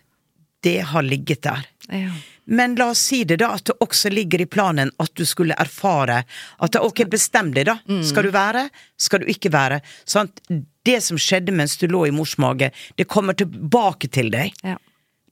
det 0.66 0.80
har 0.92 1.06
ligget 1.06 1.44
der. 1.46 1.66
Ja. 1.94 2.12
Men 2.46 2.74
la 2.78 2.88
oss 2.94 3.02
si 3.10 3.24
det 3.26 3.38
da, 3.42 3.52
at 3.58 3.66
det 3.70 3.76
også 3.82 4.10
ligger 4.14 4.42
i 4.42 4.48
planen 4.50 4.92
at 5.02 5.12
du 5.18 5.24
skulle 5.26 5.56
erfare 5.62 6.24
at 6.26 6.74
det, 6.74 6.82
ok, 6.82 7.04
bestem 7.10 7.52
deg 7.54 7.68
da. 7.70 7.76
Skal 8.06 8.28
du 8.28 8.32
være? 8.34 8.68
Skal 9.02 9.22
du 9.24 9.30
ikke 9.32 9.52
være? 9.54 9.80
Sant? 10.06 10.42
det 10.86 11.00
som 11.02 11.18
skjedde 11.18 11.50
mens 11.56 11.78
du 11.82 11.88
lå 11.90 12.04
i 12.06 12.12
mors 12.14 12.36
mage, 12.38 12.68
det 12.98 13.08
kommer 13.10 13.34
tilbake 13.34 14.06
til 14.14 14.28
deg 14.34 14.54
Ja. 14.64 14.76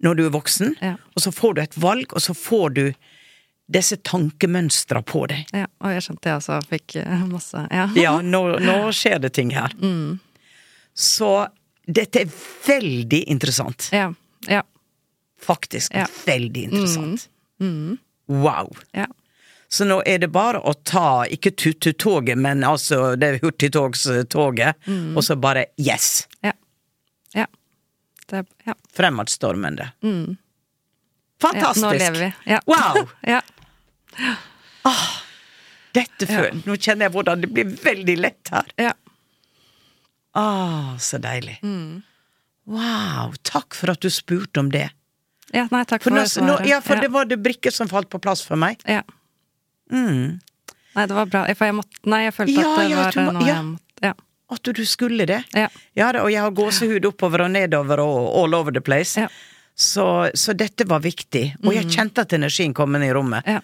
når 0.02 0.16
du 0.18 0.24
er 0.26 0.32
voksen, 0.34 0.74
Ja. 0.82 0.96
og 1.16 1.22
så 1.22 1.30
får 1.32 1.54
du 1.54 1.62
et 1.62 1.78
valg, 1.78 2.10
og 2.14 2.22
så 2.26 2.34
får 2.34 2.74
du 2.74 2.94
disse 3.74 3.98
tankemønstra 4.06 5.02
på 5.06 5.26
deg. 5.32 5.48
ja. 5.54 5.66
Og 5.84 5.92
jeg 5.96 6.04
skjønte 6.06 6.24
det 6.30 6.36
også 6.38 6.60
fikk 6.70 6.96
eh, 7.02 7.24
masse 7.30 7.64
Ja. 7.72 7.88
Ja, 8.06 8.14
nå, 8.22 8.44
nå 8.64 8.78
skjer 8.96 9.20
det 9.26 9.34
ting 9.36 9.52
her. 9.56 9.74
Så 10.94 11.32
dette 11.88 12.22
er 12.24 12.32
veldig 12.68 13.24
interessant. 13.34 13.90
Ja. 13.92 14.12
Ja. 14.48 14.62
Faktisk 15.44 15.94
Ja. 15.98 16.06
veldig 16.26 16.64
interessant. 16.70 17.28
Wow. 18.28 18.70
Ja. 18.96 19.08
Så 19.74 19.86
nå 19.90 20.02
er 20.06 20.20
det 20.22 20.28
bare 20.32 20.60
å 20.62 20.74
ta, 20.86 21.24
ikke 21.26 21.50
tut-tut-toget, 21.58 22.38
men 22.38 22.62
altså 22.64 23.16
det 23.18 23.40
hurtigtogstoget, 23.42 24.76
og 25.18 25.24
så 25.26 25.36
bare 25.36 25.66
yes! 25.82 26.28
Ja. 26.46 26.54
Ja. 27.34 27.48
Det, 28.30 28.46
ja. 28.68 28.76
Fremadstormende. 28.94 29.90
Mm. 30.06 30.38
Fantastisk! 31.42 31.84
Nå 31.84 31.92
lever 31.98 32.20
vi. 32.22 32.30
Ja. 32.54 32.62
Wow! 32.70 33.10
Ja. 34.20 34.96
Dette 35.94 36.26
før. 36.28 36.50
Nå 36.66 36.76
kjenner 36.82 37.06
jeg 37.08 37.14
hvordan 37.14 37.42
det 37.44 37.50
blir 37.54 37.70
veldig 37.84 38.16
lett 38.18 38.50
her. 38.52 38.72
Ja. 38.82 38.94
Ah, 40.34 40.98
så 40.98 41.20
deilig. 41.22 41.60
Mm. 41.64 42.02
Wow, 42.66 43.34
takk 43.46 43.76
for 43.78 43.92
at 43.94 44.02
du 44.02 44.10
spurte 44.10 44.60
om 44.64 44.72
det. 44.74 44.88
ja. 45.54 45.68
Nei, 45.72 45.84
takk 45.86 46.02
For, 46.02 46.10
for, 46.10 46.42
nå, 46.42 46.48
nå, 46.48 46.56
ja, 46.66 46.80
for 46.82 46.96
ja. 46.98 47.02
det 47.06 47.12
var 47.14 47.26
det 47.30 47.38
brikker 47.44 47.72
som 47.76 47.90
falt 47.92 48.10
på 48.10 48.20
plass 48.24 48.42
for 48.42 48.58
meg. 48.58 48.82
Ja. 48.90 49.04
Mm. 49.92 50.40
Nei, 50.96 51.06
det 51.10 51.14
var 51.18 51.30
bra. 51.30 51.44
For 51.54 51.70
jeg 51.70 51.76
måtte 51.78 52.10
Nei, 52.10 52.24
jeg 52.26 52.34
følte 52.38 52.54
Ja, 52.58 52.72
at 52.72 52.80
det 52.82 52.90
ja, 52.90 52.98
var 53.04 53.18
må- 53.28 53.34
noe 53.38 53.46
ja. 53.48 53.56
jeg 53.60 53.66
måtte 53.70 54.08
Ja. 54.10 54.14
At 54.54 54.70
du 54.78 54.84
skulle 54.86 55.26
det. 55.26 55.44
Ja. 55.58 55.68
Ja, 55.98 56.10
og 56.22 56.30
jeg 56.32 56.42
har 56.42 56.52
gåsehud 56.52 57.06
oppover 57.10 57.42
og 57.46 57.52
nedover 57.54 58.00
og 58.04 58.28
all 58.44 58.54
over 58.54 58.72
the 58.76 58.82
place. 58.82 59.18
Ja. 59.20 59.28
Så, 59.76 60.30
så 60.38 60.54
dette 60.54 60.86
var 60.86 61.00
viktig. 61.02 61.56
Og 61.64 61.74
jeg 61.74 61.88
kjente 61.90 62.22
at 62.22 62.34
energien 62.38 62.74
kom 62.74 62.94
inn 62.96 63.06
i 63.08 63.14
rommet. 63.14 63.46
ja. 63.50 63.62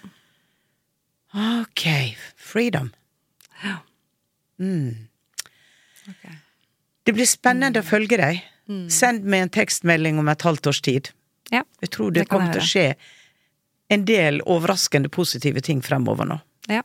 Ok, 1.34 1.84
freedom. 2.36 2.92
Mm. 4.60 5.08
Okay. 6.10 6.36
Det 7.04 7.14
blir 7.16 7.26
spennende 7.30 7.80
å 7.84 7.86
følge 7.86 8.18
deg. 8.20 8.42
Send 8.94 9.24
meg 9.26 9.48
en 9.48 9.50
tekstmelding 9.54 10.20
om 10.22 10.28
et 10.30 10.44
halvt 10.46 10.68
års 10.70 10.82
tid. 10.86 11.10
Ja. 11.50 11.64
Jeg 11.82 11.90
tror 11.96 12.12
det, 12.14 12.26
Det 12.26 12.30
kommer 12.30 12.52
til 12.54 12.62
å 12.62 12.70
skje 12.70 12.86
en 13.90 14.04
del 14.06 14.42
overraskende 14.46 15.10
positive 15.10 15.62
ting 15.66 15.82
fremover 15.82 16.28
nå. 16.30 16.38
Ja. 16.70 16.84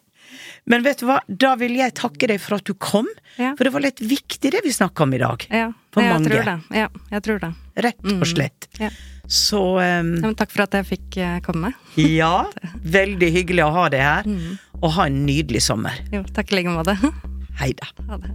Men 0.64 0.82
vet 0.86 1.02
du 1.02 1.06
hva, 1.10 1.18
da 1.28 1.52
vil 1.60 1.74
jeg 1.76 1.92
takke 1.98 2.26
deg 2.30 2.40
for 2.40 2.56
at 2.56 2.64
du 2.64 2.72
kom, 2.74 3.06
Ja. 3.36 3.52
for 3.58 3.64
det 3.64 3.72
var 3.74 3.80
litt 3.84 4.00
viktig 4.00 4.50
det 4.54 4.62
vi 4.64 4.72
snakka 4.72 5.02
om 5.04 5.12
i 5.14 5.18
dag. 5.20 5.46
ja. 5.50 5.72
For 5.92 6.02
jeg 6.02 6.12
mange. 6.14 6.30
tror 6.30 6.44
det. 6.44 6.76
Ja, 6.78 6.88
jeg 7.10 7.22
tror 7.22 7.38
det. 7.40 7.54
Rett 7.84 8.04
og 8.04 8.26
slett. 8.26 8.68
Ja. 8.80 8.88
Så 9.26 9.60
um, 9.80 10.10
takk 10.36 10.50
for 10.52 10.66
at 10.66 10.74
jeg 10.76 10.86
fikk 10.90 11.16
eh, 11.22 11.38
komme. 11.44 11.72
ja, 11.96 12.46
veldig 12.98 13.30
hyggelig 13.38 13.64
å 13.66 13.72
ha 13.78 13.86
deg 13.92 14.04
her, 14.04 14.26
Mm. 14.28 14.58
og 14.82 14.90
ha 14.98 15.06
en 15.08 15.22
nydelig 15.26 15.62
sommer. 15.64 15.96
Jo, 16.12 16.22
takk 16.36 16.52
i 16.52 16.58
like 16.60 16.74
måte. 16.74 16.96
Hei 17.60 17.72
da. 17.78 17.88
Ha 18.10 18.18
det. 18.20 18.32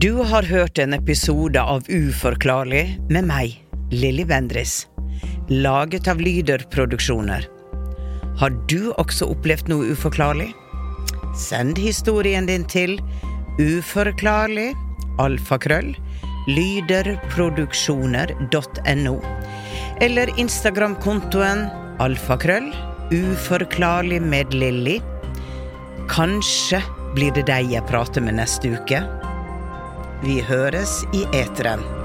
Du 0.00 0.12
har 0.24 0.42
hørt 0.48 0.78
en 0.80 0.94
episode 0.96 1.60
av 1.60 1.84
Uforklarlig 1.92 2.84
med 3.12 3.26
meg, 3.28 3.58
Lilly 3.92 4.24
Bendris. 4.24 4.86
Laget 5.50 6.08
av 6.08 6.20
Lyder 6.24 6.64
Produksjoner. 6.72 7.44
Har 8.40 8.54
du 8.70 8.92
også 8.96 9.28
opplevd 9.34 9.68
noe 9.68 9.90
uforklarlig? 9.92 10.50
Send 11.36 11.76
historien 11.78 12.48
din 12.48 12.64
til 12.64 12.96
uforklarlig 13.60 14.70
alfakrøll 15.20 15.92
lyderproduksjoner.no 16.48 19.16
eller 20.00 20.32
Instagram-kontoen 20.40 21.68
alfakrøll 22.00 22.72
uforklarlig 23.10 24.22
med 24.22 24.54
Lilly. 24.54 25.00
Kanskje 26.10 26.80
blir 27.14 27.34
det 27.36 27.46
deg 27.50 27.72
jeg 27.74 27.86
prater 27.90 28.24
med 28.24 28.38
neste 28.40 28.72
uke. 28.72 29.02
Vi 30.24 30.40
høres 30.46 31.00
i 31.16 31.26
eteren. 31.36 31.99